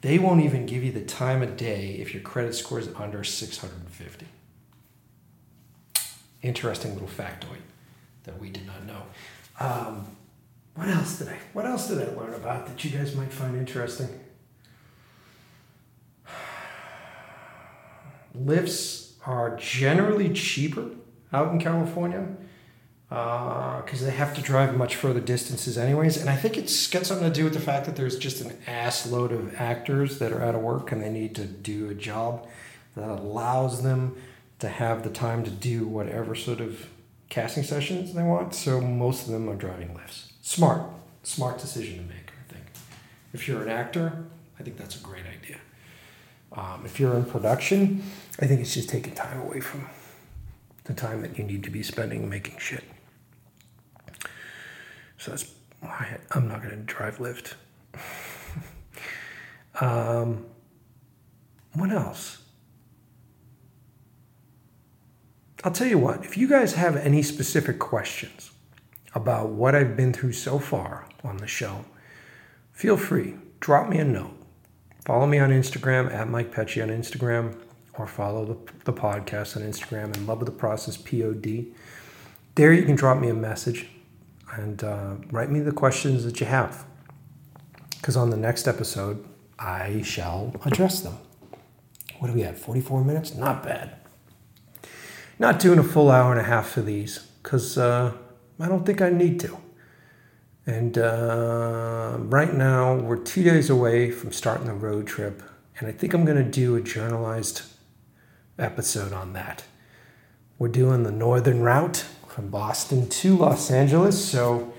they 0.00 0.18
won't 0.18 0.42
even 0.44 0.66
give 0.66 0.82
you 0.82 0.92
the 0.92 1.04
time 1.04 1.42
of 1.42 1.56
day 1.56 1.96
if 2.00 2.14
your 2.14 2.22
credit 2.22 2.54
score 2.54 2.78
is 2.78 2.88
under 2.96 3.24
650. 3.24 4.26
Interesting 6.42 6.94
little 6.94 7.08
factoid 7.08 7.62
that 8.24 8.40
we 8.40 8.50
did 8.50 8.66
not 8.66 8.84
know. 8.84 9.02
Um, 9.58 10.16
what 10.78 10.88
else 10.88 11.18
did 11.18 11.26
I? 11.26 11.36
What 11.54 11.66
else 11.66 11.88
did 11.88 11.98
I 11.98 12.14
learn 12.14 12.34
about 12.34 12.68
that 12.68 12.84
you 12.84 12.90
guys 12.90 13.16
might 13.16 13.32
find 13.32 13.56
interesting? 13.56 14.08
Lyfts 18.40 19.14
are 19.26 19.56
generally 19.56 20.32
cheaper 20.32 20.90
out 21.32 21.52
in 21.52 21.58
California 21.58 22.28
because 23.08 24.02
uh, 24.02 24.04
they 24.04 24.12
have 24.12 24.36
to 24.36 24.40
drive 24.40 24.76
much 24.76 24.94
further 24.94 25.20
distances 25.20 25.78
anyways 25.78 26.18
and 26.18 26.28
i 26.28 26.36
think 26.36 26.58
it's 26.58 26.88
got 26.88 27.06
something 27.06 27.26
to 27.26 27.32
do 27.32 27.44
with 27.44 27.54
the 27.54 27.60
fact 27.60 27.86
that 27.86 27.96
there's 27.96 28.18
just 28.18 28.42
an 28.42 28.54
ass 28.66 29.06
load 29.10 29.32
of 29.32 29.54
actors 29.54 30.18
that 30.18 30.30
are 30.30 30.42
out 30.42 30.54
of 30.54 30.60
work 30.60 30.92
and 30.92 31.02
they 31.02 31.08
need 31.08 31.34
to 31.34 31.46
do 31.46 31.88
a 31.88 31.94
job 31.94 32.46
that 32.94 33.08
allows 33.08 33.82
them 33.82 34.14
to 34.58 34.68
have 34.68 35.04
the 35.04 35.10
time 35.10 35.42
to 35.42 35.50
do 35.50 35.86
whatever 35.86 36.34
sort 36.34 36.60
of 36.60 36.86
casting 37.30 37.62
sessions 37.62 38.12
they 38.12 38.22
want 38.22 38.54
so 38.54 38.78
most 38.78 39.24
of 39.24 39.32
them 39.32 39.48
are 39.48 39.56
driving 39.56 39.88
Lyfts 39.88 40.28
smart 40.48 40.82
smart 41.22 41.58
decision 41.58 41.98
to 41.98 42.04
make 42.04 42.32
i 42.40 42.52
think 42.52 42.64
if 43.32 43.46
you're 43.46 43.62
an 43.62 43.68
actor 43.68 44.24
i 44.58 44.62
think 44.62 44.76
that's 44.76 44.96
a 44.96 45.00
great 45.00 45.24
idea 45.26 45.58
um, 46.52 46.82
if 46.84 46.98
you're 46.98 47.14
in 47.14 47.24
production 47.24 48.02
i 48.40 48.46
think 48.46 48.60
it's 48.60 48.74
just 48.74 48.88
taking 48.88 49.14
time 49.14 49.40
away 49.40 49.60
from 49.60 49.86
the 50.84 50.94
time 50.94 51.20
that 51.22 51.36
you 51.36 51.44
need 51.44 51.62
to 51.62 51.70
be 51.70 51.82
spending 51.82 52.28
making 52.28 52.56
shit 52.58 52.84
so 55.18 55.32
that's 55.32 55.52
why 55.80 56.18
I'm 56.30 56.48
not 56.48 56.62
going 56.62 56.76
to 56.76 56.82
drive 56.82 57.18
Lyft. 57.18 57.54
um, 59.80 60.46
what 61.74 61.90
else? 61.90 62.38
I'll 65.64 65.72
tell 65.72 65.88
you 65.88 65.98
what, 65.98 66.24
if 66.24 66.38
you 66.38 66.48
guys 66.48 66.74
have 66.74 66.96
any 66.96 67.22
specific 67.22 67.80
questions 67.80 68.52
about 69.18 69.50
what 69.50 69.74
I've 69.74 69.96
been 69.96 70.12
through 70.12 70.32
so 70.32 70.58
far 70.58 71.06
on 71.22 71.36
the 71.36 71.46
show, 71.46 71.84
feel 72.72 72.96
free. 72.96 73.34
Drop 73.60 73.90
me 73.90 73.98
a 73.98 74.04
note. 74.04 74.32
Follow 75.04 75.26
me 75.26 75.38
on 75.38 75.50
Instagram 75.50 76.12
at 76.12 76.28
Mike 76.28 76.52
Pecci 76.52 76.82
on 76.82 76.88
Instagram 76.88 77.58
or 77.94 78.06
follow 78.06 78.44
the, 78.44 78.72
the 78.84 78.92
podcast 78.92 79.56
on 79.56 79.62
Instagram 79.62 80.16
and 80.16 80.26
Love 80.26 80.40
of 80.40 80.46
the 80.46 80.52
Process 80.52 80.96
POD. 80.96 81.66
There 82.54 82.72
you 82.72 82.84
can 82.84 82.94
drop 82.94 83.18
me 83.18 83.28
a 83.28 83.34
message 83.34 83.88
and 84.52 84.82
uh, 84.82 85.16
write 85.30 85.50
me 85.50 85.60
the 85.60 85.72
questions 85.72 86.24
that 86.24 86.40
you 86.40 86.46
have. 86.46 86.84
Because 87.96 88.16
on 88.16 88.30
the 88.30 88.36
next 88.36 88.68
episode, 88.68 89.24
I 89.58 90.02
shall 90.02 90.54
address 90.64 91.00
them. 91.00 91.18
What 92.18 92.28
do 92.28 92.34
we 92.34 92.42
have? 92.42 92.58
44 92.58 93.04
minutes? 93.04 93.34
Not 93.34 93.62
bad. 93.62 93.96
Not 95.38 95.58
doing 95.58 95.78
a 95.78 95.84
full 95.84 96.10
hour 96.10 96.30
and 96.30 96.40
a 96.40 96.44
half 96.44 96.68
for 96.68 96.80
these 96.80 97.18
because 97.42 97.78
uh, 97.78 98.12
I 98.60 98.68
don't 98.68 98.84
think 98.84 99.00
I 99.00 99.10
need 99.10 99.40
to. 99.40 99.56
And 100.66 100.98
uh, 100.98 102.16
right 102.18 102.52
now, 102.52 102.96
we're 102.96 103.16
two 103.16 103.42
days 103.42 103.70
away 103.70 104.10
from 104.10 104.32
starting 104.32 104.66
the 104.66 104.74
road 104.74 105.06
trip, 105.06 105.42
and 105.78 105.88
I 105.88 105.92
think 105.92 106.12
I'm 106.12 106.24
going 106.24 106.44
to 106.44 106.50
do 106.50 106.76
a 106.76 106.80
journalized 106.82 107.62
episode 108.58 109.12
on 109.12 109.32
that. 109.32 109.64
We're 110.58 110.68
doing 110.68 111.04
the 111.04 111.12
northern 111.12 111.62
route 111.62 112.04
from 112.26 112.50
Boston 112.50 113.08
to 113.08 113.36
Los 113.36 113.70
Angeles. 113.70 114.22
So, 114.22 114.74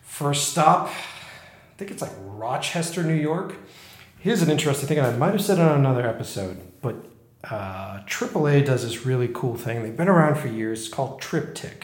first 0.00 0.48
stop, 0.48 0.86
I 0.88 1.76
think 1.76 1.90
it's 1.90 2.00
like 2.00 2.12
Rochester, 2.20 3.02
New 3.02 3.12
York. 3.12 3.56
Here's 4.18 4.40
an 4.40 4.50
interesting 4.50 4.88
thing, 4.88 4.98
and 4.98 5.06
I 5.06 5.16
might 5.16 5.32
have 5.32 5.42
said 5.42 5.58
it 5.58 5.62
on 5.62 5.78
another 5.78 6.06
episode, 6.06 6.58
but 6.80 6.94
uh, 7.50 7.98
AAA 8.06 8.64
does 8.64 8.82
this 8.82 9.04
really 9.04 9.28
cool 9.28 9.56
thing. 9.56 9.82
They've 9.82 9.96
been 9.96 10.08
around 10.08 10.36
for 10.36 10.48
years. 10.48 10.86
It's 10.86 10.88
called 10.88 11.20
TripTik. 11.20 11.82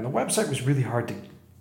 And 0.00 0.14
the 0.14 0.18
website 0.18 0.48
was 0.48 0.62
really 0.62 0.80
hard 0.80 1.08
to 1.08 1.14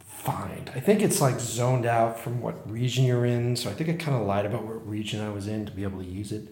find. 0.08 0.72
I 0.74 0.80
think 0.80 1.02
it's 1.02 1.20
like 1.20 1.42
zoned 1.42 1.86
out 1.86 2.18
from 2.18 2.40
what 2.40 2.72
region 2.72 3.04
you're 3.04 3.26
in. 3.26 3.58
So 3.58 3.70
I 3.70 3.74
think 3.74 3.90
I 3.90 3.94
kind 3.94 4.16
of 4.16 4.26
lied 4.26 4.46
about 4.46 4.64
what 4.64 4.88
region 4.88 5.20
I 5.20 5.30
was 5.30 5.46
in 5.46 5.66
to 5.66 5.74
be 5.74 5.84
able 5.84 6.00
to 6.00 6.06
use 6.06 6.32
it. 6.32 6.48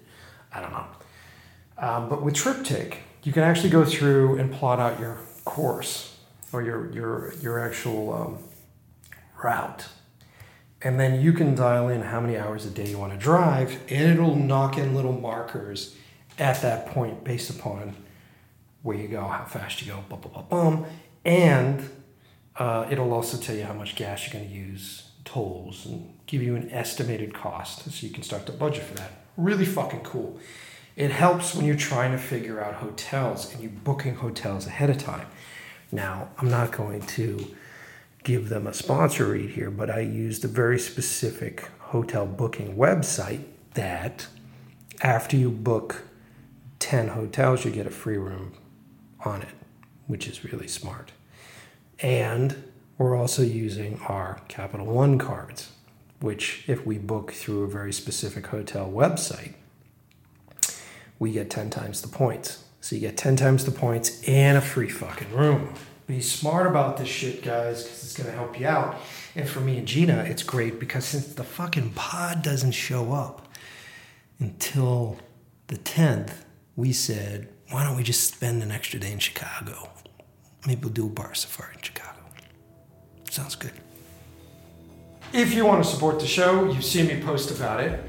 I 0.53 0.59
don't 0.59 0.71
know. 0.71 0.85
Um, 1.77 2.09
but 2.09 2.21
with 2.21 2.33
TripTik, 2.33 2.95
you 3.23 3.31
can 3.31 3.43
actually 3.43 3.69
go 3.69 3.85
through 3.85 4.37
and 4.37 4.51
plot 4.51 4.81
out 4.81 4.99
your 4.99 5.17
course 5.45 6.17
or 6.51 6.61
your 6.61 6.91
your 6.91 7.33
your 7.35 7.57
actual 7.57 8.13
um, 8.13 8.37
route 9.41 9.87
and 10.81 10.99
then 10.99 11.21
you 11.21 11.31
can 11.31 11.55
dial 11.55 11.87
in 11.87 12.01
how 12.01 12.19
many 12.19 12.37
hours 12.37 12.65
a 12.65 12.69
day 12.69 12.89
you 12.89 12.97
want 12.97 13.13
to 13.13 13.17
drive 13.17 13.79
and 13.89 14.11
it'll 14.11 14.35
knock 14.35 14.77
in 14.77 14.93
little 14.93 15.13
markers 15.13 15.95
at 16.37 16.61
that 16.61 16.87
point 16.87 17.23
based 17.23 17.49
upon 17.49 17.95
where 18.81 18.97
you 18.97 19.07
go 19.07 19.25
how 19.25 19.45
fast 19.45 19.81
you 19.81 19.91
go 19.91 20.03
bum, 20.09 20.19
bum, 20.19 20.31
bum, 20.33 20.45
bum. 20.49 20.85
And 21.27 21.87
uh, 22.55 22.87
it'll 22.89 23.13
also 23.13 23.37
tell 23.37 23.55
you 23.55 23.63
how 23.63 23.73
much 23.73 23.95
gas 23.95 24.25
you're 24.25 24.33
going 24.33 24.49
to 24.49 24.55
use 24.55 25.11
tolls 25.25 25.85
and 25.85 26.17
give 26.25 26.41
you 26.41 26.55
an 26.55 26.71
estimated 26.71 27.33
cost 27.33 27.83
so 27.83 28.07
you 28.07 28.11
can 28.11 28.23
start 28.23 28.47
to 28.47 28.51
budget 28.51 28.83
for 28.83 28.95
that 28.95 29.11
really 29.35 29.65
fucking 29.65 29.99
cool 29.99 30.39
it 30.97 31.11
helps 31.11 31.53
when 31.53 31.67
you're 31.67 31.75
trying 31.75 32.11
to 32.11 32.17
figure 32.17 32.59
out 32.59 32.73
hotels 32.73 33.53
and 33.53 33.61
you're 33.61 33.71
booking 33.71 34.15
hotels 34.15 34.65
ahead 34.65 34.89
of 34.89 34.97
time. 34.97 35.27
Now, 35.91 36.29
I'm 36.39 36.49
not 36.49 36.71
going 36.71 37.03
to 37.03 37.55
give 38.23 38.49
them 38.49 38.65
a 38.65 38.73
sponsor 38.73 39.27
read 39.27 39.51
here, 39.51 39.69
but 39.69 39.91
I 39.91 39.99
used 39.99 40.43
a 40.43 40.47
very 40.47 40.79
specific 40.79 41.69
hotel 41.77 42.25
booking 42.25 42.75
website 42.75 43.43
that 43.75 44.25
after 45.01 45.37
you 45.37 45.51
book 45.51 46.01
10 46.79 47.09
hotels, 47.09 47.63
you 47.63 47.69
get 47.69 47.85
a 47.85 47.91
free 47.91 48.17
room 48.17 48.53
on 49.23 49.43
it, 49.43 49.53
which 50.07 50.27
is 50.27 50.43
really 50.43 50.67
smart. 50.67 51.11
And 51.99 52.63
we're 52.97 53.15
also 53.15 53.41
using 53.41 53.99
our 54.07 54.41
Capital 54.47 54.85
One 54.85 55.17
cards, 55.17 55.71
which, 56.19 56.63
if 56.67 56.85
we 56.85 56.97
book 56.97 57.31
through 57.31 57.63
a 57.63 57.67
very 57.67 57.93
specific 57.93 58.47
hotel 58.47 58.89
website, 58.89 59.53
we 61.19 61.31
get 61.31 61.49
10 61.49 61.69
times 61.69 62.01
the 62.01 62.07
points. 62.07 62.63
So 62.81 62.95
you 62.95 63.01
get 63.01 63.17
10 63.17 63.35
times 63.35 63.65
the 63.65 63.71
points 63.71 64.23
and 64.27 64.57
a 64.57 64.61
free 64.61 64.89
fucking 64.89 65.31
room. 65.33 65.73
Be 66.05 66.21
smart 66.21 66.67
about 66.67 66.97
this 66.97 67.09
shit, 67.09 67.43
guys, 67.43 67.83
because 67.83 68.03
it's 68.03 68.15
going 68.15 68.29
to 68.29 68.35
help 68.35 68.59
you 68.59 68.65
out. 68.65 68.95
And 69.35 69.47
for 69.47 69.59
me 69.59 69.77
and 69.77 69.87
Gina, 69.87 70.23
it's 70.23 70.41
great 70.41 70.79
because 70.79 71.03
since 71.03 71.27
the 71.33 71.43
fucking 71.43 71.91
pod 71.91 72.41
doesn't 72.41 72.71
show 72.71 73.11
up 73.11 73.47
until 74.39 75.17
the 75.67 75.75
10th, 75.77 76.33
we 76.77 76.93
said, 76.93 77.49
why 77.71 77.83
don't 77.83 77.97
we 77.97 78.03
just 78.03 78.33
spend 78.33 78.63
an 78.63 78.71
extra 78.71 78.99
day 78.99 79.11
in 79.11 79.19
Chicago? 79.19 79.89
Maybe 80.67 80.81
we'll 80.81 80.93
do 80.93 81.07
a 81.07 81.09
bar 81.09 81.33
safari 81.33 81.73
in 81.75 81.81
Chicago. 81.81 82.19
Sounds 83.29 83.55
good. 83.55 83.73
If 85.33 85.53
you 85.55 85.65
want 85.65 85.83
to 85.83 85.89
support 85.89 86.19
the 86.19 86.27
show, 86.27 86.71
you've 86.71 86.85
seen 86.85 87.07
me 87.07 87.19
post 87.21 87.49
about 87.49 87.79
it 87.79 87.99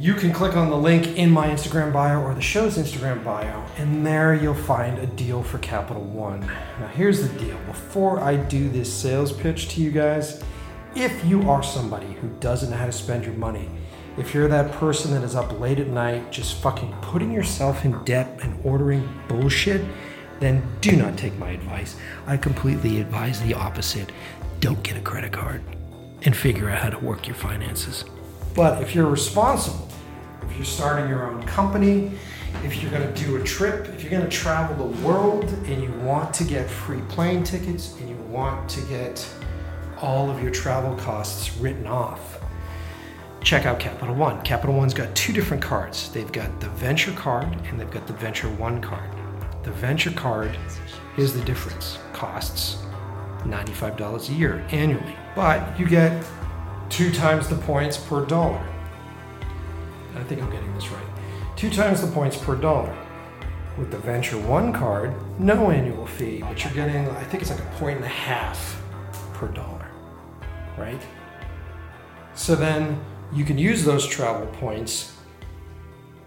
you 0.00 0.14
can 0.14 0.32
click 0.32 0.56
on 0.56 0.70
the 0.70 0.76
link 0.76 1.18
in 1.18 1.30
my 1.30 1.48
Instagram 1.48 1.92
bio 1.92 2.22
or 2.22 2.32
the 2.32 2.40
show's 2.40 2.78
Instagram 2.78 3.22
bio, 3.22 3.66
and 3.76 4.06
there 4.06 4.34
you'll 4.34 4.54
find 4.54 4.98
a 4.98 5.04
deal 5.04 5.42
for 5.42 5.58
Capital 5.58 6.02
One. 6.02 6.40
Now, 6.40 6.88
here's 6.94 7.20
the 7.20 7.38
deal 7.38 7.58
before 7.66 8.18
I 8.18 8.36
do 8.36 8.70
this 8.70 8.90
sales 8.90 9.30
pitch 9.30 9.68
to 9.74 9.82
you 9.82 9.90
guys, 9.90 10.42
if 10.94 11.22
you 11.26 11.50
are 11.50 11.62
somebody 11.62 12.10
who 12.14 12.28
doesn't 12.40 12.70
know 12.70 12.78
how 12.78 12.86
to 12.86 12.92
spend 12.92 13.26
your 13.26 13.34
money, 13.34 13.68
if 14.16 14.32
you're 14.32 14.48
that 14.48 14.72
person 14.72 15.10
that 15.12 15.22
is 15.22 15.34
up 15.34 15.60
late 15.60 15.78
at 15.78 15.88
night 15.88 16.32
just 16.32 16.62
fucking 16.62 16.94
putting 17.02 17.30
yourself 17.30 17.84
in 17.84 18.02
debt 18.04 18.38
and 18.42 18.58
ordering 18.64 19.06
bullshit, 19.28 19.84
then 20.40 20.62
do 20.80 20.96
not 20.96 21.16
take 21.16 21.36
my 21.38 21.50
advice. 21.50 21.96
I 22.26 22.36
completely 22.36 23.00
advise 23.00 23.40
the 23.42 23.54
opposite. 23.54 24.10
Don't 24.58 24.82
get 24.82 24.96
a 24.96 25.00
credit 25.00 25.32
card 25.32 25.62
and 26.22 26.36
figure 26.36 26.68
out 26.68 26.78
how 26.78 26.90
to 26.90 26.98
work 26.98 27.26
your 27.26 27.36
finances. 27.36 28.04
But 28.54 28.82
if 28.82 28.94
you're 28.94 29.06
responsible, 29.06 29.88
if 30.42 30.56
you're 30.56 30.64
starting 30.64 31.08
your 31.08 31.30
own 31.30 31.42
company, 31.44 32.12
if 32.64 32.82
you're 32.82 32.90
going 32.90 33.12
to 33.12 33.24
do 33.24 33.36
a 33.36 33.44
trip, 33.44 33.86
if 33.88 34.02
you're 34.02 34.10
going 34.10 34.28
to 34.28 34.36
travel 34.36 34.88
the 34.88 35.06
world 35.06 35.44
and 35.44 35.82
you 35.82 35.90
want 36.04 36.34
to 36.34 36.44
get 36.44 36.68
free 36.68 37.00
plane 37.02 37.44
tickets 37.44 37.94
and 38.00 38.08
you 38.08 38.16
want 38.16 38.68
to 38.70 38.80
get 38.82 39.26
all 39.98 40.30
of 40.30 40.42
your 40.42 40.50
travel 40.50 40.96
costs 40.96 41.56
written 41.58 41.86
off, 41.86 42.40
check 43.42 43.66
out 43.66 43.78
Capital 43.78 44.14
One. 44.14 44.42
Capital 44.42 44.74
One's 44.74 44.94
got 44.94 45.14
two 45.14 45.32
different 45.32 45.62
cards. 45.62 46.10
They've 46.12 46.32
got 46.32 46.60
the 46.60 46.68
Venture 46.70 47.12
card 47.12 47.46
and 47.66 47.78
they've 47.78 47.90
got 47.90 48.06
the 48.06 48.14
Venture 48.14 48.48
One 48.50 48.80
card. 48.80 49.08
The 49.62 49.72
Venture 49.72 50.10
card 50.12 50.56
is 51.18 51.34
the 51.34 51.44
difference. 51.44 51.98
Costs 52.14 52.78
$95 53.40 54.30
a 54.30 54.32
year 54.32 54.66
annually, 54.70 55.16
but 55.36 55.78
you 55.78 55.86
get 55.86 56.24
two 56.88 57.12
times 57.12 57.46
the 57.48 57.56
points 57.56 57.98
per 57.98 58.24
dollar. 58.24 58.66
I 60.16 60.22
think 60.24 60.42
I'm 60.42 60.50
getting 60.50 60.74
this 60.74 60.88
right. 60.90 61.04
Two 61.56 61.68
times 61.68 62.00
the 62.00 62.06
points 62.06 62.38
per 62.38 62.56
dollar. 62.56 62.96
With 63.76 63.90
the 63.90 63.98
Venture 63.98 64.38
One 64.38 64.72
card, 64.72 65.14
no 65.38 65.70
annual 65.70 66.06
fee, 66.06 66.40
but 66.40 66.64
you're 66.64 66.72
getting, 66.72 67.08
I 67.08 67.24
think 67.24 67.42
it's 67.42 67.50
like 67.50 67.60
a 67.60 67.76
point 67.78 67.96
and 67.96 68.04
a 68.04 68.08
half 68.08 68.82
per 69.34 69.48
dollar, 69.48 69.86
right? 70.78 71.00
So 72.34 72.54
then 72.54 72.98
you 73.32 73.44
can 73.44 73.58
use 73.58 73.84
those 73.84 74.06
travel 74.06 74.46
points 74.46 75.16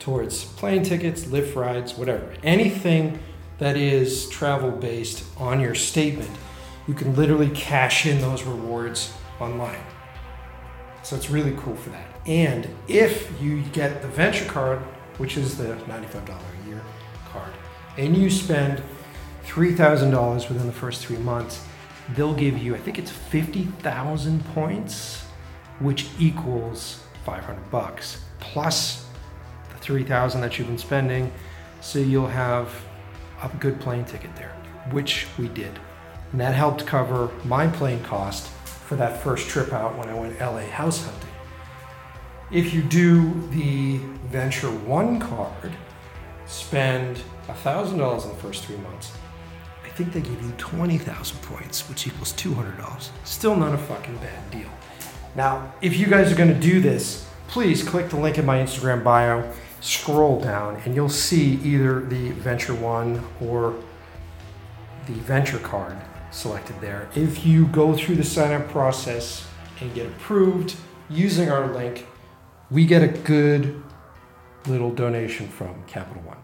towards 0.03 0.43
plane 0.43 0.83
tickets, 0.83 1.23
Lyft 1.23 1.55
rides, 1.55 1.93
whatever. 1.95 2.33
Anything 2.43 3.17
that 3.59 3.77
is 3.77 4.27
travel 4.27 4.69
based 4.69 5.23
on 5.37 5.61
your 5.61 5.73
statement, 5.73 6.29
you 6.89 6.93
can 6.93 7.15
literally 7.15 7.49
cash 7.51 8.05
in 8.05 8.19
those 8.19 8.43
rewards 8.43 9.13
online. 9.39 9.79
So 11.03 11.15
it's 11.15 11.29
really 11.29 11.55
cool 11.57 11.77
for 11.77 11.89
that. 11.91 12.05
And 12.25 12.67
if 12.89 13.31
you 13.41 13.61
get 13.71 14.01
the 14.01 14.09
venture 14.09 14.43
card, 14.45 14.79
which 15.19 15.37
is 15.37 15.57
the 15.57 15.75
$95 15.87 16.29
a 16.29 16.67
year 16.67 16.81
card, 17.29 17.53
and 17.97 18.17
you 18.17 18.29
spend 18.29 18.83
$3,000 19.45 20.49
within 20.49 20.67
the 20.67 20.73
first 20.73 21.05
three 21.05 21.17
months, 21.17 21.65
they'll 22.13 22.33
give 22.33 22.57
you, 22.57 22.75
I 22.75 22.79
think 22.79 22.99
it's 22.99 23.11
50,000 23.11 24.45
points, 24.47 25.21
which 25.79 26.07
equals 26.19 27.03
500 27.23 27.71
bucks 27.71 28.21
plus 28.41 29.02
the 29.83 29.87
3,000 29.87 30.41
that 30.41 30.57
you've 30.57 30.67
been 30.67 30.77
spending. 30.77 31.31
So 31.81 31.99
you'll 31.99 32.27
have 32.27 32.73
a 33.41 33.49
good 33.59 33.79
plane 33.79 34.05
ticket 34.05 34.33
there, 34.35 34.55
which 34.91 35.27
we 35.37 35.49
did. 35.49 35.77
And 36.31 36.39
that 36.39 36.55
helped 36.55 36.85
cover 36.85 37.29
my 37.43 37.67
plane 37.67 38.01
cost 38.03 38.47
for 38.47 38.95
that 38.95 39.21
first 39.21 39.49
trip 39.49 39.73
out 39.73 39.97
when 39.97 40.09
I 40.09 40.13
went 40.13 40.39
LA 40.39 40.61
house 40.61 41.03
hunting. 41.03 41.29
If 42.51 42.73
you 42.73 42.81
do 42.83 43.33
the 43.49 43.97
Venture 44.27 44.71
One 44.71 45.19
card, 45.19 45.73
spend 46.45 47.19
$1,000 47.47 47.93
in 48.23 48.29
the 48.29 48.35
first 48.35 48.65
three 48.65 48.77
months, 48.77 49.11
I 49.83 49.89
think 49.89 50.13
they 50.13 50.21
give 50.21 50.41
you 50.43 50.53
20,000 50.57 51.41
points, 51.41 51.87
which 51.89 52.07
equals 52.07 52.33
$200. 52.33 53.09
Still 53.25 53.55
not 53.55 53.73
a 53.73 53.77
fucking 53.77 54.17
bad 54.17 54.51
deal. 54.51 54.69
Now, 55.35 55.73
if 55.81 55.97
you 55.97 56.07
guys 56.07 56.31
are 56.31 56.35
gonna 56.35 56.59
do 56.59 56.79
this, 56.79 57.27
please 57.47 57.83
click 57.83 58.09
the 58.09 58.17
link 58.17 58.37
in 58.37 58.45
my 58.45 58.57
Instagram 58.57 59.03
bio, 59.03 59.51
scroll 59.83 60.39
down, 60.39 60.81
and 60.85 60.95
you'll 60.95 61.09
see 61.09 61.55
either 61.61 61.99
the 61.99 62.31
Venture 62.31 62.73
One 62.73 63.21
or 63.41 63.75
the 65.07 65.13
Venture 65.13 65.59
card 65.59 65.97
selected 66.31 66.79
there. 66.79 67.09
If 67.15 67.45
you 67.45 67.67
go 67.67 67.93
through 67.93 68.15
the 68.15 68.23
sign 68.23 68.53
up 68.53 68.69
process 68.69 69.45
and 69.81 69.93
get 69.93 70.07
approved 70.07 70.75
using 71.09 71.49
our 71.49 71.67
link, 71.73 72.07
we 72.71 72.85
get 72.85 73.03
a 73.03 73.09
good 73.09 73.83
little 74.67 74.89
donation 74.89 75.49
from 75.49 75.83
Capital 75.85 76.23
One. 76.23 76.37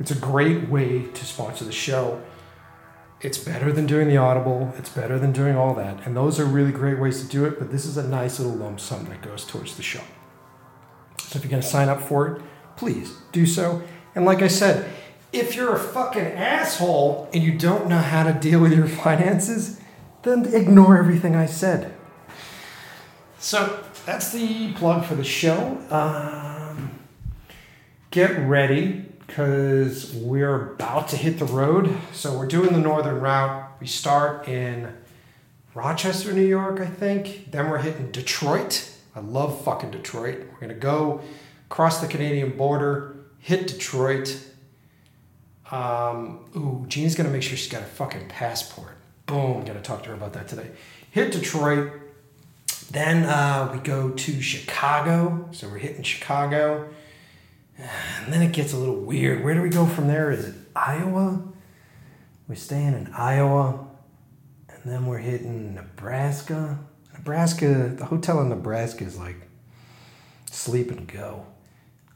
It's 0.00 0.10
a 0.10 0.18
great 0.18 0.70
way 0.70 1.02
to 1.02 1.24
sponsor 1.26 1.66
the 1.66 1.72
show. 1.72 2.22
It's 3.20 3.36
better 3.36 3.70
than 3.70 3.86
doing 3.86 4.08
the 4.08 4.16
Audible, 4.16 4.72
it's 4.78 4.88
better 4.88 5.18
than 5.18 5.32
doing 5.32 5.56
all 5.56 5.74
that. 5.74 6.06
And 6.06 6.16
those 6.16 6.40
are 6.40 6.46
really 6.46 6.72
great 6.72 6.98
ways 6.98 7.22
to 7.22 7.28
do 7.28 7.44
it, 7.44 7.58
but 7.58 7.70
this 7.70 7.84
is 7.84 7.98
a 7.98 8.08
nice 8.08 8.40
little 8.40 8.56
lump 8.56 8.80
sum 8.80 9.04
that 9.04 9.20
goes 9.20 9.44
towards 9.44 9.76
the 9.76 9.82
show. 9.82 10.02
So 11.18 11.36
if 11.36 11.44
you're 11.44 11.50
going 11.50 11.62
to 11.62 11.68
sign 11.68 11.90
up 11.90 12.00
for 12.00 12.28
it, 12.28 12.42
please 12.76 13.16
do 13.32 13.46
so. 13.46 13.82
And 14.14 14.24
like 14.24 14.42
I 14.42 14.48
said, 14.48 14.90
if 15.32 15.56
you're 15.56 15.74
a 15.74 15.78
fucking 15.78 16.22
asshole 16.22 17.28
and 17.32 17.42
you 17.42 17.56
don't 17.56 17.88
know 17.88 17.98
how 17.98 18.22
to 18.24 18.32
deal 18.32 18.60
with 18.60 18.72
your 18.72 18.86
finances, 19.04 19.80
then 20.22 20.52
ignore 20.54 20.98
everything 20.98 21.34
I 21.34 21.46
said. 21.46 21.94
So 23.38 23.84
that's 24.06 24.32
the 24.32 24.72
plug 24.74 25.04
for 25.04 25.14
the 25.14 25.24
show. 25.24 25.78
Um, 25.90 26.98
get 28.10 28.38
ready 28.38 29.04
because 29.26 30.12
we're 30.14 30.74
about 30.74 31.08
to 31.08 31.16
hit 31.16 31.38
the 31.38 31.46
road. 31.46 31.96
So 32.12 32.36
we're 32.36 32.46
doing 32.46 32.72
the 32.72 32.78
northern 32.78 33.20
route. 33.20 33.70
We 33.80 33.86
start 33.86 34.46
in 34.46 34.94
Rochester, 35.74 36.32
New 36.32 36.46
York, 36.46 36.80
I 36.80 36.86
think. 36.86 37.50
Then 37.50 37.70
we're 37.70 37.78
hitting 37.78 38.10
Detroit. 38.12 38.90
I 39.16 39.20
love 39.20 39.64
fucking 39.64 39.90
Detroit. 39.90 40.46
We're 40.52 40.60
gonna 40.60 40.74
go 40.74 41.22
across 41.72 42.02
the 42.02 42.06
Canadian 42.06 42.54
border, 42.54 43.16
hit 43.38 43.66
Detroit. 43.66 44.38
Um, 45.70 46.44
ooh, 46.54 46.84
Jean's 46.86 47.14
gonna 47.14 47.30
make 47.30 47.42
sure 47.42 47.56
she's 47.56 47.72
got 47.72 47.80
a 47.80 47.86
fucking 47.86 48.28
passport. 48.28 48.98
Boom, 49.24 49.64
gotta 49.64 49.80
talk 49.80 50.02
to 50.02 50.10
her 50.10 50.14
about 50.14 50.34
that 50.34 50.48
today. 50.48 50.68
Hit 51.12 51.32
Detroit. 51.32 51.90
Then 52.90 53.24
uh, 53.24 53.70
we 53.72 53.78
go 53.78 54.10
to 54.10 54.42
Chicago. 54.42 55.48
So 55.52 55.66
we're 55.66 55.78
hitting 55.78 56.02
Chicago. 56.02 56.90
And 57.78 58.30
then 58.30 58.42
it 58.42 58.52
gets 58.52 58.74
a 58.74 58.76
little 58.76 59.00
weird. 59.00 59.42
Where 59.42 59.54
do 59.54 59.62
we 59.62 59.70
go 59.70 59.86
from 59.86 60.08
there? 60.08 60.30
Is 60.30 60.44
it 60.44 60.54
Iowa? 60.76 61.42
We're 62.48 62.54
staying 62.54 62.92
in 62.92 63.10
Iowa. 63.16 63.88
And 64.68 64.82
then 64.84 65.06
we're 65.06 65.18
hitting 65.18 65.74
Nebraska. 65.74 66.78
Nebraska, 67.14 67.94
the 67.96 68.04
hotel 68.04 68.42
in 68.42 68.50
Nebraska 68.50 69.04
is 69.04 69.18
like 69.18 69.36
sleep 70.50 70.90
and 70.90 71.08
go. 71.08 71.46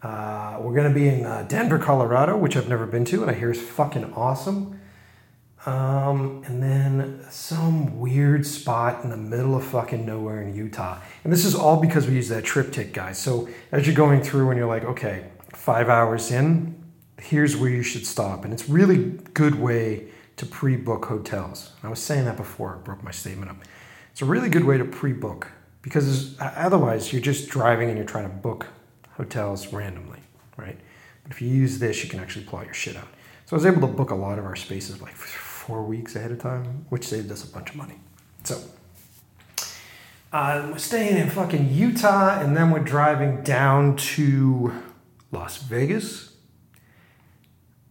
Uh, 0.07 0.59
we're 0.61 0.75
going 0.75 0.87
to 0.87 0.95
be 0.95 1.09
in 1.09 1.25
uh, 1.25 1.45
Denver, 1.49 1.81
Colorado, 1.81 2.37
which 2.37 2.57
I've 2.57 2.69
never 2.69 2.87
been 2.87 3.05
to, 3.07 3.23
and 3.23 3.31
I 3.31 3.35
hear 3.35 3.51
is 3.51 3.61
fucking 3.61 4.13
awesome. 4.15 4.81
Um, 5.67 6.45
and 6.47 6.63
then 6.63 7.27
some 7.29 7.99
weird 7.99 8.47
spot 8.47 9.03
in 9.03 9.11
the 9.11 9.17
middle 9.17 9.57
of 9.57 9.65
fucking 9.65 10.07
nowhere 10.07 10.43
in 10.43 10.55
Utah. 10.55 11.01
And 11.25 11.33
this 11.33 11.45
is 11.45 11.57
all 11.57 11.81
because 11.81 12.07
we 12.07 12.15
use 12.15 12.29
that 12.29 12.45
TripTik, 12.45 12.93
guys. 12.93 13.19
So 13.19 13.49
as 13.73 13.85
you're 13.85 13.97
going 13.97 14.23
through 14.23 14.51
and 14.51 14.59
you're 14.59 14.69
like, 14.69 14.85
okay, 14.85 15.27
five 15.53 15.89
hours 15.89 16.31
in, 16.31 16.81
here's 17.21 17.57
where 17.57 17.71
you 17.71 17.83
should 17.83 18.07
stop. 18.07 18.45
And 18.45 18.53
it's 18.55 18.69
really 18.69 18.99
good 19.35 19.57
way 19.57 20.07
to 20.37 20.47
pre-book 20.47 21.07
hotels. 21.07 21.73
I 21.83 21.89
was 21.89 21.99
saying 21.99 22.27
that 22.27 22.37
before 22.37 22.77
I 22.77 22.79
broke 22.79 23.03
my 23.03 23.11
statement 23.11 23.51
up. 23.51 23.57
It's 24.13 24.23
a 24.23 24.27
really 24.27 24.51
good 24.51 24.65
way 24.65 24.79
to 24.79 24.85
pre-book 24.85 25.49
because 25.83 26.39
otherwise 26.41 27.13
you're 27.13 27.23
just 27.23 27.49
driving 27.49 27.89
and 27.89 27.99
you're 27.99 28.07
trying 28.07 28.31
to 28.31 28.37
book 28.37 28.69
hotels 29.17 29.73
randomly, 29.73 30.21
right? 30.57 30.79
But 31.23 31.33
if 31.33 31.43
you 31.43 31.49
use 31.49 31.79
this, 31.79 32.05
you 32.05 32.11
can 32.11 32.21
actually 32.21 32.45
plot 32.45 32.67
your 32.67 32.75
shit 32.75 32.97
out. 32.97 33.09
So 33.47 33.55
I 33.55 33.59
was 33.59 33.67
able 33.67 33.81
to 33.83 33.93
book 33.93 34.11
a 34.11 34.15
lot 34.15 34.39
of 34.39 34.45
our 34.45 34.57
spaces 34.57 35.01
like 35.01 35.15
four 35.15 35.83
weeks 35.83 36.17
ahead 36.17 36.31
of 36.31 36.41
time, 36.41 36.87
which 36.89 37.05
saved 37.05 37.31
us 37.31 37.45
a 37.45 37.53
bunch 37.53 37.71
of 37.71 37.77
money. 37.77 37.95
So 38.45 38.61
uh, 40.33 40.69
we're 40.71 40.79
staying 40.79 41.17
in 41.17 41.31
fucking 41.31 41.73
Utah, 41.73 42.41
and 42.41 42.57
then 42.57 42.71
we're 42.71 42.81
driving 42.81 43.43
down 43.43 43.97
to 43.97 44.73
Las 45.33 45.59
Vegas. 45.59 46.35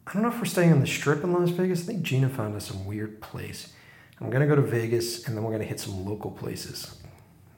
I 0.08 0.14
don't 0.14 0.22
know 0.22 0.30
if 0.30 0.38
we're 0.38 0.46
staying 0.46 0.72
on 0.72 0.80
the 0.80 0.88
strip 0.88 1.24
in 1.24 1.34
Las 1.34 1.50
Vegas. 1.50 1.84
I 1.84 1.86
think 1.86 2.04
Gina 2.04 2.30
found 2.30 2.56
us 2.56 2.68
some 2.68 2.86
weird 2.86 3.22
place. 3.22 3.74
I'm 4.22 4.30
gonna 4.30 4.48
go 4.48 4.56
to 4.56 4.62
Vegas, 4.62 5.28
and 5.28 5.36
then 5.36 5.44
we're 5.44 5.52
gonna 5.52 5.64
hit 5.64 5.80
some 5.80 6.06
local 6.06 6.32
places. 6.32 7.02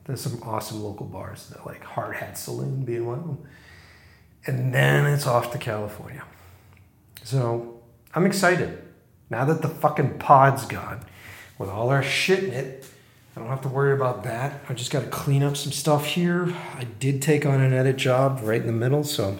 There's 0.07 0.21
some 0.21 0.41
awesome 0.41 0.81
local 0.81 1.05
bars, 1.05 1.53
like 1.65 1.83
Hard 1.83 2.15
Hat 2.15 2.37
Saloon 2.37 2.85
being 2.85 3.05
one 3.05 3.19
of 3.19 3.25
them. 3.25 3.47
And 4.45 4.73
then 4.73 5.05
it's 5.05 5.27
off 5.27 5.51
to 5.51 5.57
California. 5.57 6.23
So 7.23 7.81
I'm 8.15 8.25
excited. 8.25 8.81
Now 9.29 9.43
that 9.45 9.61
the 9.61 9.67
fucking 9.67 10.19
pod's 10.19 10.65
gone, 10.65 11.05
with 11.57 11.69
all 11.69 11.89
our 11.89 12.01
shit 12.03 12.45
in 12.45 12.51
it, 12.51 12.87
I 13.35 13.41
don't 13.41 13.49
have 13.49 13.61
to 13.61 13.67
worry 13.67 13.93
about 13.93 14.23
that. 14.23 14.61
I 14.69 14.73
just 14.73 14.91
got 14.91 15.01
to 15.01 15.09
clean 15.09 15.43
up 15.43 15.57
some 15.57 15.73
stuff 15.73 16.05
here. 16.05 16.55
I 16.75 16.85
did 16.85 17.21
take 17.21 17.45
on 17.45 17.59
an 17.59 17.73
edit 17.73 17.97
job 17.97 18.39
right 18.43 18.61
in 18.61 18.67
the 18.67 18.73
middle, 18.73 19.03
so 19.03 19.37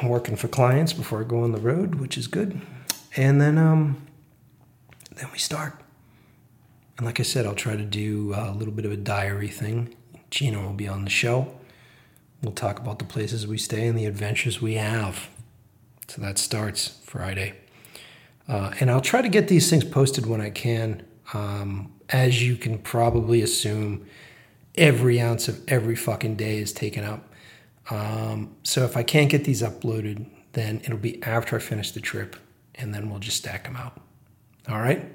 I'm 0.00 0.08
working 0.08 0.34
for 0.34 0.48
clients 0.48 0.92
before 0.92 1.20
I 1.20 1.24
go 1.24 1.42
on 1.42 1.52
the 1.52 1.60
road, 1.60 1.96
which 1.96 2.16
is 2.16 2.26
good. 2.26 2.60
And 3.16 3.40
then 3.40 3.58
um, 3.58 4.06
then 5.14 5.28
we 5.30 5.38
start. 5.38 5.83
And 6.96 7.06
like 7.06 7.18
I 7.18 7.24
said, 7.24 7.46
I'll 7.46 7.54
try 7.54 7.76
to 7.76 7.84
do 7.84 8.34
a 8.34 8.52
little 8.52 8.72
bit 8.72 8.84
of 8.84 8.92
a 8.92 8.96
diary 8.96 9.48
thing. 9.48 9.96
Gina 10.30 10.62
will 10.62 10.74
be 10.74 10.88
on 10.88 11.04
the 11.04 11.10
show. 11.10 11.54
We'll 12.42 12.52
talk 12.52 12.78
about 12.78 12.98
the 12.98 13.04
places 13.04 13.46
we 13.46 13.58
stay 13.58 13.86
and 13.86 13.98
the 13.98 14.06
adventures 14.06 14.60
we 14.60 14.74
have. 14.74 15.28
So 16.08 16.20
that 16.22 16.38
starts 16.38 16.98
Friday. 17.04 17.54
Uh, 18.46 18.72
and 18.78 18.90
I'll 18.90 19.00
try 19.00 19.22
to 19.22 19.28
get 19.28 19.48
these 19.48 19.70
things 19.70 19.84
posted 19.84 20.26
when 20.26 20.40
I 20.40 20.50
can. 20.50 21.04
Um, 21.32 21.92
as 22.10 22.42
you 22.46 22.56
can 22.56 22.78
probably 22.78 23.40
assume, 23.42 24.06
every 24.74 25.20
ounce 25.20 25.48
of 25.48 25.66
every 25.68 25.96
fucking 25.96 26.36
day 26.36 26.58
is 26.58 26.72
taken 26.72 27.04
up. 27.04 27.32
Um, 27.90 28.54
so 28.62 28.84
if 28.84 28.96
I 28.96 29.02
can't 29.02 29.30
get 29.30 29.44
these 29.44 29.62
uploaded, 29.62 30.26
then 30.52 30.80
it'll 30.84 30.98
be 30.98 31.22
after 31.22 31.56
I 31.56 31.58
finish 31.58 31.92
the 31.92 32.00
trip, 32.00 32.36
and 32.74 32.94
then 32.94 33.10
we'll 33.10 33.20
just 33.20 33.38
stack 33.38 33.64
them 33.64 33.76
out. 33.76 34.00
All 34.68 34.80
right. 34.80 35.12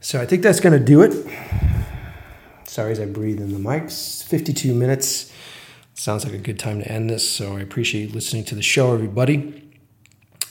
So 0.00 0.20
I 0.20 0.26
think 0.26 0.42
that's 0.42 0.60
going 0.60 0.78
to 0.78 0.84
do 0.84 1.02
it. 1.02 1.14
Sorry 2.64 2.92
as 2.92 3.00
I 3.00 3.06
breathe 3.06 3.40
in 3.40 3.52
the 3.52 3.58
mics. 3.58 4.24
52 4.24 4.74
minutes. 4.74 5.30
Sounds 5.92 6.24
like 6.24 6.32
a 6.32 6.38
good 6.38 6.58
time 6.58 6.80
to 6.80 6.90
end 6.90 7.10
this. 7.10 7.28
So 7.28 7.56
I 7.56 7.60
appreciate 7.60 8.14
listening 8.14 8.44
to 8.44 8.54
the 8.54 8.62
show, 8.62 8.94
everybody. 8.94 9.70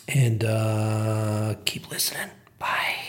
And 0.07 0.43
uh, 0.43 1.55
keep 1.65 1.89
listening. 1.89 2.29
Bye. 2.59 3.08